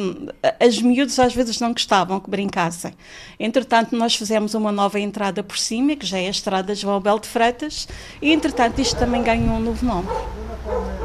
as 0.59 0.81
miúdas 0.81 1.19
às 1.19 1.35
vezes 1.35 1.61
não 1.61 1.73
gostavam 1.73 2.19
que 2.19 2.31
brincassem. 2.31 2.95
Entretanto, 3.39 3.95
nós 3.95 4.15
fizemos 4.15 4.55
uma 4.55 4.73
nova 4.73 4.99
entrada 4.99 5.43
por 5.43 5.59
cima, 5.59 5.95
que 5.95 6.07
já 6.07 6.19
é 6.19 6.27
a 6.27 6.31
estrada 6.31 6.75
João 6.75 7.01
Belo 7.01 7.21
de 7.21 7.29
Freitas, 7.29 7.87
e 8.23 8.33
entretanto 8.33 8.81
isto 8.81 8.99
também 8.99 9.23
ganhou 9.23 9.57
um 9.57 9.61
novo 9.61 9.85
nome. 9.85 10.09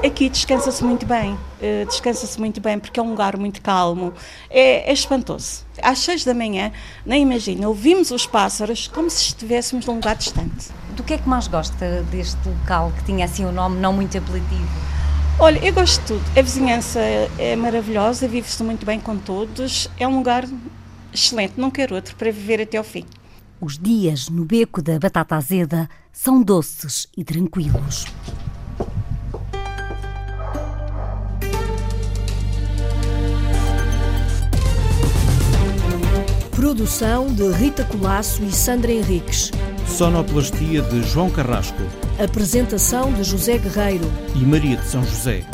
Aqui 0.05 0.28
descansa-se 0.28 0.84
muito 0.84 1.05
bem, 1.05 1.34
uh, 1.34 1.86
descansa-se 1.88 2.38
muito 2.38 2.59
bem 2.59 2.78
porque 2.78 2.99
é 2.99 3.03
um 3.03 3.11
lugar 3.11 3.38
muito 3.38 3.61
calmo, 3.61 4.13
é, 4.49 4.89
é 4.89 4.93
espantoso. 4.93 5.65
Às 5.82 5.99
seis 5.99 6.24
da 6.24 6.34
manhã, 6.34 6.71
nem 7.05 7.24
imagina, 7.24 7.67
ouvimos 7.67 8.11
os 8.11 8.26
pássaros 8.26 8.88
como 8.88 9.09
se 9.09 9.21
estivéssemos 9.24 9.86
num 9.86 9.95
lugar 9.95 10.15
distante. 10.15 10.69
Do 10.95 11.03
que 11.03 11.13
é 11.13 11.17
que 11.17 11.28
mais 11.28 11.47
gosta 11.47 12.03
deste 12.11 12.47
local 12.47 12.91
que 12.97 13.05
tinha 13.05 13.26
assim 13.26 13.45
um 13.45 13.51
nome 13.51 13.80
não 13.80 13.93
muito 13.93 14.17
apelativo? 14.17 14.67
Olha, 15.39 15.57
eu 15.65 15.74
gosto 15.74 15.99
de 16.01 16.07
tudo. 16.07 16.24
A 16.38 16.41
vizinhança 16.41 16.99
é 17.39 17.55
maravilhosa, 17.55 18.28
vive-se 18.28 18.63
muito 18.63 18.86
bem 18.86 18.99
com 18.99 19.17
todos, 19.17 19.89
é 19.99 20.07
um 20.07 20.17
lugar 20.17 20.45
excelente, 21.11 21.53
não 21.57 21.71
quero 21.71 21.95
outro 21.95 22.15
para 22.15 22.32
viver 22.32 22.61
até 22.61 22.78
ao 22.78 22.84
fim. 22.84 23.05
Os 23.59 23.78
dias 23.78 24.30
no 24.30 24.45
beco 24.45 24.82
da 24.82 24.99
Batata 24.99 25.36
Azeda 25.36 25.89
são 26.11 26.41
doces 26.41 27.07
e 27.17 27.24
tranquilos. 27.24 28.05
Produção 36.74 37.28
de 37.28 37.47
Rita 37.51 37.84
Colasso 37.84 38.43
e 38.43 38.51
Sandra 38.51 38.91
Henriques. 38.91 39.51
Sonoplastia 39.88 40.82
de 40.82 41.03
João 41.03 41.30
Carrasco. 41.30 41.78
Apresentação 42.17 43.13
de 43.13 43.24
José 43.24 43.59
Guerreiro 43.59 44.11
e 44.34 44.39
Maria 44.39 44.78
de 44.78 44.88
São 44.88 45.03
José. 45.03 45.45